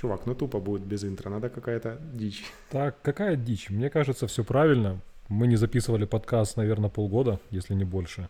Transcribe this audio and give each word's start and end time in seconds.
Чувак, 0.00 0.26
ну 0.26 0.34
тупо 0.34 0.60
будет 0.60 0.82
без 0.82 1.04
интро, 1.04 1.28
надо 1.30 1.50
какая-то 1.50 1.98
дичь. 2.14 2.44
Так, 2.70 2.96
какая 3.02 3.36
дичь? 3.36 3.68
Мне 3.68 3.90
кажется, 3.90 4.26
все 4.26 4.44
правильно. 4.44 4.98
Мы 5.28 5.46
не 5.46 5.56
записывали 5.56 6.06
подкаст, 6.06 6.56
наверное, 6.56 6.88
полгода, 6.88 7.38
если 7.50 7.74
не 7.74 7.84
больше. 7.84 8.28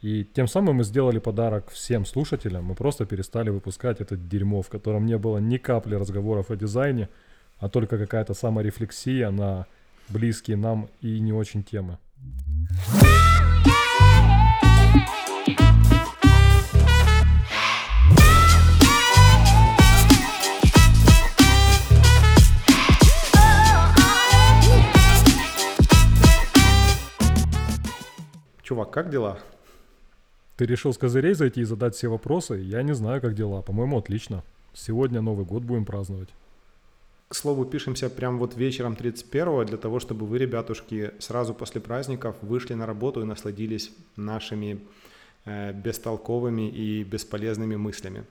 И 0.00 0.24
тем 0.24 0.48
самым 0.48 0.76
мы 0.76 0.84
сделали 0.84 1.18
подарок 1.18 1.68
всем 1.70 2.06
слушателям. 2.06 2.64
Мы 2.64 2.74
просто 2.74 3.04
перестали 3.04 3.50
выпускать 3.50 4.00
этот 4.00 4.28
дерьмо, 4.28 4.62
в 4.62 4.70
котором 4.70 5.04
не 5.04 5.18
было 5.18 5.36
ни 5.36 5.58
капли 5.58 5.94
разговоров 5.94 6.50
о 6.50 6.56
дизайне, 6.56 7.10
а 7.58 7.68
только 7.68 7.98
какая-то 7.98 8.32
саморефлексия 8.32 9.30
на 9.30 9.66
близкие 10.08 10.56
нам 10.56 10.88
и 11.02 11.20
не 11.20 11.34
очень 11.34 11.64
темы. 11.64 11.98
Чувак, 28.74 28.90
как 28.90 29.08
дела? 29.08 29.38
Ты 30.56 30.66
решил 30.66 30.92
с 30.92 30.98
козырей 30.98 31.34
зайти 31.34 31.60
и 31.60 31.64
задать 31.64 31.94
все 31.94 32.08
вопросы? 32.08 32.54
Я 32.56 32.82
не 32.82 32.92
знаю, 32.92 33.20
как 33.20 33.36
дела. 33.36 33.62
По-моему, 33.62 33.98
отлично. 33.98 34.42
Сегодня 34.72 35.20
Новый 35.20 35.46
год 35.46 35.62
будем 35.62 35.84
праздновать. 35.84 36.30
К 37.28 37.36
слову, 37.36 37.66
пишемся 37.66 38.10
прям 38.10 38.36
вот 38.36 38.56
вечером 38.56 38.96
31 38.96 39.66
для 39.66 39.76
того, 39.76 40.00
чтобы 40.00 40.26
вы, 40.26 40.38
ребятушки, 40.38 41.12
сразу 41.20 41.54
после 41.54 41.80
праздников 41.80 42.34
вышли 42.42 42.74
на 42.74 42.84
работу 42.84 43.20
и 43.20 43.24
насладились 43.24 43.92
нашими 44.16 44.80
э, 45.44 45.72
бестолковыми 45.72 46.68
и 46.68 47.04
бесполезными 47.04 47.76
мыслями. 47.76 48.24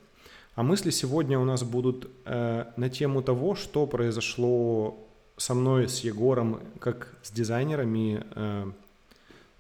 А 0.55 0.63
мысли 0.63 0.89
сегодня 0.89 1.39
у 1.39 1.45
нас 1.45 1.63
будут 1.63 2.09
э, 2.25 2.65
на 2.75 2.89
тему 2.89 3.21
того, 3.21 3.55
что 3.55 3.87
произошло 3.87 4.97
со 5.37 5.53
мной, 5.53 5.87
с 5.87 6.01
Егором, 6.01 6.59
как 6.79 7.15
с 7.23 7.31
дизайнерами 7.31 8.25
э, 8.35 8.71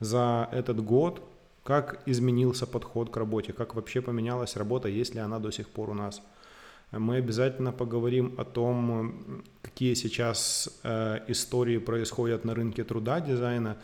за 0.03 0.49
этот 0.51 0.83
год, 0.83 1.21
как 1.63 2.01
изменился 2.05 2.67
подход 2.67 3.09
к 3.09 3.17
работе, 3.17 3.53
как 3.53 3.75
вообще 3.75 4.01
поменялась 4.01 4.55
работа, 4.55 4.89
есть 4.89 5.15
ли 5.15 5.21
она 5.21 5.39
до 5.39 5.51
сих 5.51 5.69
пор 5.69 5.89
у 5.89 5.93
нас. 5.93 6.21
Мы 6.91 7.15
обязательно 7.17 7.71
поговорим 7.71 8.35
о 8.37 8.43
том, 8.43 9.43
какие 9.63 9.95
сейчас 9.95 10.69
э, 10.83 11.19
истории 11.27 11.79
происходят 11.79 12.45
на 12.45 12.53
рынке 12.53 12.83
труда 12.83 13.19
дизайна, 13.19 13.77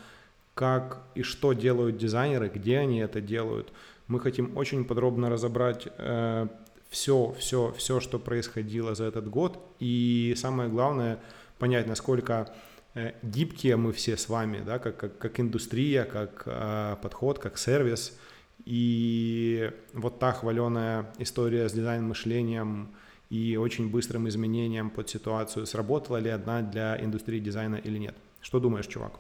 как 0.53 1.01
и 1.15 1.23
что 1.23 1.53
делают 1.53 1.97
дизайнеры, 1.97 2.51
где 2.53 2.77
они 2.77 2.99
это 2.99 3.21
делают. 3.21 3.71
Мы 4.07 4.19
хотим 4.19 4.55
очень 4.57 4.85
подробно 4.85 5.29
разобрать 5.29 5.87
э, 5.97 6.47
все, 6.89 7.35
все, 7.39 7.73
все, 7.77 7.99
что 7.99 8.19
происходило 8.19 8.93
за 8.93 9.05
этот 9.05 9.27
год, 9.27 9.59
и 9.79 10.35
самое 10.37 10.69
главное 10.69 11.19
понять, 11.57 11.87
насколько 11.87 12.53
гибкие 13.21 13.75
мы 13.75 13.91
все 13.93 14.17
с 14.17 14.29
вами, 14.29 14.61
да, 14.65 14.79
как, 14.79 14.97
как, 14.97 15.17
как 15.17 15.39
индустрия, 15.39 16.05
как 16.05 16.43
э, 16.45 16.95
подход, 17.01 17.39
как 17.39 17.57
сервис. 17.57 18.17
И 18.65 19.71
вот 19.93 20.19
та 20.19 20.31
хваленая 20.31 21.05
история 21.17 21.69
с 21.69 21.73
дизайн-мышлением 21.73 22.89
и 23.29 23.57
очень 23.57 23.89
быстрым 23.89 24.27
изменением 24.27 24.89
под 24.89 25.09
ситуацию, 25.09 25.65
сработала 25.65 26.17
ли 26.17 26.29
одна 26.29 26.61
для 26.61 27.01
индустрии 27.03 27.39
дизайна 27.39 27.75
или 27.75 27.97
нет. 27.97 28.15
Что 28.41 28.59
думаешь, 28.59 28.87
чувак? 28.87 29.13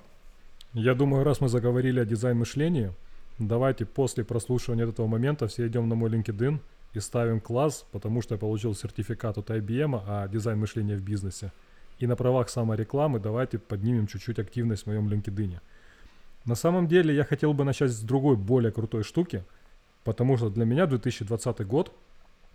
Я 0.73 0.93
думаю, 0.93 1.23
раз 1.23 1.41
мы 1.41 1.49
заговорили 1.49 1.99
о 1.99 2.05
дизайн-мышлении, 2.05 2.91
давайте 3.37 3.85
после 3.85 4.23
прослушивания 4.23 4.87
этого 4.87 5.07
момента 5.07 5.47
все 5.47 5.67
идем 5.67 5.87
на 5.89 5.95
мой 5.95 6.09
LinkedIn 6.09 6.59
и 6.93 6.99
ставим 6.99 7.39
класс, 7.39 7.85
потому 7.91 8.21
что 8.21 8.35
я 8.35 8.39
получил 8.39 8.75
сертификат 8.75 9.37
от 9.37 9.49
IBM 9.49 10.01
о 10.07 10.27
дизайн 10.27 10.59
мышления 10.59 10.95
в 10.95 11.01
бизнесе. 11.01 11.51
И 11.99 12.07
на 12.07 12.15
правах 12.15 12.49
саморекламы 12.49 13.19
давайте 13.19 13.59
поднимем 13.59 14.07
чуть-чуть 14.07 14.39
активность 14.39 14.83
в 14.83 14.87
моем 14.87 15.07
LinkedIn. 15.09 15.59
На 16.45 16.55
самом 16.55 16.87
деле 16.87 17.13
я 17.13 17.23
хотел 17.23 17.53
бы 17.53 17.63
начать 17.63 17.91
с 17.91 17.99
другой, 17.99 18.37
более 18.37 18.71
крутой 18.71 19.03
штуки, 19.03 19.43
потому 20.03 20.37
что 20.37 20.49
для 20.49 20.65
меня 20.65 20.85
2020 20.85 21.67
год 21.67 21.93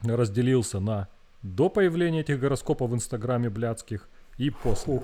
разделился 0.03 0.81
на 0.81 1.09
до 1.43 1.69
появления 1.69 2.21
этих 2.21 2.41
гороскопов 2.41 2.91
в 2.91 2.95
Инстаграме 2.95 3.51
блядских 3.51 4.09
и 4.39 4.51
после. 4.51 5.03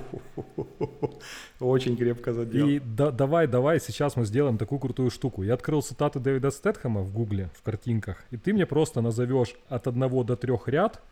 Очень 1.60 1.96
крепко 1.96 2.32
задел. 2.32 2.66
И 2.66 2.80
да, 2.80 3.10
давай, 3.10 3.46
давай, 3.46 3.78
сейчас 3.78 4.16
мы 4.16 4.24
сделаем 4.24 4.58
такую 4.58 4.78
крутую 4.78 5.10
штуку. 5.10 5.42
Я 5.42 5.54
открыл 5.54 5.82
цитаты 5.82 6.18
Дэвида 6.18 6.50
Стэтхэма 6.50 7.02
в 7.02 7.12
гугле, 7.12 7.50
в 7.54 7.62
картинках, 7.62 8.24
и 8.30 8.38
ты 8.38 8.54
мне 8.54 8.66
просто 8.66 9.02
назовешь 9.02 9.54
от 9.68 9.86
1 9.86 10.24
до 10.24 10.36
3 10.36 10.52
ряд 10.66 11.02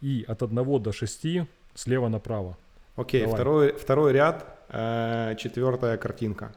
и 0.00 0.24
от 0.26 0.42
1 0.42 0.82
до 0.82 0.92
6 0.92 1.26
слева 1.74 2.08
направо. 2.08 2.58
Окей, 2.96 3.26
второй, 3.26 3.72
второй 3.72 4.12
ряд, 4.12 4.46
э, 4.68 5.34
четвертая 5.38 5.96
картинка. 5.96 6.52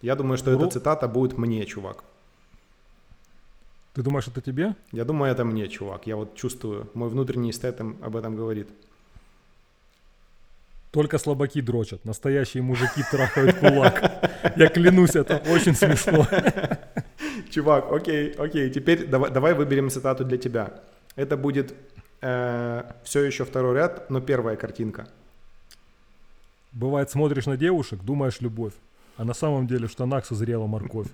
Я 0.00 0.16
думаю, 0.16 0.38
что 0.38 0.52
Ру... 0.52 0.58
эта 0.58 0.70
цитата 0.70 1.08
будет 1.08 1.38
мне, 1.38 1.64
чувак. 1.66 2.04
Ты 3.94 4.02
думаешь, 4.02 4.26
это 4.28 4.40
тебе? 4.40 4.74
Я 4.90 5.04
думаю, 5.04 5.32
это 5.32 5.44
мне, 5.44 5.68
чувак. 5.68 6.06
Я 6.06 6.16
вот 6.16 6.34
чувствую, 6.34 6.88
мой 6.94 7.08
внутренний 7.08 7.50
эстет 7.50 7.80
об 7.80 8.16
этом 8.16 8.36
говорит. 8.36 8.68
Только 10.92 11.18
слабаки 11.18 11.60
дрочат, 11.60 12.04
настоящие 12.04 12.62
мужики 12.62 13.02
трахают 13.10 13.56
кулак. 13.58 14.30
Я 14.56 14.68
клянусь, 14.68 15.16
это 15.16 15.42
очень 15.48 15.74
смешно. 15.74 16.26
Чувак, 17.50 17.90
окей, 17.90 18.32
окей, 18.32 18.70
теперь 18.70 19.06
давай, 19.06 19.30
давай 19.30 19.54
выберем 19.54 19.90
цитату 19.90 20.24
для 20.24 20.36
тебя. 20.36 20.80
Это 21.16 21.36
будет 21.36 21.74
э, 22.20 22.82
все 23.04 23.24
еще 23.24 23.44
второй 23.44 23.74
ряд, 23.74 24.10
но 24.10 24.20
первая 24.20 24.56
картинка. 24.56 25.08
Бывает, 26.72 27.10
смотришь 27.10 27.46
на 27.46 27.56
девушек, 27.56 28.00
думаешь 28.02 28.40
любовь, 28.40 28.72
а 29.16 29.24
на 29.24 29.34
самом 29.34 29.66
деле 29.66 29.86
в 29.86 29.90
штанах 29.90 30.24
созрела 30.24 30.66
морковь. 30.66 31.08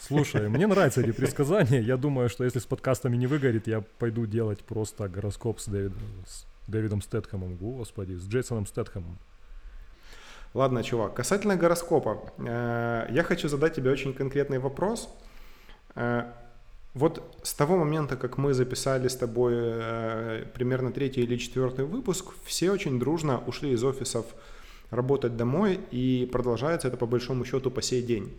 Слушай, 0.00 0.48
мне 0.48 0.66
нравятся 0.66 1.02
эти 1.02 1.12
предсказания. 1.12 1.80
Я 1.80 1.96
думаю, 1.96 2.28
что 2.28 2.44
если 2.44 2.58
с 2.58 2.64
подкастами 2.64 3.16
не 3.16 3.26
выгорит, 3.26 3.66
я 3.66 3.82
пойду 3.98 4.26
делать 4.26 4.60
просто 4.60 5.08
гороскоп 5.08 5.60
с, 5.60 5.66
Дэвид, 5.66 5.92
с 6.26 6.46
Дэвидом 6.66 7.02
Стэтхэмом. 7.02 7.56
Господи, 7.56 8.14
с 8.14 8.26
Джейсоном 8.26 8.66
Стэтхэмом. 8.66 9.18
Ладно, 10.54 10.82
чувак, 10.82 11.14
касательно 11.14 11.56
гороскопа. 11.56 12.18
Э, 12.38 13.06
я 13.10 13.22
хочу 13.22 13.48
задать 13.48 13.74
тебе 13.74 13.90
очень 13.90 14.12
конкретный 14.12 14.58
вопрос. 14.58 15.08
Э, 15.94 16.31
вот 16.94 17.22
с 17.42 17.54
того 17.54 17.76
момента, 17.76 18.16
как 18.16 18.36
мы 18.36 18.52
записали 18.52 19.08
с 19.08 19.16
тобой 19.16 19.54
э, 19.56 20.44
примерно 20.54 20.92
третий 20.92 21.22
или 21.22 21.36
четвертый 21.36 21.86
выпуск, 21.86 22.26
все 22.44 22.70
очень 22.70 22.98
дружно 22.98 23.42
ушли 23.46 23.70
из 23.72 23.82
офисов 23.82 24.26
работать 24.90 25.36
домой, 25.36 25.80
и 25.90 26.28
продолжается 26.30 26.88
это 26.88 26.98
по 26.98 27.06
большому 27.06 27.46
счету 27.46 27.70
по 27.70 27.80
сей 27.80 28.02
день. 28.02 28.30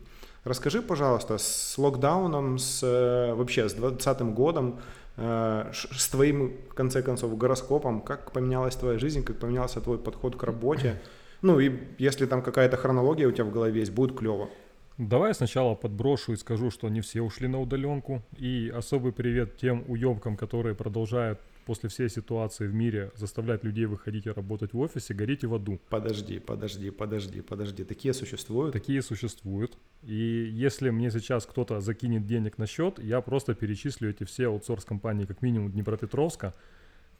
Расскажи, 0.43 0.83
пожалуйста, 0.83 1.39
с 1.39 1.75
локдауном, 1.77 2.59
с 2.59 2.83
э, 2.83 3.33
вообще 3.33 3.67
с 3.69 3.73
2020 3.73 4.21
годом, 4.35 4.79
э, 5.17 5.71
с 5.73 6.09
твоим, 6.09 6.57
в 6.69 6.75
конце 6.75 7.01
концов, 7.01 7.35
гороскопом, 7.35 8.01
как 8.01 8.31
поменялась 8.31 8.75
твоя 8.75 8.99
жизнь, 8.99 9.23
как 9.23 9.39
поменялся 9.39 9.81
твой 9.81 9.97
подход 9.97 10.35
к 10.35 10.43
работе. 10.43 11.01
Ну 11.41 11.59
и 11.59 11.71
если 11.97 12.27
там 12.27 12.43
какая-то 12.43 12.77
хронология 12.77 13.27
у 13.27 13.31
тебя 13.31 13.45
в 13.45 13.51
голове 13.51 13.79
есть, 13.79 13.91
будет 13.91 14.15
клево. 14.15 14.49
Давай 14.97 15.33
сначала 15.33 15.73
подброшу 15.73 16.33
и 16.33 16.35
скажу, 16.35 16.69
что 16.69 16.87
не 16.87 17.01
все 17.01 17.21
ушли 17.21 17.47
на 17.47 17.59
удаленку. 17.59 18.21
И 18.37 18.71
особый 18.73 19.11
привет 19.11 19.57
тем 19.57 19.83
уемкам, 19.87 20.37
которые 20.37 20.75
продолжают 20.75 21.39
после 21.65 21.89
всей 21.89 22.09
ситуации 22.09 22.67
в 22.67 22.73
мире 22.73 23.11
заставлять 23.15 23.63
людей 23.63 23.85
выходить 23.85 24.27
и 24.27 24.29
работать 24.29 24.73
в 24.73 24.79
офисе, 24.79 25.13
горите 25.13 25.47
в 25.47 25.55
аду. 25.55 25.79
Подожди, 25.89 26.37
подожди, 26.37 26.91
подожди, 26.91 27.41
подожди. 27.41 27.83
Такие 27.83 28.13
существуют? 28.13 28.73
Такие 28.73 29.01
существуют. 29.01 29.77
И 30.03 30.49
если 30.51 30.91
мне 30.91 31.09
сейчас 31.09 31.45
кто-то 31.45 31.79
закинет 31.79 32.27
денег 32.27 32.57
на 32.59 32.67
счет, 32.67 32.99
я 32.99 33.21
просто 33.21 33.55
перечислю 33.55 34.09
эти 34.11 34.25
все 34.25 34.47
аутсорс-компании 34.47 35.25
как 35.25 35.41
минимум 35.41 35.71
Днепропетровска, 35.71 36.53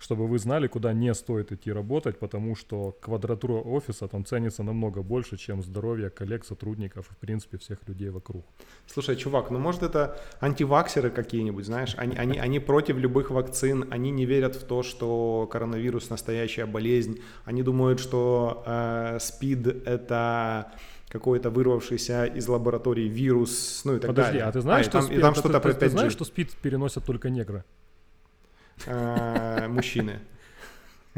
чтобы 0.03 0.27
вы 0.27 0.37
знали, 0.37 0.67
куда 0.67 0.93
не 0.93 1.13
стоит 1.13 1.51
идти 1.51 1.71
работать, 1.71 2.19
потому 2.19 2.55
что 2.55 2.91
квадратура 3.01 3.53
офиса 3.53 4.07
там 4.07 4.25
ценится 4.25 4.61
намного 4.61 5.01
больше, 5.01 5.37
чем 5.37 5.63
здоровье 5.63 6.09
коллег, 6.09 6.45
сотрудников 6.45 7.09
и, 7.09 7.13
в 7.13 7.17
принципе, 7.17 7.57
всех 7.57 7.77
людей 7.87 8.09
вокруг. 8.09 8.45
Слушай, 8.85 9.15
чувак, 9.15 9.49
ну 9.49 9.59
может 9.59 9.81
это 9.83 10.19
антиваксеры 10.41 11.09
какие-нибудь, 11.09 11.65
знаешь, 11.65 11.95
они, 11.97 12.17
они, 12.17 12.37
они 12.37 12.59
против 12.59 12.97
любых 12.97 13.31
вакцин, 13.31 13.85
они 13.91 14.11
не 14.11 14.25
верят 14.25 14.55
в 14.55 14.65
то, 14.65 14.83
что 14.83 15.47
коронавирус 15.49 16.09
настоящая 16.09 16.65
болезнь, 16.65 17.19
они 17.45 17.63
думают, 17.63 18.01
что 18.01 18.63
э, 18.65 19.19
СПИД 19.21 19.87
это 19.87 20.73
какой-то 21.07 21.49
вырвавшийся 21.49 22.25
из 22.25 22.47
лаборатории 22.49 23.07
вирус, 23.07 23.81
ну 23.85 23.95
и 23.95 23.99
так 23.99 24.09
Подожди, 24.09 24.39
далее. 24.39 24.43
а 24.43 24.51
ты 24.51 24.61
знаешь, 24.61 24.87
а, 24.87 24.89
что, 24.89 24.97
там, 24.99 25.07
спид, 25.07 25.21
там 25.21 25.33
ты, 25.33 25.39
что-то 25.39 25.59
ты, 25.59 25.73
ты 25.73 25.89
знаешь, 25.89 26.11
что 26.11 26.25
СПИД 26.25 26.51
переносят 26.61 27.05
только 27.05 27.29
негры? 27.29 27.63
Э, 28.85 29.67
мужчины. 29.67 30.19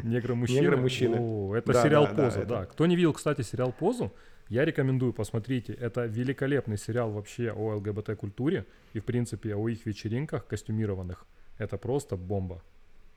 Негры-мужчины? 0.03 0.59
Негры-мужчины. 0.59 1.57
Это 1.57 1.73
да, 1.73 1.83
сериал 1.83 2.07
да, 2.07 2.13
«Поза», 2.13 2.39
да, 2.39 2.45
да. 2.45 2.65
Кто 2.65 2.85
не 2.85 2.95
видел, 2.95 3.13
кстати, 3.13 3.41
сериал 3.41 3.71
«Позу», 3.71 4.11
я 4.49 4.63
рекомендую, 4.63 5.13
посмотрите. 5.13 5.73
Это 5.73 6.05
великолепный 6.05 6.77
сериал 6.77 7.11
вообще 7.11 7.51
о 7.51 7.75
ЛГБТ-культуре 7.77 8.65
и, 8.93 8.99
в 8.99 9.05
принципе, 9.05 9.55
о 9.55 9.67
их 9.69 9.85
вечеринках 9.85 10.45
костюмированных. 10.45 11.25
Это 11.57 11.77
просто 11.77 12.15
бомба. 12.15 12.61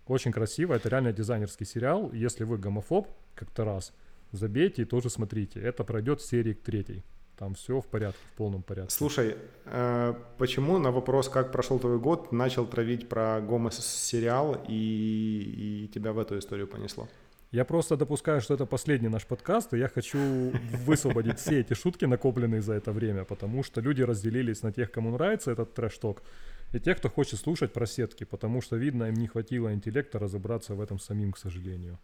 Очень 0.07 0.33
красиво, 0.33 0.73
это 0.75 0.89
реально 0.89 1.13
дизайнерский 1.13 1.67
сериал. 1.67 2.11
Если 2.13 2.45
вы 2.45 2.57
гомофоб, 2.57 3.09
как-то 3.35 3.65
раз, 3.65 3.93
забейте 4.33 4.83
и 4.83 4.85
тоже 4.87 5.11
смотрите. 5.11 5.61
Это 5.61 5.85
пройдет 5.85 6.21
в 6.21 6.27
серии 6.27 6.55
к 6.55 6.63
третьей. 6.63 7.05
Там 7.39 7.55
все 7.55 7.81
в 7.81 7.87
порядке, 7.87 8.19
в 8.35 8.37
полном 8.37 8.63
порядке. 8.63 8.91
Слушай, 8.95 9.37
э, 9.67 10.15
почему 10.39 10.79
на 10.79 10.91
вопрос, 10.91 11.29
как 11.29 11.53
прошел 11.53 11.79
твой 11.79 11.99
год, 11.99 12.33
начал 12.33 12.67
травить 12.67 13.09
про 13.09 13.41
гомос-сериал 13.41 14.65
и, 14.69 15.85
и 15.85 15.89
тебя 15.95 16.13
в 16.13 16.19
эту 16.19 16.37
историю 16.37 16.67
понесло? 16.67 17.09
Я 17.53 17.65
просто 17.65 17.97
допускаю, 17.97 18.41
что 18.41 18.55
это 18.55 18.67
последний 18.67 19.09
наш 19.09 19.25
подкаст, 19.25 19.73
и 19.73 19.79
я 19.79 19.89
хочу 19.89 20.19
высвободить 20.87 21.39
все 21.39 21.61
эти 21.61 21.75
шутки, 21.75 22.07
накопленные 22.07 22.61
за 22.61 22.75
это 22.75 22.91
время, 22.93 23.25
потому 23.25 23.63
что 23.63 23.81
люди 23.81 24.03
разделились 24.03 24.63
на 24.63 24.73
тех, 24.73 24.91
кому 24.91 25.11
нравится 25.13 25.53
этот 25.53 25.75
трэш-ток, 25.75 26.23
и 26.73 26.81
тех, 26.81 26.99
кто 26.99 27.09
хочет 27.09 27.39
слушать 27.39 27.73
про 27.73 27.87
сетки, 27.87 28.25
потому 28.25 28.61
что, 28.63 28.77
видно, 28.77 29.05
им 29.05 29.15
не 29.15 29.29
хватило 29.29 29.73
интеллекта 29.73 30.19
разобраться 30.19 30.75
в 30.75 30.81
этом 30.81 30.99
самим, 30.99 31.33
к 31.33 31.39
сожалению. 31.39 31.99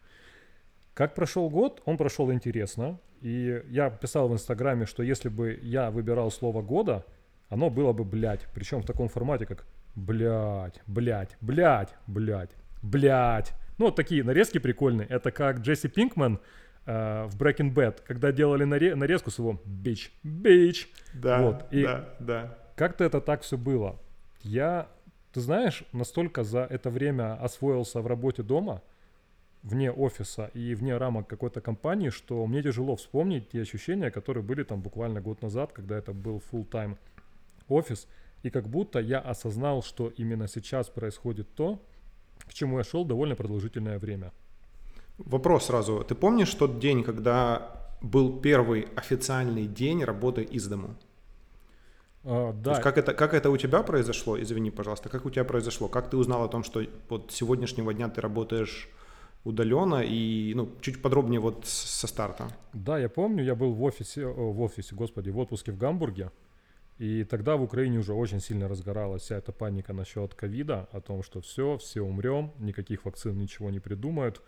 Как 0.95 1.15
прошел 1.15 1.51
год? 1.51 1.83
Он 1.85 1.97
прошел 1.97 2.33
интересно. 2.33 2.99
И 3.21 3.63
я 3.69 3.91
писал 3.91 4.29
в 4.29 4.33
Инстаграме, 4.33 4.87
что 4.87 5.03
если 5.03 5.29
бы 5.29 5.59
я 5.63 5.91
выбирал 5.91 6.31
слово 6.31 6.63
года, 6.63 7.05
оно 7.49 7.69
было 7.71 7.93
бы 7.93 8.05
блять. 8.05 8.47
Причем 8.55 8.83
в 8.83 8.87
таком 8.87 9.09
формате, 9.09 9.47
как 9.47 9.67
блять, 9.97 10.81
блять, 10.87 11.37
блять, 11.41 11.95
блять, 12.07 12.51
блять. 12.83 13.55
Ну, 13.79 13.87
вот 13.87 13.97
такие 13.97 14.23
нарезки 14.23 14.59
прикольные. 14.59 15.09
Это 15.09 15.31
как 15.33 15.61
Джесси 15.61 15.89
Пинкман 15.89 16.39
э, 16.87 17.25
в 17.25 17.37
Breaking 17.41 17.75
Bad, 17.75 18.03
когда 18.07 18.31
делали 18.31 18.65
наре- 18.65 18.95
нарезку 18.95 19.31
с 19.31 19.39
его 19.39 19.61
бич, 19.65 20.13
бич. 20.23 20.89
Да, 21.13 21.43
вот. 21.43 21.65
И 21.73 21.83
да, 21.83 22.09
да. 22.21 22.59
Как-то 22.77 23.05
это 23.05 23.21
так 23.21 23.43
все 23.43 23.57
было. 23.57 23.99
Я, 24.43 24.89
ты 25.33 25.41
знаешь, 25.41 25.85
настолько 25.93 26.45
за 26.45 26.61
это 26.61 26.91
время 26.91 27.35
освоился 27.43 28.01
в 28.01 28.07
работе 28.07 28.43
дома, 28.43 28.83
вне 29.65 29.91
офиса 29.91 30.51
и 30.55 30.75
вне 30.75 30.97
рамок 30.97 31.27
какой-то 31.27 31.61
компании, 31.61 32.11
что 32.11 32.47
мне 32.47 32.63
тяжело 32.63 32.95
вспомнить 32.97 33.49
те 33.49 33.63
ощущения, 33.63 34.11
которые 34.11 34.45
были 34.45 34.63
там 34.63 34.81
буквально 34.81 35.21
год 35.21 35.43
назад, 35.43 35.73
когда 35.73 35.97
это 35.97 36.13
был 36.13 36.43
full-time 36.53 36.97
офис, 37.69 38.07
и 38.43 38.51
как 38.51 38.69
будто 38.69 39.01
я 39.01 39.19
осознал, 39.21 39.83
что 39.83 40.13
именно 40.19 40.49
сейчас 40.49 40.89
происходит 40.89 41.49
то, 41.55 41.81
к 42.47 42.53
чему 42.53 42.79
я 42.79 42.85
шел 42.85 43.05
довольно 43.07 43.37
продолжительное 43.37 43.99
время. 43.99 44.33
Вопрос 45.17 45.67
сразу. 45.67 46.05
Ты 46.05 46.15
помнишь 46.15 46.55
тот 46.55 46.79
день, 46.79 47.03
когда 47.03 47.89
был 48.03 48.41
первый 48.41 48.89
официальный 48.97 49.67
день 49.67 50.05
работы 50.05 50.43
из 50.43 50.67
дому? 50.67 50.95
А, 52.25 52.53
да. 52.53 52.81
как 52.81 52.99
это, 52.99 53.15
как 53.15 53.33
это 53.33 53.51
у 53.51 53.57
тебя 53.57 53.83
произошло? 53.83 54.41
Извини, 54.41 54.71
пожалуйста, 54.71 55.09
как 55.09 55.25
у 55.25 55.31
тебя 55.31 55.45
произошло? 55.45 55.89
Как 55.89 56.11
ты 56.11 56.19
узнал 56.19 56.45
о 56.45 56.49
том, 56.49 56.65
что 56.65 56.83
вот 57.09 57.33
сегодняшнего 57.33 57.95
дня 57.95 58.09
ты 58.09 58.21
работаешь 58.21 58.91
удаленно 59.45 60.03
и 60.03 60.53
ну, 60.55 60.71
чуть 60.81 61.01
подробнее 61.03 61.41
вот 61.41 61.67
со 61.67 62.07
старта? 62.07 62.49
Да, 62.73 62.99
я 62.99 63.09
помню, 63.09 63.45
я 63.45 63.55
был 63.55 63.73
в 63.73 63.83
офисе, 63.83 64.27
в 64.27 64.61
офисе, 64.61 64.95
господи, 64.95 65.31
в 65.31 65.39
отпуске 65.39 65.73
в 65.73 65.79
Гамбурге. 65.79 66.31
И 66.99 67.25
тогда 67.25 67.57
в 67.57 67.63
Украине 67.63 67.99
уже 67.99 68.15
очень 68.15 68.41
сильно 68.41 68.69
разгоралась 68.69 69.23
вся 69.23 69.37
эта 69.37 69.53
паника 69.53 69.93
насчет 69.93 70.35
ковида, 70.35 70.89
о 70.93 71.01
том, 71.01 71.23
что 71.23 71.41
все, 71.41 71.77
все 71.79 72.03
умрем, 72.03 72.53
никаких 72.59 73.05
вакцин 73.05 73.37
ничего 73.37 73.71
не 73.71 73.81
придумают. 73.81 74.41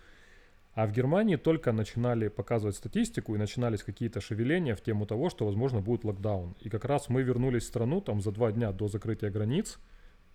А 0.74 0.86
в 0.86 0.92
Германии 0.92 1.36
только 1.36 1.72
начинали 1.72 2.28
показывать 2.28 2.76
статистику 2.76 3.34
и 3.34 3.38
начинались 3.38 3.82
какие-то 3.82 4.20
шевеления 4.20 4.76
в 4.76 4.82
тему 4.82 5.06
того, 5.06 5.30
что, 5.30 5.46
возможно, 5.46 5.80
будет 5.80 6.04
локдаун. 6.04 6.54
И 6.60 6.68
как 6.68 6.84
раз 6.84 7.08
мы 7.08 7.22
вернулись 7.22 7.64
в 7.64 7.68
страну 7.68 8.00
там 8.00 8.20
за 8.20 8.30
два 8.30 8.52
дня 8.52 8.72
до 8.72 8.86
закрытия 8.86 9.30
границ, 9.30 9.78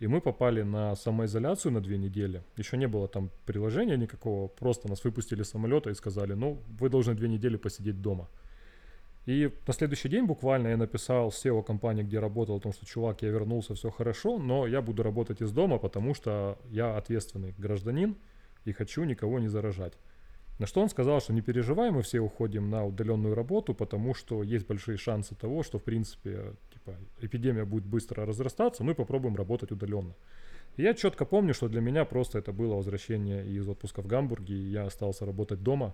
и 0.01 0.07
мы 0.07 0.19
попали 0.19 0.63
на 0.63 0.95
самоизоляцию 0.95 1.73
на 1.73 1.79
две 1.79 1.99
недели. 1.99 2.41
Еще 2.57 2.75
не 2.75 2.87
было 2.87 3.07
там 3.07 3.29
приложения 3.45 3.97
никакого, 3.97 4.47
просто 4.47 4.89
нас 4.89 5.03
выпустили 5.03 5.43
с 5.43 5.51
самолета 5.51 5.91
и 5.91 5.93
сказали, 5.93 6.33
ну, 6.33 6.59
вы 6.79 6.89
должны 6.89 7.13
две 7.13 7.29
недели 7.29 7.55
посидеть 7.55 8.01
дома. 8.01 8.27
И 9.27 9.51
на 9.67 9.73
следующий 9.73 10.09
день 10.09 10.25
буквально 10.25 10.69
я 10.69 10.77
написал 10.77 11.29
SEO 11.29 11.63
компании, 11.63 12.01
где 12.01 12.19
работал, 12.19 12.55
о 12.55 12.59
том, 12.59 12.73
что, 12.73 12.83
чувак, 12.83 13.21
я 13.21 13.29
вернулся, 13.29 13.75
все 13.75 13.91
хорошо, 13.91 14.39
но 14.39 14.65
я 14.65 14.81
буду 14.81 15.03
работать 15.03 15.39
из 15.39 15.51
дома, 15.51 15.77
потому 15.77 16.15
что 16.15 16.57
я 16.71 16.97
ответственный 16.97 17.53
гражданин 17.59 18.15
и 18.65 18.71
хочу 18.71 19.03
никого 19.03 19.37
не 19.37 19.49
заражать. 19.49 19.93
На 20.57 20.65
что 20.65 20.81
он 20.81 20.89
сказал, 20.89 21.21
что 21.21 21.31
не 21.31 21.41
переживай, 21.41 21.91
мы 21.91 22.01
все 22.01 22.21
уходим 22.21 22.71
на 22.71 22.83
удаленную 22.85 23.35
работу, 23.35 23.75
потому 23.75 24.15
что 24.15 24.41
есть 24.41 24.65
большие 24.65 24.97
шансы 24.97 25.35
того, 25.35 25.61
что, 25.61 25.77
в 25.77 25.83
принципе, 25.83 26.53
типа, 26.81 26.97
эпидемия 27.19 27.65
будет 27.65 27.85
быстро 27.85 28.25
разрастаться, 28.25 28.83
мы 28.83 28.95
попробуем 28.95 29.35
работать 29.35 29.71
удаленно. 29.71 30.15
И 30.77 30.83
я 30.83 30.93
четко 30.93 31.25
помню, 31.25 31.53
что 31.53 31.67
для 31.67 31.81
меня 31.81 32.05
просто 32.05 32.39
это 32.39 32.53
было 32.53 32.75
возвращение 32.75 33.45
из 33.45 33.67
отпуска 33.67 34.01
в 34.01 34.07
Гамбурге, 34.07 34.55
и 34.55 34.71
я 34.71 34.85
остался 34.85 35.25
работать 35.25 35.61
дома. 35.61 35.93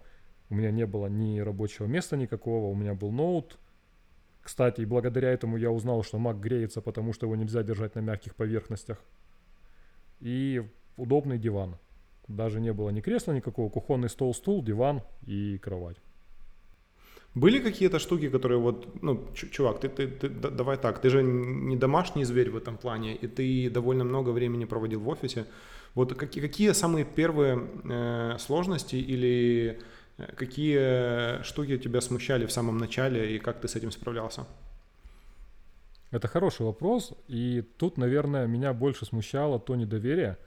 У 0.49 0.55
меня 0.55 0.71
не 0.71 0.85
было 0.85 1.07
ни 1.07 1.39
рабочего 1.39 1.87
места 1.87 2.15
никакого, 2.15 2.67
у 2.67 2.75
меня 2.75 2.93
был 2.93 3.11
ноут. 3.11 3.57
Кстати, 4.41 4.81
благодаря 4.85 5.31
этому 5.31 5.57
я 5.57 5.71
узнал, 5.71 6.03
что 6.03 6.17
Mac 6.17 6.39
греется, 6.39 6.81
потому 6.81 7.11
что 7.11 7.25
его 7.25 7.35
нельзя 7.35 7.63
держать 7.63 7.95
на 7.95 7.99
мягких 7.99 8.35
поверхностях. 8.35 9.03
И 10.21 10.63
удобный 10.95 11.37
диван. 11.37 11.77
Даже 12.27 12.59
не 12.59 12.71
было 12.71 12.89
ни 12.89 13.01
кресла 13.01 13.33
никакого, 13.33 13.69
кухонный 13.69 14.09
стол, 14.09 14.33
стул, 14.33 14.63
диван 14.63 15.01
и 15.25 15.57
кровать. 15.57 15.97
Были 17.35 17.59
какие-то 17.59 17.99
штуки, 17.99 18.29
которые 18.29 18.59
вот, 18.59 19.01
ну, 19.01 19.27
чувак, 19.33 19.79
ты, 19.79 19.89
ты, 19.89 20.07
ты 20.07 20.29
давай 20.29 20.77
так, 20.77 20.99
ты 20.99 21.09
же 21.09 21.23
не 21.23 21.75
домашний 21.75 22.25
зверь 22.25 22.49
в 22.49 22.57
этом 22.57 22.77
плане, 22.77 23.15
и 23.15 23.27
ты 23.27 23.69
довольно 23.69 24.03
много 24.03 24.31
времени 24.31 24.65
проводил 24.65 25.01
в 25.01 25.07
офисе. 25.07 25.45
Вот 25.93 26.13
какие, 26.17 26.41
какие 26.41 26.73
самые 26.73 27.05
первые 27.05 27.59
э, 27.83 28.37
сложности 28.39 28.95
или 28.95 29.79
э, 30.17 30.35
какие 30.35 31.43
штуки 31.43 31.77
тебя 31.77 32.01
смущали 32.01 32.45
в 32.45 32.51
самом 32.51 32.77
начале 32.77 33.35
и 33.35 33.39
как 33.39 33.61
ты 33.61 33.67
с 33.67 33.75
этим 33.75 33.91
справлялся? 33.91 34.45
Это 36.11 36.27
хороший 36.27 36.65
вопрос, 36.65 37.13
и 37.27 37.61
тут, 37.77 37.97
наверное, 37.97 38.47
меня 38.47 38.73
больше 38.73 39.05
смущало 39.05 39.59
то 39.59 39.75
недоверие, 39.75 40.37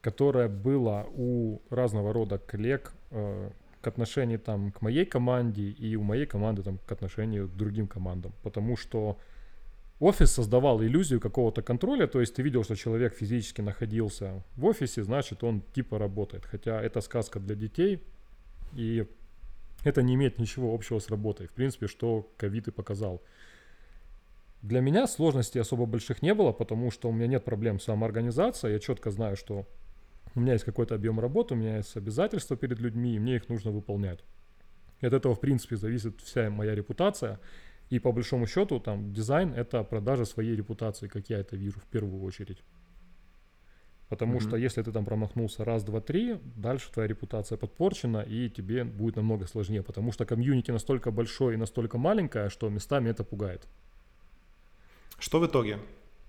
которое 0.00 0.48
было 0.48 1.06
у 1.14 1.60
разного 1.70 2.12
рода 2.12 2.38
коллег 2.38 2.92
э, 3.10 3.50
к 3.80 3.86
отношению 3.86 4.38
там 4.38 4.72
к 4.72 4.82
моей 4.82 5.04
команде 5.04 5.70
и 5.70 5.96
у 5.96 6.02
моей 6.02 6.26
команды 6.26 6.62
там 6.62 6.78
к 6.78 6.92
отношению 6.92 7.48
к 7.48 7.56
другим 7.56 7.86
командам, 7.86 8.32
потому 8.42 8.76
что 8.76 9.18
офис 9.98 10.32
создавал 10.32 10.82
иллюзию 10.82 11.20
какого-то 11.20 11.62
контроля, 11.62 12.06
то 12.06 12.20
есть 12.20 12.34
ты 12.34 12.42
видел, 12.42 12.64
что 12.64 12.74
человек 12.74 13.14
физически 13.14 13.60
находился 13.60 14.42
в 14.56 14.64
офисе, 14.64 15.02
значит 15.02 15.44
он 15.44 15.62
типа 15.74 15.98
работает, 15.98 16.44
хотя 16.44 16.80
это 16.80 17.00
сказка 17.00 17.40
для 17.40 17.54
детей 17.54 18.02
и 18.74 19.06
это 19.84 20.02
не 20.02 20.14
имеет 20.14 20.38
ничего 20.38 20.74
общего 20.74 20.98
с 20.98 21.08
работой, 21.08 21.46
в 21.46 21.52
принципе, 21.52 21.86
что 21.86 22.30
ковид 22.36 22.68
и 22.68 22.70
показал. 22.70 23.22
Для 24.62 24.80
меня 24.80 25.06
сложностей 25.06 25.60
особо 25.60 25.86
больших 25.86 26.20
не 26.20 26.34
было, 26.34 26.52
потому 26.52 26.90
что 26.90 27.08
у 27.08 27.12
меня 27.12 27.26
нет 27.26 27.44
проблем 27.44 27.80
с 27.80 27.84
самоорганизацией, 27.84 28.74
я 28.74 28.78
четко 28.78 29.10
знаю, 29.10 29.36
что 29.36 29.66
у 30.34 30.40
меня 30.40 30.52
есть 30.52 30.64
какой-то 30.64 30.94
объем 30.94 31.18
работы, 31.20 31.54
у 31.54 31.56
меня 31.56 31.76
есть 31.76 31.96
обязательства 31.96 32.56
перед 32.56 32.78
людьми, 32.78 33.16
и 33.16 33.18
мне 33.18 33.36
их 33.36 33.48
нужно 33.48 33.70
выполнять. 33.70 34.24
И 35.00 35.06
от 35.06 35.12
этого, 35.12 35.34
в 35.34 35.40
принципе, 35.40 35.76
зависит 35.76 36.20
вся 36.20 36.50
моя 36.50 36.74
репутация. 36.74 37.40
И 37.88 37.98
по 37.98 38.12
большому 38.12 38.46
счету, 38.46 38.78
там, 38.78 39.12
дизайн— 39.12 39.52
это 39.56 39.82
продажа 39.82 40.24
своей 40.24 40.54
репутации, 40.54 41.08
как 41.08 41.28
я 41.30 41.38
это 41.38 41.56
вижу 41.56 41.80
в 41.80 41.86
первую 41.86 42.22
очередь. 42.22 42.62
Потому 44.08 44.38
mm-hmm. 44.38 44.48
что 44.48 44.56
если 44.56 44.82
ты 44.82 44.92
там 44.92 45.04
промахнулся 45.04 45.64
раз, 45.64 45.84
два, 45.84 46.00
три, 46.00 46.40
дальше 46.56 46.92
твоя 46.92 47.08
репутация 47.08 47.56
подпорчена, 47.56 48.22
и 48.22 48.50
тебе 48.50 48.84
будет 48.84 49.16
намного 49.16 49.46
сложнее, 49.46 49.82
потому 49.82 50.12
что 50.12 50.24
комьюнити 50.26 50.72
настолько 50.72 51.10
большое 51.10 51.54
и 51.54 51.56
настолько 51.56 51.96
маленькое, 51.96 52.50
что 52.50 52.68
местами 52.68 53.10
это 53.10 53.24
пугает. 53.24 53.66
Что 55.18 55.38
в 55.38 55.46
итоге? 55.46 55.78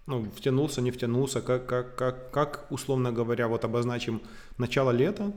Ну, 0.05 0.25
втянулся, 0.36 0.81
не 0.81 0.91
втянулся, 0.91 1.41
как, 1.41 1.65
как, 1.65 1.96
как, 1.96 2.31
как, 2.31 2.72
условно 2.72 3.12
говоря, 3.12 3.48
вот 3.48 3.65
обозначим 3.65 4.22
начало 4.58 4.91
лета, 4.91 5.34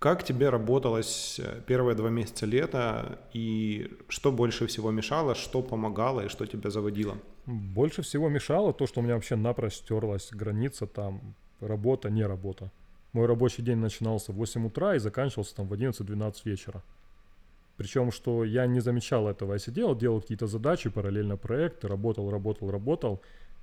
как 0.00 0.24
тебе 0.24 0.48
работалось 0.48 1.38
э, 1.38 1.60
первые 1.66 1.94
два 1.94 2.08
месяца 2.08 2.46
лета 2.46 3.18
и 3.34 3.90
что 4.08 4.32
больше 4.32 4.66
всего 4.66 4.90
мешало, 4.90 5.34
что 5.34 5.62
помогало 5.62 6.22
и 6.22 6.28
что 6.28 6.46
тебя 6.46 6.70
заводило? 6.70 7.18
Больше 7.44 8.00
всего 8.00 8.30
мешало 8.30 8.72
то, 8.72 8.86
что 8.86 9.00
у 9.00 9.02
меня 9.02 9.14
вообще 9.14 9.36
напрочь 9.36 9.74
стерлась 9.74 10.30
граница 10.32 10.86
там 10.86 11.34
работа, 11.60 12.08
не 12.08 12.24
работа. 12.24 12.70
Мой 13.12 13.26
рабочий 13.26 13.62
день 13.62 13.76
начинался 13.76 14.32
в 14.32 14.36
8 14.36 14.66
утра 14.66 14.94
и 14.94 14.98
заканчивался 14.98 15.54
там 15.54 15.68
в 15.68 15.72
11-12 15.74 16.34
вечера. 16.44 16.82
Причем, 17.76 18.10
что 18.10 18.44
я 18.44 18.66
не 18.66 18.80
замечал 18.80 19.28
этого. 19.28 19.54
Я 19.54 19.58
сидел, 19.58 19.94
делал 19.94 20.20
какие-то 20.20 20.46
задачи, 20.46 20.88
параллельно 20.88 21.36
проекты, 21.36 21.88
работал, 21.88 22.30
работал, 22.30 22.70
работал 22.70 23.20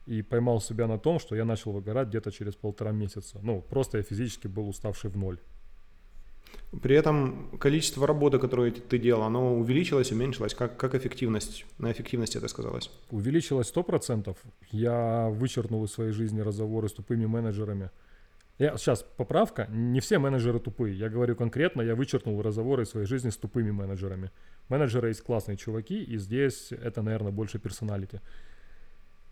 и 0.08 0.22
поймал 0.22 0.62
себя 0.62 0.88
на 0.88 0.98
том, 0.98 1.20
что 1.20 1.36
я 1.36 1.46
начал 1.46 1.74
выгорать 1.74 2.08
где-то 2.08 2.32
через 2.32 2.56
полтора 2.56 2.92
месяца. 2.92 3.40
Ну, 3.44 3.62
просто 3.62 3.98
я 3.98 4.04
физически 4.04 4.48
был 4.48 4.70
уставший 4.70 5.10
в 5.10 5.18
ноль. 5.18 5.38
При 6.82 6.96
этом 6.96 7.58
количество 7.60 8.08
работы, 8.08 8.40
которую 8.40 8.72
ты 8.72 8.98
делал, 8.98 9.24
оно 9.24 9.58
увеличилось, 9.58 10.12
уменьшилось? 10.12 10.54
Как, 10.54 10.78
как 10.78 10.96
эффективность, 10.96 11.66
на 11.78 11.92
эффективности 11.92 12.38
это 12.38 12.48
сказалось? 12.48 12.90
Увеличилось 13.12 13.72
100%. 13.74 14.36
Я 14.72 15.28
вычеркнул 15.30 15.84
из 15.84 15.92
своей 15.92 16.12
жизни 16.12 16.42
разговоры 16.42 16.88
с 16.88 16.94
тупыми 16.94 17.26
менеджерами. 17.26 17.90
Я 18.60 18.76
сейчас 18.78 19.04
поправка, 19.04 19.68
не 19.70 20.00
все 20.00 20.20
менеджеры 20.20 20.60
тупые. 20.60 20.98
Я 20.98 21.10
говорю 21.10 21.36
конкретно, 21.36 21.82
я 21.82 21.96
вычеркнул 21.96 22.42
разговоры 22.42 22.86
в 22.86 22.90
своей 22.90 23.06
жизни 23.06 23.30
с 23.30 23.38
тупыми 23.38 23.72
менеджерами. 23.72 24.32
Менеджеры 24.68 25.10
есть 25.10 25.22
классные 25.22 25.58
чуваки, 25.58 26.02
и 26.02 26.18
здесь 26.18 26.72
это, 26.72 27.02
наверное, 27.02 27.32
больше 27.32 27.60
персоналити. 27.60 28.20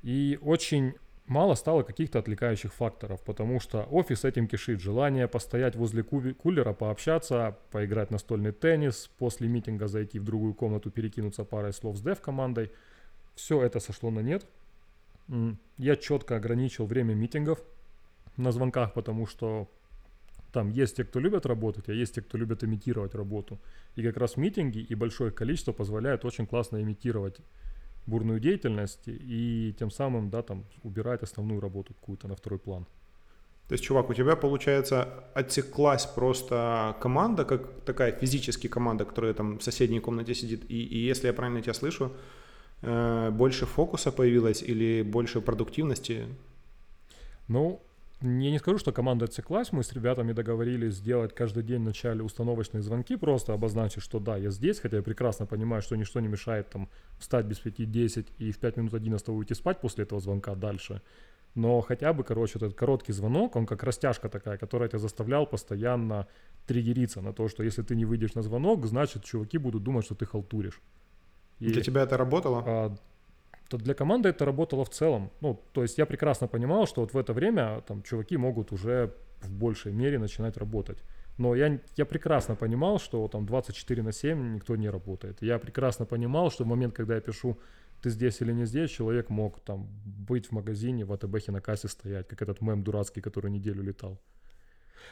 И 0.06 0.38
очень 0.44 0.94
мало 1.26 1.56
стало 1.56 1.82
каких-то 1.82 2.20
отвлекающих 2.20 2.72
факторов, 2.72 3.24
потому 3.24 3.60
что 3.60 3.82
офис 3.90 4.24
этим 4.24 4.48
кишит. 4.48 4.80
Желание 4.80 5.28
постоять 5.28 5.76
возле 5.76 6.04
кулера, 6.04 6.74
пообщаться, 6.74 7.58
поиграть 7.72 8.12
настольный 8.12 8.52
теннис, 8.52 9.10
после 9.18 9.48
митинга 9.48 9.88
зайти 9.88 10.20
в 10.20 10.24
другую 10.24 10.54
комнату, 10.54 10.92
перекинуться 10.92 11.44
парой 11.44 11.74
слов 11.74 11.98
с 11.98 12.02
дев-командой. 12.02 12.72
Все 13.34 13.64
это 13.64 13.80
сошло 13.80 14.12
на 14.12 14.20
нет. 14.20 14.46
Я 15.80 15.96
четко 15.96 16.36
ограничил 16.36 16.86
время 16.86 17.16
митингов 17.16 17.60
на 18.38 18.52
звонках, 18.52 18.94
потому 18.94 19.26
что 19.26 19.68
там 20.54 20.70
есть 20.70 20.98
те, 20.98 21.04
кто 21.04 21.20
любят 21.20 21.48
работать, 21.48 21.90
а 21.90 21.94
есть 21.94 22.14
те, 22.14 22.22
кто 22.22 22.38
любят 22.38 22.64
имитировать 22.64 23.16
работу. 23.16 23.60
И 23.96 24.04
как 24.04 24.18
раз 24.18 24.38
митинги 24.38 24.78
и 24.78 24.94
большое 24.94 25.32
количество 25.32 25.72
позволяют 25.72 26.26
очень 26.26 26.46
классно 26.46 26.80
имитировать 26.80 27.40
бурную 28.08 28.40
деятельность 28.40 29.08
и 29.08 29.74
тем 29.80 29.92
самым, 29.92 30.30
да, 30.30 30.42
там, 30.42 30.66
убирать 30.84 31.24
основную 31.24 31.60
работу 31.62 31.94
какую-то 31.94 32.28
на 32.28 32.36
второй 32.36 32.60
план. 32.60 32.86
То 33.68 33.74
есть, 33.74 33.84
чувак, 33.84 34.10
у 34.10 34.14
тебя, 34.14 34.36
получается, 34.36 35.08
отсеклась 35.34 36.06
просто 36.06 36.96
команда, 37.02 37.46
как 37.46 37.82
такая 37.86 38.12
физически 38.12 38.68
команда, 38.68 39.06
которая 39.06 39.34
там 39.34 39.58
в 39.58 39.64
соседней 39.64 40.00
комнате 40.00 40.36
сидит, 40.36 40.70
и, 40.70 40.84
и 40.84 40.98
если 41.00 41.28
я 41.28 41.34
правильно 41.34 41.62
тебя 41.62 41.74
слышу, 41.74 42.12
э, 42.84 43.32
больше 43.32 43.66
фокуса 43.66 44.12
появилось 44.12 44.62
или 44.62 45.02
больше 45.02 45.42
продуктивности? 45.42 46.28
Ну, 47.48 47.82
я 48.22 48.52
не 48.52 48.60
скажу, 48.60 48.78
что 48.78 48.92
команда 48.92 49.26
отсеклась, 49.26 49.72
мы 49.72 49.84
с 49.84 49.92
ребятами 49.94 50.32
договорились 50.32 50.96
сделать 50.96 51.36
каждый 51.36 51.64
день 51.64 51.82
в 51.82 51.86
начале 51.86 52.24
установочные 52.24 52.82
звонки, 52.82 53.18
просто 53.18 53.54
обозначить, 53.54 54.04
что 54.04 54.20
да, 54.20 54.38
я 54.38 54.52
здесь, 54.52 54.80
хотя 54.80 54.98
я 54.98 55.04
прекрасно 55.04 55.46
понимаю, 55.46 55.82
что 55.82 55.96
ничто 55.96 56.20
не 56.22 56.28
мешает 56.28 56.70
там 56.70 56.90
встать 57.20 57.46
без 57.46 57.62
5-10 57.64 58.28
и 58.38 58.52
в 58.52 58.58
5 58.58 58.78
минут 58.78 58.94
11 58.94 59.30
уйти 59.30 59.54
спать 59.54 59.82
после 59.82 60.04
этого 60.04 60.22
звонка 60.22 60.56
дальше. 60.56 61.02
Но 61.56 61.80
хотя 61.82 62.14
бы, 62.14 62.24
короче, 62.24 62.58
этот 62.58 62.74
короткий 62.74 63.14
звонок, 63.14 63.56
он 63.56 63.66
как 63.66 63.84
растяжка 63.84 64.30
такая, 64.30 64.58
которая 64.58 64.90
тебя 64.90 65.00
заставлял 65.00 65.48
постоянно 65.48 66.28
триггериться 66.68 67.22
на 67.22 67.34
то, 67.34 67.48
что 67.48 67.64
если 67.64 67.82
ты 67.82 67.96
не 67.96 68.06
выйдешь 68.06 68.34
на 68.34 68.42
звонок, 68.42 68.86
значит, 68.86 69.24
чуваки 69.24 69.58
будут 69.58 69.84
думать, 69.84 70.06
что 70.06 70.16
ты 70.16 70.26
халтуришь. 70.26 70.82
И, 71.60 71.72
Для 71.72 71.82
тебя 71.82 72.04
это 72.04 72.18
работало? 72.18 72.64
А, 72.66 72.96
то 73.70 73.78
для 73.78 73.94
команды 73.94 74.30
это 74.30 74.46
работало 74.46 74.86
в 74.86 74.90
целом. 74.90 75.32
Ну, 75.42 75.62
то 75.74 75.82
есть 75.82 75.98
я 75.98 76.06
прекрасно 76.06 76.48
понимал, 76.48 76.88
что 76.88 77.02
вот 77.02 77.14
в 77.14 77.18
это 77.18 77.34
время 77.34 77.82
там 77.88 78.04
чуваки 78.04 78.38
могут 78.38 78.72
уже 78.72 79.14
в 79.42 79.52
большей 79.52 79.92
мере 79.92 80.20
начинать 80.20 80.58
работать. 80.58 81.04
Но 81.38 81.56
я, 81.56 81.80
я 81.98 82.06
прекрасно 82.06 82.56
понимал, 82.56 83.00
что 83.00 83.28
там 83.28 83.46
24 83.46 84.04
на 84.04 84.12
7 84.12 84.56
никто 84.56 84.76
не 84.76 84.90
работает. 84.90 85.42
Я 85.42 85.60
прекрасно 85.60 86.06
понимал, 86.06 86.50
что 86.50 86.64
в 86.64 86.68
момент, 86.68 86.96
когда 86.96 87.16
я 87.16 87.22
пишу 87.22 87.60
«ты 88.02 88.10
здесь 88.10 88.42
или 88.42 88.54
не 88.54 88.66
здесь», 88.66 88.92
человек 88.92 89.30
мог 89.30 89.60
там 89.60 89.88
быть 90.06 90.48
в 90.48 90.52
магазине, 90.52 91.04
в 91.04 91.12
АТБХе 91.12 91.52
на 91.52 91.62
кассе 91.62 91.88
стоять, 91.88 92.28
как 92.28 92.42
этот 92.42 92.62
мем 92.62 92.84
дурацкий, 92.84 93.22
который 93.22 93.52
неделю 93.52 93.84
летал. 93.84 94.20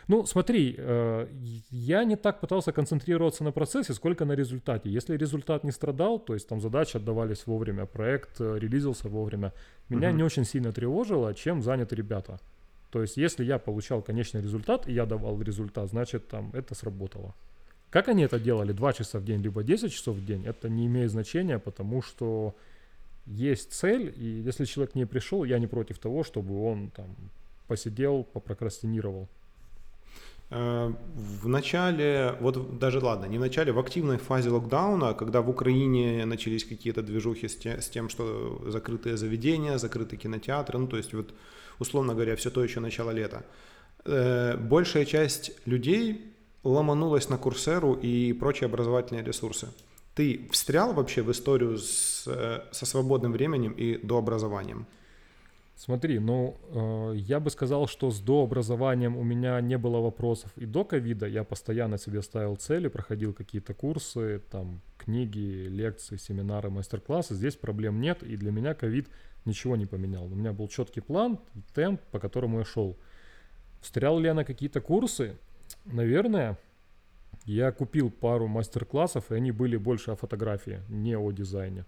Ну, 0.07 0.25
смотри, 0.25 0.75
э, 0.77 1.27
я 1.71 2.03
не 2.03 2.15
так 2.15 2.39
пытался 2.39 2.71
концентрироваться 2.71 3.43
на 3.43 3.51
процессе, 3.51 3.93
сколько 3.93 4.25
на 4.25 4.33
результате. 4.33 4.89
Если 4.89 5.17
результат 5.17 5.63
не 5.63 5.71
страдал, 5.71 6.19
то 6.19 6.33
есть 6.33 6.47
там 6.47 6.61
задачи 6.61 6.97
отдавались 6.97 7.47
вовремя, 7.47 7.85
проект 7.85 8.41
э, 8.41 8.59
релизился 8.59 9.09
вовремя, 9.09 9.53
меня 9.89 10.09
угу. 10.09 10.17
не 10.17 10.23
очень 10.23 10.45
сильно 10.45 10.71
тревожило, 10.71 11.33
чем 11.33 11.61
заняты 11.61 11.95
ребята. 11.95 12.39
То 12.89 13.01
есть 13.01 13.17
если 13.17 13.43
я 13.43 13.57
получал 13.57 14.01
конечный 14.01 14.41
результат, 14.41 14.87
и 14.87 14.93
я 14.93 15.05
давал 15.05 15.41
результат, 15.41 15.89
значит 15.89 16.27
там 16.27 16.51
это 16.53 16.75
сработало. 16.75 17.33
Как 17.89 18.07
они 18.07 18.23
это 18.23 18.39
делали, 18.39 18.71
2 18.71 18.93
часа 18.93 19.19
в 19.19 19.25
день, 19.25 19.41
либо 19.41 19.63
10 19.63 19.91
часов 19.91 20.15
в 20.15 20.25
день, 20.25 20.45
это 20.45 20.69
не 20.69 20.87
имеет 20.87 21.11
значения, 21.11 21.59
потому 21.59 22.01
что 22.01 22.55
есть 23.25 23.71
цель, 23.71 24.13
и 24.17 24.41
если 24.41 24.65
человек 24.65 24.95
не 24.95 25.05
пришел, 25.05 25.43
я 25.43 25.59
не 25.59 25.67
против 25.67 25.99
того, 25.99 26.23
чтобы 26.23 26.65
он 26.65 26.89
там 26.89 27.15
посидел, 27.67 28.23
попрокрастинировал. 28.23 29.27
Э, 30.55 30.93
в 31.15 31.47
начале, 31.47 32.35
вот 32.39 32.77
даже 32.77 32.99
ладно, 32.99 33.25
не 33.25 33.39
в 33.39 33.41
начале, 33.41 33.71
в 33.71 33.79
активной 33.79 34.17
фазе 34.17 34.49
локдауна, 34.49 35.15
когда 35.15 35.41
в 35.41 35.49
Украине 35.49 36.25
начались 36.25 36.63
какие-то 36.63 37.01
движухи 37.01 37.47
с, 37.47 37.55
те, 37.55 37.81
с 37.81 37.89
тем, 37.89 38.07
что 38.07 38.61
закрытые 38.67 39.17
заведения, 39.17 39.79
закрытые 39.79 40.19
кинотеатры, 40.19 40.77
ну 40.77 40.87
то 40.87 40.97
есть 40.97 41.13
вот 41.13 41.33
условно 41.79 42.13
говоря, 42.13 42.35
все 42.35 42.51
то 42.51 42.63
еще 42.63 42.81
начало 42.81 43.09
лета, 43.09 43.43
э, 44.05 44.55
большая 44.57 45.05
часть 45.05 45.51
людей 45.65 46.35
ломанулась 46.63 47.29
на 47.29 47.39
Курсеру 47.39 47.95
и 47.95 48.31
прочие 48.33 48.67
образовательные 48.67 49.23
ресурсы. 49.23 49.69
Ты 50.13 50.47
встрял 50.51 50.93
вообще 50.93 51.23
в 51.23 51.31
историю 51.31 51.79
с, 51.79 52.25
э, 52.27 52.61
со 52.71 52.85
свободным 52.85 53.31
временем 53.31 53.71
и 53.71 53.97
дообразованием? 53.97 54.85
Смотри, 55.75 56.19
ну, 56.19 56.55
э, 56.69 57.17
я 57.17 57.39
бы 57.39 57.49
сказал, 57.49 57.87
что 57.87 58.11
с 58.11 58.19
дообразованием 58.19 59.17
у 59.17 59.23
меня 59.23 59.59
не 59.59 59.77
было 59.77 59.99
вопросов 59.99 60.51
и 60.55 60.65
до 60.65 60.85
ковида. 60.85 61.27
Я 61.27 61.43
постоянно 61.43 61.97
себе 61.97 62.21
ставил 62.21 62.55
цели, 62.55 62.87
проходил 62.89 63.33
какие-то 63.33 63.73
курсы, 63.73 64.41
там, 64.51 64.81
книги, 64.97 65.67
лекции, 65.67 66.17
семинары, 66.17 66.69
мастер-классы. 66.69 67.33
Здесь 67.33 67.55
проблем 67.55 67.99
нет, 67.99 68.21
и 68.21 68.37
для 68.37 68.51
меня 68.51 68.75
ковид 68.75 69.09
ничего 69.45 69.75
не 69.75 69.87
поменял. 69.87 70.25
У 70.25 70.35
меня 70.35 70.53
был 70.53 70.67
четкий 70.67 71.01
план, 71.01 71.39
темп, 71.73 72.01
по 72.11 72.19
которому 72.19 72.59
я 72.59 72.65
шел. 72.65 72.95
Встрял 73.81 74.19
ли 74.19 74.27
я 74.27 74.33
на 74.33 74.45
какие-то 74.45 74.79
курсы? 74.79 75.35
Наверное, 75.85 76.57
я 77.45 77.71
купил 77.71 78.11
пару 78.11 78.47
мастер-классов, 78.47 79.31
и 79.31 79.35
они 79.35 79.51
были 79.51 79.75
больше 79.75 80.11
о 80.11 80.15
фотографии, 80.15 80.81
не 80.87 81.17
о 81.17 81.31
дизайне. 81.31 81.83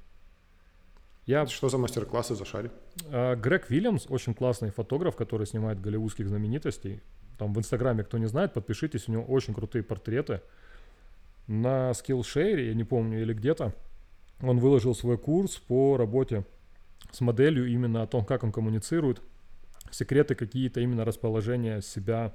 Я... 1.26 1.48
Что 1.48 1.70
за 1.70 1.78
мастер-классы 1.78 2.36
за 2.36 2.46
шаре? 2.46 2.72
А, 3.08 3.36
Грег 3.36 3.70
Вильямс, 3.70 4.06
очень 4.10 4.34
классный 4.34 4.70
фотограф, 4.70 5.16
который 5.16 5.48
снимает 5.48 5.82
голливудских 5.82 6.28
знаменитостей. 6.28 7.02
Там 7.38 7.54
в 7.54 7.60
Инстаграме, 7.60 8.04
кто 8.04 8.18
не 8.18 8.28
знает, 8.28 8.54
подпишитесь, 8.54 9.08
у 9.08 9.12
него 9.12 9.24
очень 9.24 9.54
крутые 9.54 9.84
портреты. 9.84 10.42
На 11.48 11.92
Skillshare, 11.92 12.68
я 12.68 12.74
не 12.74 12.84
помню, 12.84 13.22
или 13.22 13.34
где-то, 13.34 13.74
он 14.42 14.60
выложил 14.60 14.96
свой 14.96 15.18
курс 15.18 15.58
по 15.58 15.98
работе 15.98 16.46
с 17.12 17.22
моделью 17.22 17.68
именно 17.68 18.04
о 18.04 18.08
том, 18.08 18.26
как 18.26 18.44
он 18.44 18.52
коммуницирует, 18.52 19.22
секреты 19.92 20.36
какие-то 20.36 20.80
именно 20.80 21.06
расположения 21.06 21.82
себя 21.82 22.34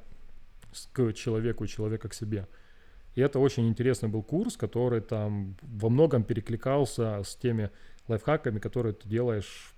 к 0.93 1.13
человеку, 1.13 1.67
человека 1.67 2.09
к 2.09 2.15
себе. 2.15 2.47
И 3.15 3.21
это 3.21 3.39
очень 3.39 3.69
интересный 3.69 4.09
был 4.09 4.23
курс, 4.23 4.57
который 4.57 5.01
там 5.01 5.57
во 5.63 5.89
многом 5.89 6.23
перекликался 6.23 7.23
с 7.25 7.35
теми 7.37 7.71
лайфхаками, 8.11 8.59
которые 8.59 8.93
ты 8.93 9.09
делаешь, 9.09 9.75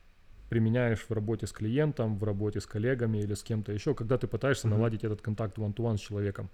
применяешь 0.49 1.07
в 1.09 1.13
работе 1.13 1.47
с 1.47 1.53
клиентом, 1.53 2.19
в 2.19 2.25
работе 2.25 2.61
с 2.61 2.67
коллегами 2.67 3.19
или 3.19 3.35
с 3.35 3.43
кем-то 3.43 3.73
еще, 3.73 3.95
когда 3.95 4.19
ты 4.19 4.27
пытаешься 4.27 4.67
mm-hmm. 4.67 4.71
наладить 4.71 5.05
этот 5.05 5.23
контакт 5.23 5.57
one-to-one 5.59 5.97
с 5.97 6.01
человеком. 6.01 6.51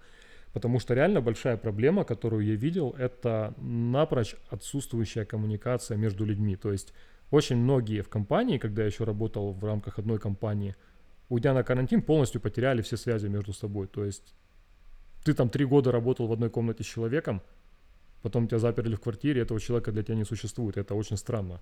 Потому 0.53 0.79
что 0.79 0.93
реально 0.93 1.21
большая 1.21 1.57
проблема, 1.57 2.03
которую 2.03 2.45
я 2.45 2.55
видел, 2.55 2.95
это 2.97 3.53
напрочь 3.57 4.35
отсутствующая 4.49 5.25
коммуникация 5.25 5.97
между 5.97 6.25
людьми. 6.25 6.55
То 6.55 6.71
есть 6.71 6.93
очень 7.29 7.57
многие 7.57 8.01
в 8.01 8.09
компании, 8.09 8.57
когда 8.57 8.81
я 8.81 8.87
еще 8.87 9.03
работал 9.03 9.53
в 9.53 9.63
рамках 9.63 9.99
одной 9.99 10.17
компании, 10.17 10.75
уйдя 11.27 11.53
на 11.53 11.63
карантин, 11.63 12.01
полностью 12.01 12.41
потеряли 12.41 12.81
все 12.81 12.97
связи 12.97 13.27
между 13.27 13.53
собой. 13.53 13.87
То 13.87 14.05
есть 14.05 14.33
ты 15.23 15.33
там 15.33 15.49
три 15.49 15.65
года 15.65 15.91
работал 15.91 16.27
в 16.27 16.33
одной 16.33 16.49
комнате 16.49 16.83
с 16.83 16.87
человеком, 16.87 17.41
потом 18.21 18.47
тебя 18.47 18.59
заперли 18.59 18.95
в 18.95 19.01
квартире, 19.01 19.41
этого 19.41 19.59
человека 19.59 19.91
для 19.91 20.03
тебя 20.03 20.15
не 20.15 20.25
существует. 20.25 20.77
Это 20.77 20.95
очень 20.95 21.17
странно. 21.17 21.59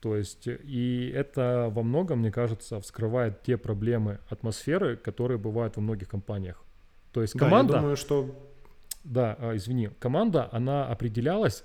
То 0.00 0.16
есть, 0.16 0.46
и 0.46 1.12
это 1.14 1.68
во 1.70 1.82
многом, 1.82 2.20
мне 2.20 2.30
кажется, 2.30 2.80
вскрывает 2.80 3.42
те 3.42 3.56
проблемы 3.56 4.18
атмосферы, 4.28 4.96
которые 4.96 5.38
бывают 5.38 5.76
во 5.76 5.82
многих 5.82 6.08
компаниях. 6.08 6.62
То 7.12 7.22
есть 7.22 7.38
команда... 7.38 7.72
Да, 7.72 7.76
я 7.76 7.80
думаю, 7.80 7.96
что... 7.96 8.30
Да, 9.04 9.36
а, 9.38 9.56
извини. 9.56 9.90
Команда, 9.98 10.48
она 10.52 10.86
определялась 10.86 11.64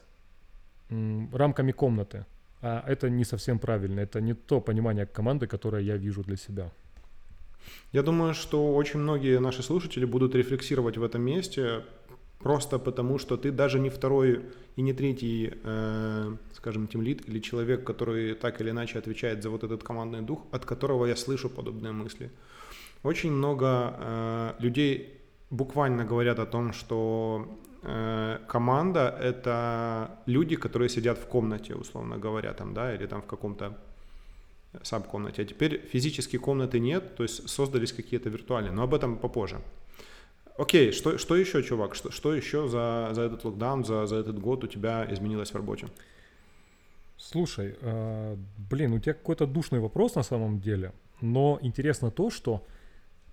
рамками 0.89 1.71
комнаты. 1.71 2.25
А 2.61 2.83
это 2.87 3.09
не 3.09 3.25
совсем 3.25 3.59
правильно. 3.59 3.99
Это 3.99 4.21
не 4.21 4.33
то 4.33 4.61
понимание 4.61 5.05
команды, 5.05 5.47
которое 5.47 5.83
я 5.83 5.97
вижу 5.97 6.23
для 6.23 6.37
себя. 6.37 6.71
Я 7.91 8.03
думаю, 8.03 8.33
что 8.33 8.75
очень 8.75 8.99
многие 8.99 9.39
наши 9.39 9.63
слушатели 9.63 10.05
будут 10.05 10.35
рефлексировать 10.35 10.97
в 10.97 11.03
этом 11.03 11.21
месте, 11.21 11.83
Просто 12.43 12.79
потому, 12.79 13.19
что 13.19 13.37
ты 13.37 13.51
даже 13.51 13.79
не 13.79 13.89
второй 13.89 14.41
и 14.75 14.81
не 14.81 14.93
третий, 14.93 15.53
э, 15.63 16.35
скажем, 16.53 16.87
тимлит 16.87 17.29
или 17.29 17.39
человек, 17.39 17.83
который 17.83 18.33
так 18.33 18.61
или 18.61 18.71
иначе 18.71 18.99
отвечает 18.99 19.43
за 19.43 19.49
вот 19.49 19.63
этот 19.63 19.83
командный 19.83 20.21
дух, 20.21 20.39
от 20.51 20.65
которого 20.65 21.05
я 21.05 21.15
слышу 21.15 21.49
подобные 21.49 21.91
мысли. 21.93 22.31
Очень 23.03 23.31
много 23.31 23.65
э, 23.67 24.53
людей 24.59 25.21
буквально 25.51 26.03
говорят 26.03 26.39
о 26.39 26.45
том, 26.45 26.73
что 26.73 27.47
э, 27.83 28.39
команда— 28.47 29.15
это 29.21 30.19
люди, 30.25 30.55
которые 30.55 30.89
сидят 30.89 31.17
в 31.17 31.27
комнате, 31.27 31.75
условно 31.75 32.17
говоря, 32.17 32.53
там, 32.53 32.73
да, 32.73 32.95
или 32.95 33.05
там 33.05 33.21
в 33.21 33.25
каком-то 33.25 33.77
саб-комнате, 34.83 35.41
а 35.41 35.45
теперь 35.45 35.81
физически 35.91 36.37
комнаты 36.37 36.79
нет, 36.79 37.15
то 37.15 37.23
есть 37.23 37.49
создались 37.49 37.93
какие-то 37.93 38.29
виртуальные, 38.29 38.71
но 38.71 38.83
об 38.83 38.93
этом 38.93 39.17
попозже. 39.17 39.59
Окей, 40.61 40.91
что, 40.91 41.17
что 41.17 41.35
еще, 41.35 41.63
чувак, 41.63 41.95
что, 41.95 42.11
что 42.11 42.35
еще 42.35 42.67
за, 42.67 43.09
за 43.13 43.23
этот 43.23 43.43
локдаун, 43.43 43.83
за, 43.83 44.05
за 44.05 44.17
этот 44.17 44.37
год 44.37 44.63
у 44.63 44.67
тебя 44.67 45.07
изменилось 45.09 45.49
в 45.49 45.55
работе? 45.55 45.87
Слушай, 47.17 47.75
э, 47.81 48.37
блин, 48.69 48.93
у 48.93 48.99
тебя 48.99 49.15
какой-то 49.15 49.47
душный 49.47 49.79
вопрос 49.79 50.13
на 50.13 50.21
самом 50.21 50.59
деле, 50.59 50.93
но 51.19 51.57
интересно 51.63 52.11
то, 52.11 52.29
что 52.29 52.63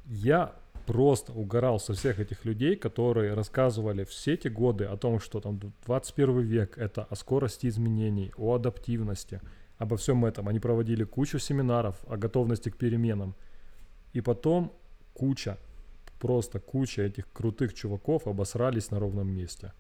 я 0.06 0.54
просто 0.87 1.32
угорал 1.32 1.78
со 1.78 1.92
всех 1.92 2.18
этих 2.18 2.47
людей, 2.47 2.76
которые 2.76 3.35
рассказывали 3.35 4.04
все 4.04 4.32
эти 4.32 4.49
годы 4.49 4.87
о 4.87 4.97
том, 4.97 5.20
что 5.20 5.40
там 5.40 5.61
21 5.85 6.40
век 6.40 6.78
это 6.78 7.06
о 7.11 7.14
скорости 7.14 7.66
изменений, 7.66 8.32
о 8.38 8.54
адаптивности, 8.54 9.42
обо 9.76 9.99
всем 9.99 10.25
этом. 10.25 10.49
Они 10.49 10.61
проводили 10.61 11.04
кучу 11.04 11.38
семинаров 11.38 11.97
о 12.08 12.16
готовности 12.16 12.70
к 12.70 12.78
переменам. 12.78 13.35
И 14.14 14.23
потом 14.23 14.73
куча, 15.12 15.58
просто 16.18 16.60
куча 16.60 17.02
этих 17.02 17.30
крутых 17.32 17.75
чуваков 17.75 18.26
обосрались 18.26 18.90
на 18.90 18.98
ровном 18.98 19.28
месте. 19.28 19.72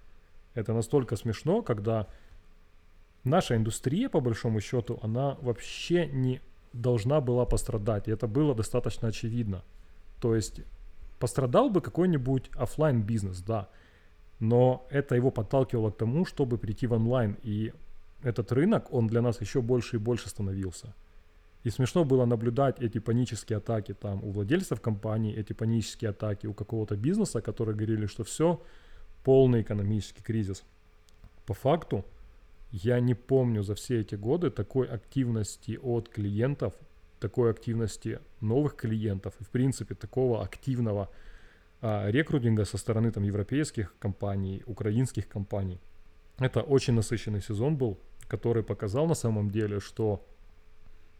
Это 0.54 0.72
настолько 0.72 1.16
смешно, 1.16 1.62
когда 1.62 2.06
наша 3.24 3.56
индустрия, 3.56 4.08
по 4.08 4.20
большому 4.20 4.60
счету, 4.60 4.98
она 5.02 5.36
вообще 5.40 6.06
не 6.06 6.40
должна 6.72 7.20
была 7.20 7.44
пострадать. 7.44 8.08
И 8.08 8.10
это 8.10 8.26
было 8.26 8.54
достаточно 8.54 9.08
очевидно. 9.08 9.62
То 10.20 10.34
есть 10.34 10.62
пострадал 11.18 11.70
бы 11.70 11.80
какой-нибудь 11.80 12.50
офлайн 12.56 13.02
бизнес, 13.02 13.40
да. 13.40 13.68
Но 14.40 14.86
это 14.90 15.14
его 15.14 15.30
подталкивало 15.30 15.90
к 15.90 15.96
тому, 15.96 16.24
чтобы 16.24 16.58
прийти 16.58 16.86
в 16.86 16.92
онлайн. 16.92 17.36
И 17.42 17.72
этот 18.22 18.52
рынок, 18.52 18.92
он 18.92 19.06
для 19.06 19.22
нас 19.22 19.40
еще 19.40 19.60
больше 19.60 19.96
и 19.96 19.98
больше 19.98 20.28
становился. 20.28 20.94
И 21.64 21.70
смешно 21.70 22.04
было 22.04 22.24
наблюдать 22.24 22.80
эти 22.80 22.98
панические 22.98 23.58
атаки 23.58 23.94
там 23.94 24.22
у 24.24 24.30
владельцев 24.30 24.80
компании, 24.80 25.36
эти 25.36 25.52
панические 25.52 26.10
атаки 26.10 26.46
у 26.46 26.54
какого-то 26.54 26.96
бизнеса, 26.96 27.40
которые 27.40 27.74
говорили, 27.74 28.06
что 28.06 28.24
все, 28.24 28.62
полный 29.24 29.62
экономический 29.62 30.22
кризис. 30.22 30.64
По 31.46 31.54
факту, 31.54 32.04
я 32.70 33.00
не 33.00 33.14
помню 33.14 33.62
за 33.62 33.74
все 33.74 34.00
эти 34.00 34.14
годы 34.14 34.50
такой 34.50 34.86
активности 34.86 35.78
от 35.82 36.08
клиентов, 36.08 36.74
такой 37.18 37.50
активности 37.50 38.20
новых 38.40 38.76
клиентов 38.76 39.34
и, 39.40 39.44
в 39.44 39.48
принципе, 39.48 39.94
такого 39.94 40.42
активного 40.42 41.10
а, 41.80 42.10
рекрутинга 42.10 42.64
со 42.64 42.78
стороны 42.78 43.10
там 43.10 43.24
европейских 43.24 43.94
компаний, 43.98 44.62
украинских 44.66 45.28
компаний. 45.28 45.80
Это 46.38 46.60
очень 46.60 46.94
насыщенный 46.94 47.40
сезон 47.40 47.76
был, 47.76 47.98
который 48.28 48.62
показал 48.62 49.06
на 49.06 49.14
самом 49.14 49.50
деле, 49.50 49.80
что 49.80 50.24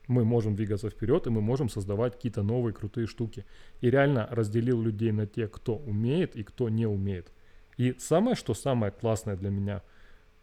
мы 0.08 0.24
можем 0.24 0.56
двигаться 0.56 0.90
вперед, 0.90 1.26
и 1.26 1.30
мы 1.30 1.40
можем 1.40 1.68
создавать 1.68 2.14
какие-то 2.14 2.42
новые 2.42 2.74
крутые 2.74 3.06
штуки. 3.06 3.44
И 3.80 3.90
реально 3.90 4.26
разделил 4.30 4.82
людей 4.82 5.12
на 5.12 5.26
те, 5.26 5.46
кто 5.46 5.76
умеет 5.76 6.34
и 6.34 6.42
кто 6.42 6.68
не 6.68 6.86
умеет. 6.86 7.30
И 7.76 7.94
самое, 7.98 8.34
что 8.34 8.54
самое 8.54 8.90
классное 8.90 9.36
для 9.36 9.50
меня, 9.50 9.82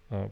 а, 0.10 0.31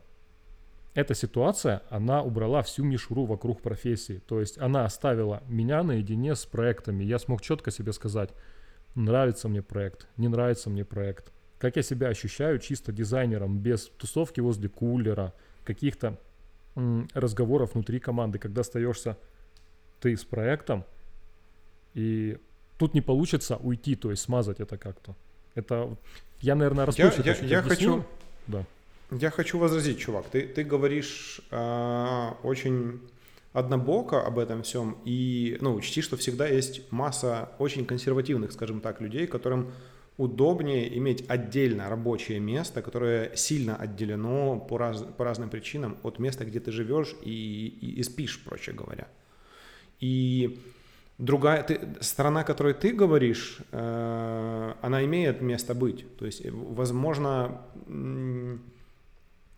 эта 0.93 1.15
ситуация, 1.15 1.81
она 1.89 2.21
убрала 2.21 2.61
всю 2.61 2.83
мишуру 2.83 3.25
вокруг 3.25 3.61
профессии. 3.61 4.21
То 4.27 4.39
есть 4.39 4.59
она 4.59 4.85
оставила 4.85 5.41
меня 5.47 5.81
наедине 5.81 6.35
с 6.35 6.45
проектами. 6.45 7.03
Я 7.03 7.17
смог 7.17 7.41
четко 7.41 7.71
себе 7.71 7.91
сказать, 7.91 8.29
нравится 8.93 9.49
мне 9.49 9.63
проект, 9.63 10.07
не 10.17 10.27
нравится 10.27 10.69
мне 10.69 10.85
проект. 10.85 11.31
Как 11.57 11.75
я 11.75 11.81
себя 11.81 12.09
ощущаю 12.09 12.59
чисто 12.59 12.91
дизайнером, 12.91 13.57
без 13.57 13.87
тусовки 13.97 14.41
возле 14.41 14.69
кулера, 14.69 15.33
каких-то 15.63 16.19
разговоров 17.13 17.73
внутри 17.73 17.99
команды, 17.99 18.39
когда 18.39 18.61
остаешься 18.61 19.17
ты 19.99 20.17
с 20.17 20.23
проектом, 20.23 20.83
и 21.93 22.37
тут 22.77 22.93
не 22.93 23.01
получится 23.01 23.57
уйти, 23.57 23.95
то 23.95 24.11
есть 24.11 24.23
смазать 24.23 24.59
это 24.59 24.77
как-то. 24.77 25.15
Это 25.55 25.95
я, 26.41 26.55
наверное, 26.55 26.85
расплывчато. 26.85 27.23
Я, 27.23 27.35
я, 27.35 27.47
я 27.47 27.61
хочу, 27.61 28.03
да. 28.47 28.65
я 29.11 29.29
хочу 29.29 29.59
возразить, 29.59 29.99
чувак. 29.99 30.25
Ты, 30.31 30.47
ты 30.47 30.63
говоришь 30.63 31.41
э, 31.51 32.31
очень 32.43 32.99
однобоко 33.53 34.25
об 34.25 34.39
этом 34.39 34.63
всем, 34.63 34.97
и 35.05 35.57
ну, 35.61 35.75
учти, 35.75 36.01
что 36.01 36.17
всегда 36.17 36.47
есть 36.47 36.91
масса 36.91 37.51
очень 37.59 37.85
консервативных, 37.85 38.51
скажем 38.51 38.81
так, 38.81 38.99
людей, 38.99 39.27
которым 39.27 39.71
удобнее 40.17 40.95
иметь 40.97 41.25
отдельно 41.27 41.89
рабочее 41.89 42.39
место, 42.39 42.81
которое 42.81 43.35
сильно 43.35 43.75
отделено 43.75 44.59
по, 44.59 44.77
раз, 44.77 45.03
по 45.17 45.25
разным 45.25 45.49
причинам 45.49 45.97
от 46.03 46.19
места, 46.19 46.45
где 46.45 46.59
ты 46.59 46.71
живешь 46.71 47.15
и, 47.23 47.67
и, 47.81 47.99
и 47.99 48.03
спишь, 48.03 48.43
проще 48.43 48.73
говоря. 48.73 49.07
И 49.99 50.59
другая 51.17 51.63
ты, 51.63 51.79
сторона, 52.01 52.41
о 52.41 52.43
которой 52.43 52.73
ты 52.73 52.93
говоришь, 52.93 53.59
э, 53.71 54.73
она 54.81 55.05
имеет 55.05 55.41
место 55.41 55.73
быть. 55.73 56.05
То 56.17 56.25
есть, 56.25 56.45
возможно, 56.51 57.61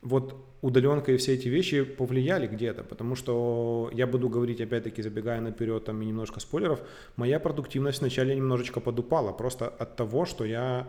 вот 0.05 0.35
удаленка 0.61 1.11
и 1.11 1.17
все 1.17 1.33
эти 1.33 1.49
вещи 1.49 1.83
повлияли 1.83 2.47
где-то, 2.47 2.83
потому 2.83 3.15
что 3.15 3.89
я 3.93 4.07
буду 4.07 4.29
говорить, 4.29 4.61
опять-таки, 4.61 5.01
забегая 5.01 5.41
наперед 5.41 5.83
там 5.83 6.01
и 6.01 6.05
немножко 6.05 6.39
спойлеров, 6.39 6.79
моя 7.17 7.39
продуктивность 7.39 7.99
вначале 7.99 8.35
немножечко 8.35 8.79
подупала, 8.79 9.33
просто 9.33 9.67
от 9.67 9.95
того, 9.95 10.25
что 10.25 10.45
я 10.45 10.87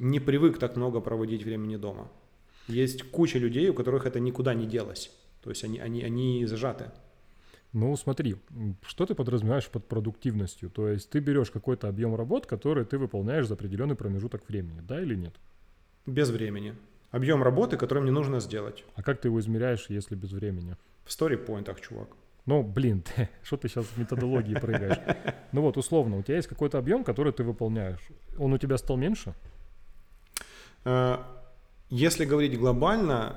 не 0.00 0.18
привык 0.18 0.58
так 0.58 0.76
много 0.76 1.00
проводить 1.00 1.44
времени 1.44 1.76
дома. 1.76 2.08
Есть 2.66 3.02
куча 3.10 3.38
людей, 3.38 3.68
у 3.68 3.74
которых 3.74 4.06
это 4.06 4.18
никуда 4.18 4.54
не 4.54 4.66
делось, 4.66 5.10
то 5.42 5.50
есть 5.50 5.62
они, 5.64 5.78
они, 5.78 6.02
они 6.02 6.46
зажаты. 6.46 6.90
Ну, 7.74 7.96
смотри, 7.96 8.36
что 8.86 9.04
ты 9.04 9.14
подразумеваешь 9.14 9.68
под 9.68 9.88
продуктивностью? 9.88 10.70
То 10.70 10.88
есть 10.88 11.10
ты 11.10 11.18
берешь 11.18 11.50
какой-то 11.50 11.88
объем 11.88 12.14
работ, 12.14 12.46
который 12.46 12.84
ты 12.84 12.98
выполняешь 12.98 13.46
за 13.46 13.54
определенный 13.54 13.96
промежуток 13.96 14.48
времени, 14.48 14.80
да 14.80 15.02
или 15.02 15.16
нет? 15.16 15.34
Без 16.06 16.30
времени 16.30 16.74
объем 17.14 17.42
работы, 17.42 17.76
который 17.76 18.02
мне 18.02 18.10
нужно 18.10 18.40
сделать. 18.40 18.84
А 18.96 19.02
как 19.02 19.20
ты 19.20 19.28
его 19.28 19.38
измеряешь, 19.38 19.86
если 19.88 20.16
без 20.16 20.32
времени? 20.32 20.76
В 21.04 21.12
сторипоинтах, 21.12 21.80
чувак. 21.80 22.08
Ну, 22.46 22.62
блин, 22.62 23.02
ты, 23.16 23.28
что 23.42 23.56
ты 23.56 23.68
сейчас 23.68 23.86
в 23.86 23.98
методологии 23.98 24.54
прыгаешь? 24.54 24.98
Ну 25.52 25.62
вот, 25.62 25.76
условно, 25.76 26.18
у 26.18 26.22
тебя 26.22 26.36
есть 26.36 26.48
какой-то 26.48 26.78
объем, 26.78 27.04
который 27.04 27.32
ты 27.32 27.44
выполняешь. 27.44 28.00
Он 28.38 28.52
у 28.52 28.58
тебя 28.58 28.76
стал 28.76 28.96
меньше? 28.96 29.34
Э, 30.84 31.18
если 31.90 32.24
говорить 32.24 32.58
глобально, 32.58 33.36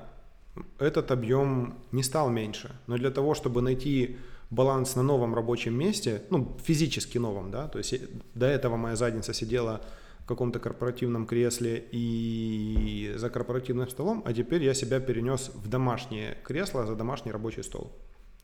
этот 0.79 1.11
объем 1.11 1.75
не 1.91 2.01
стал 2.01 2.29
меньше. 2.31 2.71
Но 2.87 2.97
для 2.97 3.11
того, 3.11 3.35
чтобы 3.35 3.61
найти 3.61 4.17
баланс 4.49 4.95
на 4.95 5.03
новом 5.03 5.35
рабочем 5.35 5.77
месте, 5.77 6.23
ну, 6.31 6.57
физически 6.63 7.19
новом, 7.19 7.51
да, 7.51 7.67
то 7.67 7.77
есть 7.77 7.93
до 8.33 8.47
этого 8.47 8.77
моя 8.77 8.95
задница 8.95 9.33
сидела 9.33 9.81
каком-то 10.27 10.59
корпоративном 10.59 11.25
кресле 11.25 11.87
и 11.91 13.13
за 13.15 13.29
корпоративным 13.29 13.89
столом, 13.89 14.21
а 14.25 14.33
теперь 14.33 14.63
я 14.63 14.73
себя 14.73 14.99
перенес 14.99 15.51
в 15.55 15.67
домашнее 15.67 16.37
кресло 16.43 16.85
за 16.85 16.95
домашний 16.95 17.31
рабочий 17.31 17.63
стол. 17.63 17.91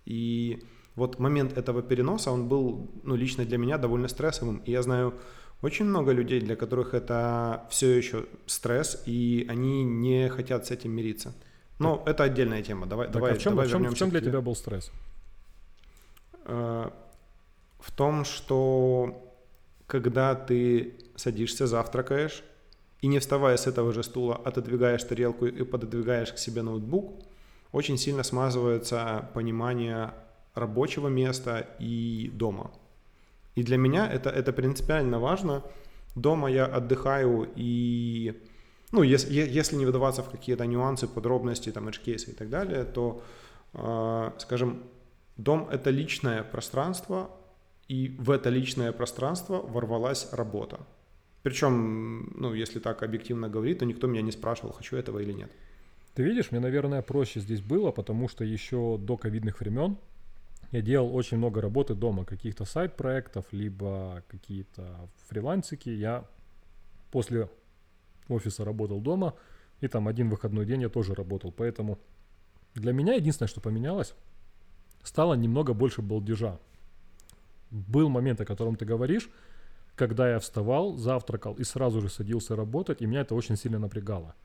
И 0.05 0.63
вот 0.95 1.19
момент 1.19 1.57
этого 1.57 1.81
переноса, 1.81 2.31
он 2.31 2.47
был, 2.47 2.89
ну, 3.03 3.15
лично 3.15 3.45
для 3.45 3.57
меня 3.57 3.77
довольно 3.77 4.07
стрессовым. 4.07 4.57
И 4.65 4.71
я 4.71 4.81
знаю 4.81 5.13
очень 5.61 5.85
много 5.85 6.11
людей, 6.11 6.39
для 6.39 6.55
которых 6.55 6.93
это 6.93 7.67
все 7.69 7.97
еще 7.97 8.25
стресс, 8.45 9.03
и 9.05 9.45
они 9.49 9.83
не 9.83 10.29
хотят 10.29 10.65
с 10.65 10.71
этим 10.71 10.91
мириться. 10.91 11.33
Но 11.79 11.97
так, 11.97 12.07
это 12.07 12.23
отдельная 12.23 12.61
тема. 12.63 12.85
Давай, 12.85 13.07
так, 13.07 13.15
давай, 13.15 13.31
а 13.31 13.35
в 13.35 13.39
чем, 13.39 13.53
давай 13.53 13.67
в 13.67 13.71
чем, 13.71 13.85
в 13.85 13.95
чем 13.95 14.09
для 14.09 14.21
тебя 14.21 14.41
был 14.41 14.55
стресс? 14.55 14.91
Э, 16.45 16.89
в 17.79 17.91
том, 17.91 18.25
что 18.25 19.32
когда 19.87 20.35
ты 20.35 20.95
садишься, 21.15 21.67
завтракаешь, 21.67 22.43
и 23.01 23.07
не 23.07 23.19
вставая 23.19 23.57
с 23.57 23.67
этого 23.67 23.91
же 23.91 24.01
стула, 24.03 24.35
отодвигаешь 24.35 25.03
тарелку 25.03 25.45
и 25.45 25.63
пододвигаешь 25.63 26.31
к 26.31 26.37
себе 26.37 26.61
ноутбук, 26.61 27.21
очень 27.73 27.97
сильно 27.97 28.23
смазывается 28.23 29.29
понимание 29.33 30.13
рабочего 30.53 31.09
места 31.09 31.67
и 31.79 32.31
дома. 32.33 32.71
И 33.55 33.63
для 33.63 33.77
меня 33.77 34.09
это, 34.09 34.29
это 34.29 34.53
принципиально 34.53 35.19
важно. 35.19 35.63
Дома 36.15 36.49
я 36.49 36.65
отдыхаю 36.65 37.49
и, 37.55 38.41
ну, 38.91 39.03
если, 39.03 39.33
если 39.33 39.75
не 39.75 39.85
выдаваться 39.85 40.21
в 40.21 40.29
какие-то 40.29 40.65
нюансы, 40.65 41.07
подробности, 41.07 41.71
там, 41.71 41.87
edge 41.87 42.29
и 42.29 42.33
так 42.33 42.49
далее, 42.49 42.83
то, 42.83 43.21
э, 43.73 44.31
скажем, 44.37 44.83
дом— 45.37 45.67
это 45.71 45.89
личное 45.89 46.43
пространство, 46.43 47.29
и 47.87 48.15
в 48.19 48.31
это 48.31 48.49
личное 48.49 48.91
пространство 48.91 49.61
ворвалась 49.61 50.31
работа. 50.31 50.79
Причем, 51.43 52.31
ну, 52.35 52.53
если 52.53 52.79
так 52.79 53.03
объективно 53.03 53.49
говорить, 53.49 53.79
то 53.79 53.85
никто 53.85 54.07
меня 54.07 54.21
не 54.21 54.31
спрашивал, 54.31 54.71
хочу 54.71 54.95
этого 54.95 55.19
или 55.19 55.33
нет. 55.33 55.51
Ты 56.13 56.23
видишь, 56.23 56.51
мне, 56.51 56.59
наверное, 56.59 57.01
проще 57.01 57.39
здесь 57.39 57.61
было, 57.61 57.91
потому 57.91 58.29
что 58.29 58.45
еще 58.45 58.97
до 58.97 59.17
ковидных 59.17 59.59
времен 59.59 59.97
я 60.71 60.81
делал 60.81 61.15
очень 61.15 61.37
много 61.37 61.59
работы 61.61 61.95
дома, 61.95 62.23
каких-то 62.23 62.65
сайт-проектов, 62.65 63.45
либо 63.51 64.23
какие-то 64.27 65.09
фрилансики. 65.27 65.89
Я 65.89 66.25
после 67.11 67.49
офиса 68.29 68.63
работал 68.63 69.01
дома, 69.01 69.35
и 69.81 69.87
там 69.87 70.07
один 70.07 70.29
выходной 70.29 70.65
день 70.65 70.81
я 70.81 70.89
тоже 70.89 71.13
работал. 71.13 71.51
Поэтому 71.51 71.99
для 72.73 72.93
меня 72.93 73.15
единственное, 73.15 73.49
что 73.49 73.61
поменялось, 73.61 74.15
стало 75.03 75.33
немного 75.33 75.73
больше 75.73 76.01
балдежа. 76.01 76.59
Был 77.73 78.09
момент, 78.09 78.39
о 78.39 78.45
котором 78.45 78.75
ты 78.75 78.85
говоришь, 78.85 79.29
когда 79.95 80.29
я 80.29 80.39
вставал, 80.39 80.95
завтракал 80.97 81.53
и 81.55 81.63
сразу 81.63 82.01
же 82.01 82.09
садился 82.09 82.55
работать, 82.55 83.01
и 83.01 83.05
меня 83.05 83.21
это 83.21 83.35
очень 83.35 83.57
сильно 83.57 83.79
напрягало. 83.79 84.35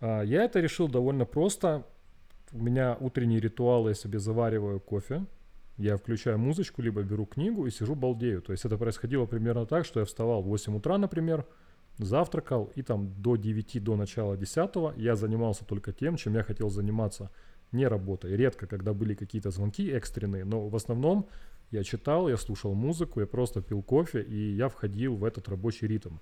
А, 0.00 0.22
я 0.22 0.44
это 0.44 0.60
решил 0.60 0.88
довольно 0.88 1.24
просто. 1.24 1.86
У 2.52 2.58
меня 2.58 2.96
утренний 3.00 3.40
ритуал, 3.40 3.88
я 3.88 3.94
себе 3.94 4.18
завариваю 4.18 4.80
кофе, 4.80 5.26
я 5.76 5.96
включаю 5.98 6.38
музычку, 6.38 6.80
либо 6.80 7.02
беру 7.02 7.26
книгу 7.26 7.66
и 7.66 7.70
сижу 7.70 7.94
балдею. 7.94 8.40
То 8.40 8.52
есть 8.52 8.64
это 8.64 8.78
происходило 8.78 9.26
примерно 9.26 9.66
так, 9.66 9.84
что 9.84 10.00
я 10.00 10.06
вставал 10.06 10.42
в 10.42 10.46
8 10.46 10.76
утра, 10.76 10.96
например, 10.96 11.46
завтракал, 11.98 12.70
и 12.74 12.82
там 12.82 13.12
до 13.20 13.36
9, 13.36 13.84
до 13.84 13.96
начала 13.96 14.36
10 14.36 14.96
я 14.96 15.14
занимался 15.14 15.64
только 15.64 15.92
тем, 15.92 16.16
чем 16.16 16.34
я 16.34 16.42
хотел 16.42 16.70
заниматься, 16.70 17.30
не 17.70 17.86
работой. 17.86 18.34
Редко, 18.34 18.66
когда 18.66 18.94
были 18.94 19.14
какие-то 19.14 19.50
звонки 19.50 19.90
экстренные, 19.90 20.44
но 20.44 20.68
в 20.68 20.76
основном 20.76 21.28
я 21.70 21.84
читал, 21.84 22.28
я 22.28 22.36
слушал 22.36 22.74
музыку, 22.74 23.20
я 23.20 23.26
просто 23.26 23.60
пил 23.60 23.82
кофе, 23.82 24.22
и 24.22 24.54
я 24.54 24.68
входил 24.68 25.16
в 25.16 25.24
этот 25.24 25.48
рабочий 25.48 25.86
ритм. 25.86 26.18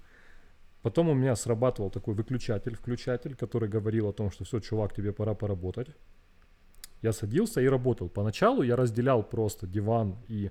Потом 0.83 1.09
у 1.09 1.15
меня 1.15 1.35
срабатывал 1.37 1.91
такой 1.91 2.15
выключатель, 2.15 2.77
включатель, 2.77 3.35
который 3.35 3.69
говорил 3.69 4.09
о 4.09 4.13
том, 4.13 4.31
что 4.31 4.45
все, 4.45 4.61
чувак, 4.61 4.95
тебе 4.95 5.13
пора 5.13 5.35
поработать. 5.35 5.89
Я 7.03 7.13
садился 7.13 7.61
и 7.61 7.67
работал. 7.67 8.09
Поначалу 8.09 8.63
я 8.63 8.77
разделял 8.77 9.23
просто 9.23 9.67
диван 9.67 10.17
и 10.29 10.51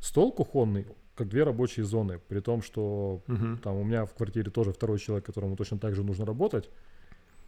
стол 0.00 0.32
кухонный 0.32 0.86
как 1.14 1.28
две 1.28 1.44
рабочие 1.44 1.84
зоны, 1.84 2.18
при 2.28 2.40
том, 2.40 2.62
что 2.62 3.22
угу. 3.28 3.56
там 3.62 3.76
у 3.76 3.84
меня 3.84 4.06
в 4.06 4.14
квартире 4.14 4.50
тоже 4.50 4.72
второй 4.72 4.98
человек, 4.98 5.26
которому 5.26 5.56
точно 5.56 5.78
так 5.78 5.94
же 5.94 6.02
нужно 6.02 6.24
работать. 6.24 6.70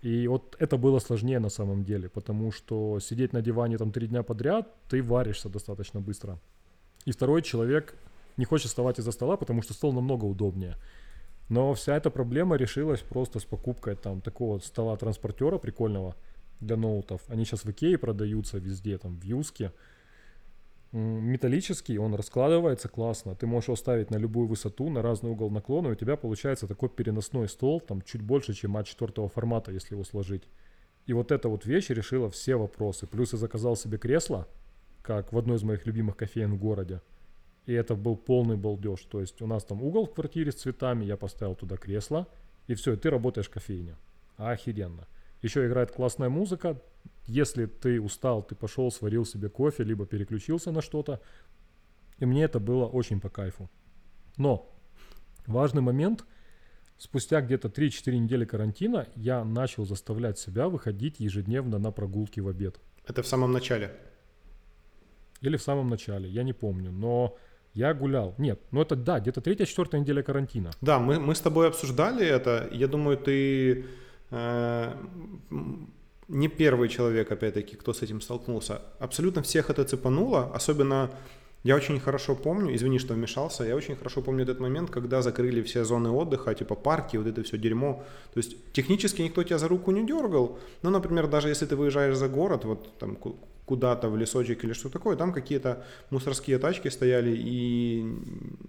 И 0.03 0.27
вот 0.27 0.57
это 0.59 0.77
было 0.77 0.99
сложнее 0.99 1.39
на 1.39 1.49
самом 1.49 1.85
деле, 1.85 2.09
потому 2.09 2.51
что 2.51 2.99
сидеть 2.99 3.33
на 3.33 3.41
диване 3.41 3.79
там 3.79 3.93
три 3.93 4.09
дня 4.09 4.25
подряд, 4.25 4.69
ты 4.89 5.01
варишься 5.03 5.49
достаточно 5.49 6.01
быстро. 6.01 6.39
И 7.05 7.13
второй 7.13 7.43
человек 7.43 7.95
не 8.37 8.45
хочет 8.45 8.69
вставать 8.69 8.99
из-за 8.99 9.13
стола, 9.13 9.37
потому 9.37 9.63
что 9.63 9.75
стол 9.75 9.93
намного 9.93 10.25
удобнее. 10.25 10.77
Но 11.49 11.75
вся 11.75 11.97
эта 11.97 12.11
проблема 12.11 12.57
решилась 12.57 13.01
просто 13.01 13.39
с 13.39 13.45
покупкой 13.45 13.95
там 13.95 14.21
такого 14.21 14.59
стола-транспортера 14.59 15.59
прикольного 15.59 16.17
для 16.61 16.77
ноутов. 16.77 17.21
Они 17.29 17.45
сейчас 17.45 17.65
в 17.65 17.71
Икее 17.71 17.97
продаются 17.97 18.59
везде, 18.59 18.99
там 18.99 19.21
в 19.21 19.25
Юске 19.25 19.73
металлический, 20.93 21.99
он 21.99 22.15
раскладывается 22.15 22.89
классно. 22.89 23.35
Ты 23.35 23.47
можешь 23.47 23.69
его 23.69 23.77
ставить 23.77 24.11
на 24.11 24.17
любую 24.17 24.47
высоту, 24.47 24.91
на 24.91 25.03
разный 25.03 25.31
угол 25.31 25.51
наклона, 25.51 25.89
и 25.89 25.93
у 25.93 25.95
тебя 25.95 26.17
получается 26.17 26.67
такой 26.67 26.91
переносной 26.91 27.49
стол, 27.49 27.81
там 27.81 28.03
чуть 28.03 28.23
больше, 28.23 28.53
чем 28.53 28.77
от 28.77 28.87
четвертого 28.87 29.29
формата, 29.29 29.73
если 29.73 29.95
его 29.95 30.05
сложить. 30.05 30.45
И 31.07 31.13
вот 31.13 31.33
эта 31.33 31.49
вот 31.49 31.67
вещь 31.67 31.89
решила 31.89 32.31
все 32.31 32.57
вопросы. 32.57 33.07
Плюс 33.07 33.33
я 33.33 33.39
заказал 33.39 33.75
себе 33.75 33.99
кресло, 33.99 34.47
как 35.03 35.33
в 35.33 35.39
одной 35.39 35.57
из 35.57 35.63
моих 35.63 35.87
любимых 35.87 36.17
кофеин 36.17 36.55
в 36.55 36.59
городе. 36.59 37.01
И 37.67 37.73
это 37.73 37.95
был 37.95 38.17
полный 38.17 38.57
балдеж. 38.57 39.01
То 39.03 39.21
есть 39.21 39.41
у 39.43 39.47
нас 39.47 39.65
там 39.65 39.83
угол 39.83 40.07
в 40.07 40.15
квартире 40.15 40.53
с 40.53 40.57
цветами, 40.57 41.05
я 41.05 41.17
поставил 41.17 41.55
туда 41.55 41.77
кресло, 41.77 42.29
и 42.67 42.75
все, 42.75 42.93
и 42.93 42.97
ты 42.97 43.11
работаешь 43.11 43.49
в 43.49 43.51
кофейне. 43.51 43.97
Охеренно. 44.37 45.07
Еще 45.43 45.67
играет 45.67 45.91
классная 45.91 46.29
музыка, 46.29 46.81
если 47.27 47.67
ты 47.67 48.01
устал, 48.01 48.43
ты 48.43 48.55
пошел, 48.55 48.91
сварил 48.91 49.25
себе 49.25 49.49
кофе, 49.49 49.85
либо 49.85 50.07
переключился 50.07 50.71
на 50.73 50.83
что-то. 50.83 51.21
И 52.19 52.27
мне 52.27 52.45
это 52.45 52.61
было 52.61 52.87
очень 52.87 53.21
по 53.21 53.29
кайфу. 53.29 53.69
Но 54.37 54.73
важный 55.47 55.83
момент, 55.83 56.25
спустя 56.97 57.41
где-то 57.41 57.69
3-4 57.69 58.19
недели 58.19 58.45
карантина 58.45 59.09
я 59.17 59.45
начал 59.45 59.85
заставлять 59.85 60.39
себя 60.39 60.69
выходить 60.69 61.21
ежедневно 61.21 61.79
на 61.79 61.91
прогулки 61.91 62.41
в 62.41 62.49
обед. 62.49 62.81
Это 63.07 63.23
в 63.23 63.27
самом 63.27 63.53
начале? 63.53 63.93
Или 65.41 65.57
в 65.57 65.63
самом 65.63 65.89
начале, 65.89 66.29
я 66.29 66.45
не 66.45 66.53
помню. 66.53 66.93
Но 66.93 67.37
я 67.75 67.95
гулял. 67.95 68.35
Нет, 68.39 68.61
ну 68.71 68.81
это 68.81 68.95
да, 68.95 69.19
где-то 69.19 69.41
третья-четвертая 69.41 70.01
неделя 70.01 70.23
карантина. 70.23 70.71
Да, 70.81 70.99
мы, 70.99 71.19
мы 71.19 71.35
с 71.35 71.41
тобой 71.41 71.69
обсуждали 71.69 72.25
это. 72.25 72.69
Я 72.71 72.87
думаю, 72.87 73.17
ты 73.17 73.87
не 76.29 76.49
первый 76.49 76.89
человек, 76.89 77.31
опять-таки, 77.31 77.77
кто 77.77 77.93
с 77.93 78.03
этим 78.03 78.21
столкнулся. 78.21 78.81
Абсолютно 78.99 79.43
всех 79.43 79.71
это 79.71 79.85
цепануло, 79.85 80.51
особенно 80.55 81.11
я 81.65 81.77
очень 81.77 82.01
хорошо 82.01 82.35
помню, 82.35 82.75
извини, 82.75 82.99
что 82.99 83.15
вмешался, 83.15 83.65
я 83.65 83.77
очень 83.77 83.95
хорошо 83.95 84.21
помню 84.23 84.43
этот 84.43 84.59
момент, 84.59 84.91
когда 84.91 85.23
закрыли 85.23 85.63
все 85.63 85.85
зоны 85.85 86.11
отдыха, 86.11 86.55
типа 86.55 86.75
парки, 86.75 87.17
вот 87.17 87.27
это 87.27 87.43
все 87.45 87.57
дерьмо. 87.57 88.03
То 88.35 88.39
есть 88.39 88.73
технически 88.73 89.23
никто 89.23 89.45
тебя 89.45 89.59
за 89.59 89.69
руку 89.69 89.93
не 89.93 90.05
дергал, 90.05 90.59
но, 90.83 90.91
например, 90.91 91.29
даже 91.29 91.49
если 91.49 91.67
ты 91.67 91.77
выезжаешь 91.77 92.17
за 92.17 92.29
город, 92.29 92.65
вот 92.65 92.99
там 92.99 93.17
куда-то 93.65 94.09
в 94.09 94.17
лесочек 94.17 94.65
или 94.65 94.73
что 94.73 94.89
такое, 94.89 95.17
там 95.17 95.33
какие-то 95.33 95.85
мусорские 96.11 96.59
тачки 96.59 96.89
стояли 96.89 97.37
и 97.37 98.03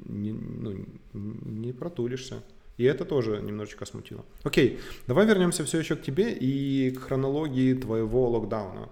не, 0.06 0.34
ну, 0.34 0.86
не 1.14 1.74
протулишься. 1.74 2.44
И 2.78 2.84
это 2.86 3.06
тоже 3.06 3.42
немножечко 3.42 3.86
смутило. 3.86 4.26
Окей, 4.44 4.80
давай 5.08 5.26
вернемся 5.26 5.64
все 5.64 5.80
еще 5.80 5.96
к 5.96 6.02
тебе 6.02 6.34
и 6.34 6.92
к 6.92 7.02
хронологии 7.02 7.74
твоего 7.74 8.30
локдауна. 8.30 8.90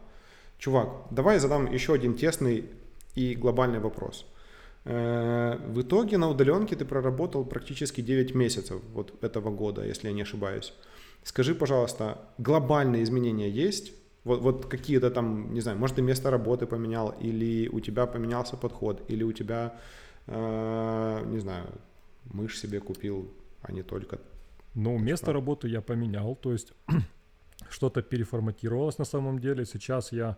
Чувак, 0.60 0.90
давай 1.10 1.40
задам 1.40 1.72
еще 1.74 1.94
один 1.94 2.14
тесный 2.14 2.66
и 3.16 3.34
глобальный 3.34 3.80
вопрос. 3.80 4.26
Э, 4.86 5.58
в 5.68 5.82
итоге 5.82 6.18
на 6.18 6.30
удаленке 6.30 6.76
ты 6.76 6.86
проработал 6.86 7.44
практически 7.46 8.02
9 8.02 8.36
месяцев 8.36 8.82
вот 8.94 9.24
этого 9.24 9.50
года, 9.50 9.84
если 9.86 10.08
я 10.08 10.14
не 10.14 10.22
ошибаюсь. 10.22 10.74
Скажи, 11.24 11.56
пожалуйста, 11.56 12.18
глобальные 12.38 13.04
изменения 13.04 13.50
есть? 13.50 13.94
Вот, 14.24 14.42
вот 14.42 14.66
какие-то 14.68 15.10
там, 15.10 15.54
не 15.54 15.62
знаю, 15.62 15.80
может, 15.80 15.96
ты 15.96 16.04
место 16.04 16.30
работы 16.30 16.68
поменял, 16.68 17.16
или 17.20 17.68
у 17.70 17.80
тебя 17.80 18.06
поменялся 18.06 18.56
подход, 18.56 19.04
или 19.08 19.24
у 19.24 19.32
тебя, 19.32 19.74
э, 20.28 21.24
не 21.26 21.40
знаю, 21.40 21.66
мышь 22.26 22.60
себе 22.60 22.80
купил 22.80 23.32
а 23.62 23.72
не 23.72 23.84
только... 23.84 24.20
Ну, 24.74 24.98
место 24.98 25.34
работы 25.34 25.68
я 25.68 25.82
поменял, 25.82 26.36
то 26.36 26.54
есть 26.54 26.74
что-то 27.70 28.02
переформатировалось 28.02 28.98
на 28.98 29.06
самом 29.06 29.40
деле. 29.40 29.66
Сейчас 29.66 30.12
я 30.14 30.38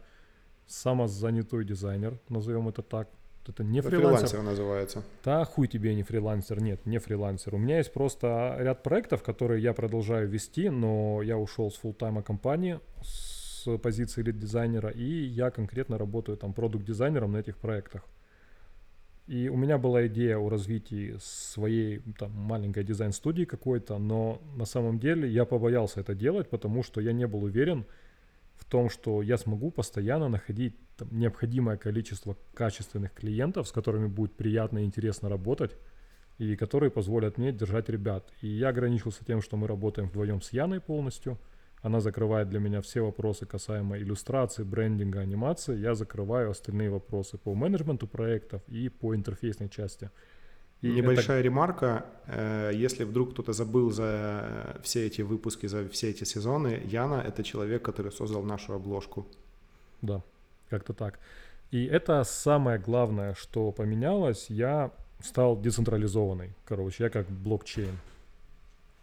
самозанятой 0.67 1.65
дизайнер, 1.65 2.19
назовем 2.29 2.67
это 2.67 2.81
так. 2.81 3.09
Это 3.45 3.63
не 3.63 3.81
фрилансер. 3.81 4.29
фрилансер 4.29 4.41
называется. 4.41 5.03
Да, 5.23 5.43
хуй 5.43 5.67
тебе 5.67 5.93
не 5.95 6.03
фрилансер. 6.03 6.61
Нет, 6.61 6.85
не 6.85 6.97
фрилансер. 6.99 7.55
У 7.55 7.57
меня 7.57 7.77
есть 7.77 7.91
просто 7.91 8.55
ряд 8.57 8.83
проектов, 8.83 9.21
которые 9.21 9.61
я 9.61 9.73
продолжаю 9.73 10.29
вести, 10.29 10.69
но 10.69 11.21
я 11.21 11.37
ушел 11.37 11.69
с 11.69 11.75
фултайма 11.75 12.23
компании, 12.23 12.79
с 13.01 13.77
позиции 13.79 14.21
лид-дизайнера, 14.21 14.89
и 14.89 15.25
я 15.25 15.51
конкретно 15.51 15.97
работаю 15.97 16.37
там 16.37 16.53
продукт-дизайнером 16.53 17.33
на 17.33 17.37
этих 17.37 17.57
проектах. 17.57 18.05
И 19.27 19.47
у 19.47 19.55
меня 19.55 19.77
была 19.77 20.07
идея 20.07 20.37
о 20.37 20.49
развитии 20.49 21.15
своей 21.19 21.99
там, 22.17 22.31
маленькой 22.31 22.83
дизайн-студии 22.83 23.45
какой-то, 23.45 23.97
но 23.97 24.41
на 24.55 24.65
самом 24.65 24.99
деле 24.99 25.29
я 25.29 25.45
побоялся 25.45 26.01
это 26.01 26.13
делать, 26.13 26.49
потому 26.49 26.83
что 26.83 26.99
я 26.99 27.13
не 27.13 27.25
был 27.25 27.43
уверен 27.43 27.85
в 28.55 28.65
том, 28.65 28.89
что 28.89 29.21
я 29.21 29.37
смогу 29.37 29.71
постоянно 29.71 30.27
находить 30.27 30.75
там, 30.97 31.07
необходимое 31.11 31.77
количество 31.77 32.35
качественных 32.53 33.13
клиентов, 33.13 33.67
с 33.67 33.71
которыми 33.71 34.07
будет 34.07 34.33
приятно 34.33 34.79
и 34.79 34.85
интересно 34.85 35.29
работать, 35.29 35.71
и 36.37 36.57
которые 36.57 36.91
позволят 36.91 37.37
мне 37.37 37.53
держать 37.53 37.87
ребят. 37.87 38.29
И 38.41 38.47
я 38.47 38.69
ограничился 38.69 39.23
тем, 39.23 39.41
что 39.41 39.55
мы 39.55 39.67
работаем 39.67 40.09
вдвоем 40.09 40.41
с 40.41 40.51
Яной 40.51 40.81
полностью– 40.81 41.37
она 41.83 41.99
закрывает 41.99 42.49
для 42.49 42.59
меня 42.59 42.79
все 42.81 43.01
вопросы 43.01 43.45
касаемо 43.45 43.97
иллюстрации, 43.97 44.63
брендинга, 44.63 45.19
анимации. 45.19 45.77
Я 45.77 45.95
закрываю 45.95 46.49
остальные 46.49 46.89
вопросы 46.89 47.37
по 47.37 47.53
менеджменту 47.53 48.07
проектов 48.07 48.61
и 48.69 48.87
по 48.87 49.13
интерфейсной 49.13 49.69
части. 49.69 50.09
И 50.81 50.87
Небольшая 50.87 51.39
это... 51.39 51.45
ремарка. 51.45 52.05
Э, 52.25 52.71
если 52.73 53.03
вдруг 53.03 53.33
кто-то 53.33 53.51
забыл 53.51 53.91
за 53.91 54.79
все 54.81 55.05
эти 55.05 55.23
выпуски, 55.23 55.67
за 55.67 55.87
все 55.89 56.09
эти 56.09 56.23
сезоны, 56.23 56.81
Яна— 56.85 57.21
это 57.27 57.43
человек, 57.43 57.83
который 57.83 58.13
создал 58.13 58.43
нашу 58.43 58.73
обложку. 58.73 59.27
Да, 60.01 60.21
как-то 60.69 60.93
так. 60.93 61.19
И 61.71 61.83
это 61.85 62.23
самое 62.23 62.79
главное, 62.79 63.33
что 63.33 63.71
поменялось. 63.73 64.49
Я 64.49 64.91
стал 65.21 65.59
децентрализованный. 65.59 66.53
Короче, 66.65 67.03
я 67.03 67.09
как 67.09 67.29
блокчейн. 67.29 67.97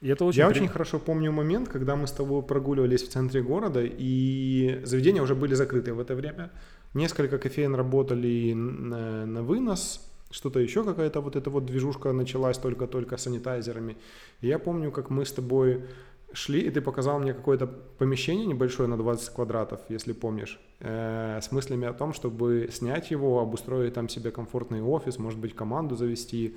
И 0.00 0.08
это 0.08 0.24
очень 0.24 0.38
Я 0.38 0.48
при... 0.48 0.58
очень 0.58 0.68
хорошо 0.68 0.98
помню 0.98 1.30
момент, 1.30 1.68
когда 1.68 1.94
мы 1.94 2.06
с 2.06 2.12
тобой 2.12 2.42
прогуливались 2.42 3.02
в 3.02 3.08
центре 3.08 3.42
города, 3.42 3.82
и 3.84 4.80
заведения 4.84 5.22
уже 5.22 5.34
были 5.34 5.54
закрыты 5.54 5.92
в 5.92 6.00
это 6.00 6.14
время. 6.14 6.50
Несколько 6.94 7.38
кофеин 7.38 7.74
работали 7.74 8.52
на, 8.54 9.26
на 9.26 9.42
вынос, 9.42 10.00
что-то 10.30 10.60
еще 10.60 10.84
какая-то 10.84 11.20
вот 11.20 11.36
эта 11.36 11.50
вот 11.50 11.66
движушка 11.66 12.12
началась 12.12 12.56
только-только 12.58 13.16
с 13.16 13.22
санитайзерами. 13.22 13.96
И 14.40 14.46
я 14.46 14.58
помню, 14.58 14.90
как 14.90 15.10
мы 15.10 15.24
с 15.24 15.32
тобой 15.32 15.84
шли, 16.32 16.60
и 16.60 16.70
ты 16.70 16.80
показал 16.80 17.18
мне 17.18 17.34
какое-то 17.34 17.66
помещение 17.66 18.46
небольшое 18.46 18.88
на 18.88 18.96
20 18.96 19.34
квадратов, 19.34 19.80
если 19.88 20.12
помнишь, 20.12 20.60
э, 20.78 21.40
с 21.42 21.52
мыслями 21.52 21.86
о 21.88 21.92
том, 21.92 22.12
чтобы 22.12 22.68
снять 22.72 23.10
его, 23.10 23.40
обустроить 23.40 23.94
там 23.94 24.08
себе 24.08 24.30
комфортный 24.30 24.82
офис, 24.82 25.18
может 25.18 25.38
быть, 25.40 25.54
команду 25.54 25.96
завести, 25.96 26.56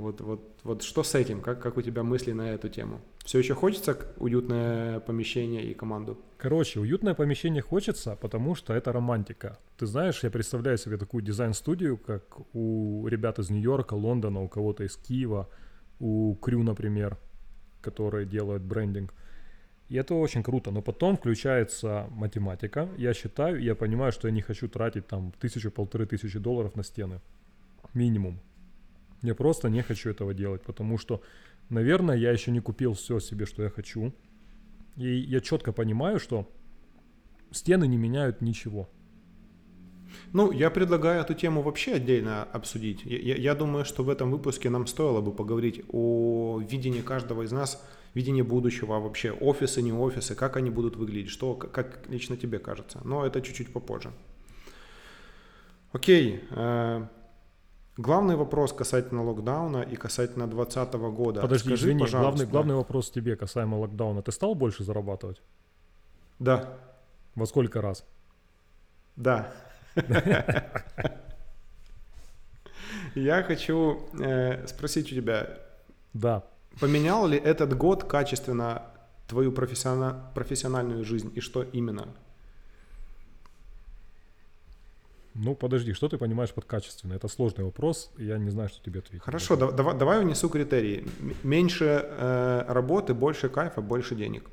вот, 0.00 0.20
вот, 0.20 0.40
вот 0.64 0.82
что 0.82 1.02
с 1.02 1.14
этим? 1.14 1.40
Как, 1.40 1.62
как 1.62 1.76
у 1.76 1.82
тебя 1.82 2.02
мысли 2.02 2.32
на 2.32 2.50
эту 2.50 2.68
тему? 2.68 3.00
Все 3.24 3.38
еще 3.38 3.54
хочется 3.54 3.96
уютное 4.16 5.00
помещение 5.00 5.64
и 5.64 5.74
команду? 5.74 6.18
Короче, 6.38 6.80
уютное 6.80 7.14
помещение 7.14 7.62
хочется, 7.62 8.16
потому 8.16 8.54
что 8.54 8.74
это 8.74 8.92
романтика. 8.92 9.58
Ты 9.76 9.86
знаешь, 9.86 10.24
я 10.24 10.30
представляю 10.30 10.78
себе 10.78 10.96
такую 10.96 11.22
дизайн-студию, 11.22 11.96
как 11.96 12.22
у 12.54 13.06
ребят 13.06 13.38
из 13.38 13.50
Нью-Йорка, 13.50 13.94
Лондона, 13.94 14.42
у 14.42 14.48
кого-то 14.48 14.84
из 14.84 14.96
Киева, 14.96 15.48
у 16.00 16.34
Крю, 16.36 16.62
например, 16.62 17.18
которые 17.82 18.26
делают 18.26 18.62
брендинг. 18.62 19.14
И 19.90 19.96
это 19.96 20.14
очень 20.14 20.42
круто. 20.42 20.70
Но 20.70 20.82
потом 20.82 21.16
включается 21.16 22.06
математика. 22.10 22.88
Я 22.96 23.12
считаю, 23.12 23.60
я 23.60 23.74
понимаю, 23.74 24.12
что 24.12 24.28
я 24.28 24.34
не 24.34 24.40
хочу 24.40 24.68
тратить 24.68 25.06
там 25.06 25.32
тысячу-полторы 25.40 26.06
тысячи 26.06 26.38
долларов 26.38 26.76
на 26.76 26.84
стены. 26.84 27.20
Минимум. 27.92 28.38
Я 29.22 29.34
просто 29.34 29.68
не 29.68 29.82
хочу 29.82 30.10
этого 30.10 30.34
делать, 30.34 30.62
потому 30.62 30.98
что, 30.98 31.22
наверное, 31.68 32.16
я 32.16 32.30
еще 32.30 32.50
не 32.50 32.60
купил 32.60 32.94
все 32.94 33.20
себе, 33.20 33.46
что 33.46 33.62
я 33.62 33.70
хочу. 33.70 34.12
И 34.96 35.08
я 35.08 35.40
четко 35.40 35.72
понимаю, 35.72 36.18
что 36.18 36.50
стены 37.50 37.86
не 37.86 37.96
меняют 37.96 38.40
ничего. 38.40 38.88
Ну, 40.32 40.50
я 40.50 40.70
предлагаю 40.70 41.20
эту 41.20 41.34
тему 41.34 41.62
вообще 41.62 41.94
отдельно 41.94 42.42
обсудить. 42.42 43.04
Я, 43.04 43.36
я 43.36 43.54
думаю, 43.54 43.84
что 43.84 44.02
в 44.02 44.08
этом 44.08 44.30
выпуске 44.30 44.70
нам 44.70 44.86
стоило 44.86 45.20
бы 45.20 45.32
поговорить 45.32 45.82
о 45.92 46.60
видении 46.60 47.00
каждого 47.00 47.42
из 47.42 47.52
нас– 47.52 47.82
видение 48.14 48.44
будущего, 48.44 48.96
а 48.96 49.00
вообще 49.00 49.32
офисы, 49.32 49.82
не 49.82 49.92
офисы, 49.92 50.34
как 50.34 50.56
они 50.56 50.70
будут 50.70 50.96
выглядеть, 50.96 51.30
что, 51.30 51.54
как 51.54 52.08
лично 52.08 52.36
тебе 52.36 52.58
кажется. 52.58 53.00
Но 53.04 53.24
это 53.24 53.40
чуть-чуть 53.40 53.72
попозже. 53.72 54.10
Окей. 55.92 56.42
Главный 58.00 58.34
вопрос 58.34 58.72
касательно 58.72 59.22
локдауна 59.22 59.82
и 59.82 59.94
касательно 59.94 60.46
2020 60.46 60.94
года. 60.94 61.42
Подожди, 61.42 61.68
Скажи, 61.68 61.84
извини, 61.84 62.06
главный, 62.06 62.46
главный 62.46 62.74
вопрос 62.74 63.10
тебе 63.10 63.36
касаемо 63.36 63.76
локдауна. 63.76 64.22
Ты 64.22 64.32
стал 64.32 64.54
больше 64.54 64.84
зарабатывать? 64.84 65.42
Да. 66.38 66.78
Во 67.34 67.44
сколько 67.44 67.82
раз? 67.82 68.06
Да. 69.16 69.52
Я 73.14 73.42
хочу 73.42 74.00
э, 74.18 74.66
спросить 74.66 75.12
у 75.12 75.14
тебя. 75.14 75.58
Да. 76.14 76.42
Поменял 76.80 77.26
ли 77.26 77.36
этот 77.36 77.76
год 77.76 78.04
качественно 78.04 78.82
твою 79.28 79.52
профессиональную 79.52 81.04
жизнь 81.04 81.30
и 81.34 81.40
что 81.40 81.64
именно? 81.64 82.08
Ну, 85.34 85.54
подожди, 85.54 85.92
что 85.92 86.08
ты 86.08 86.18
понимаешь 86.18 86.52
под 86.52 86.64
качественно? 86.64 87.14
Это 87.14 87.28
сложный 87.28 87.64
вопрос, 87.64 88.10
я 88.18 88.38
не 88.38 88.50
знаю, 88.50 88.68
что 88.68 88.82
тебе 88.82 89.00
ответить. 89.00 89.22
Хорошо, 89.22 89.56
да, 89.56 89.70
давай, 89.70 89.96
давай 89.96 90.20
внесу 90.24 90.48
критерии. 90.48 91.06
Меньше 91.44 92.04
э, 92.04 92.64
работы, 92.68 93.14
больше 93.14 93.48
кайфа, 93.48 93.80
больше 93.80 94.16
денег. 94.16 94.50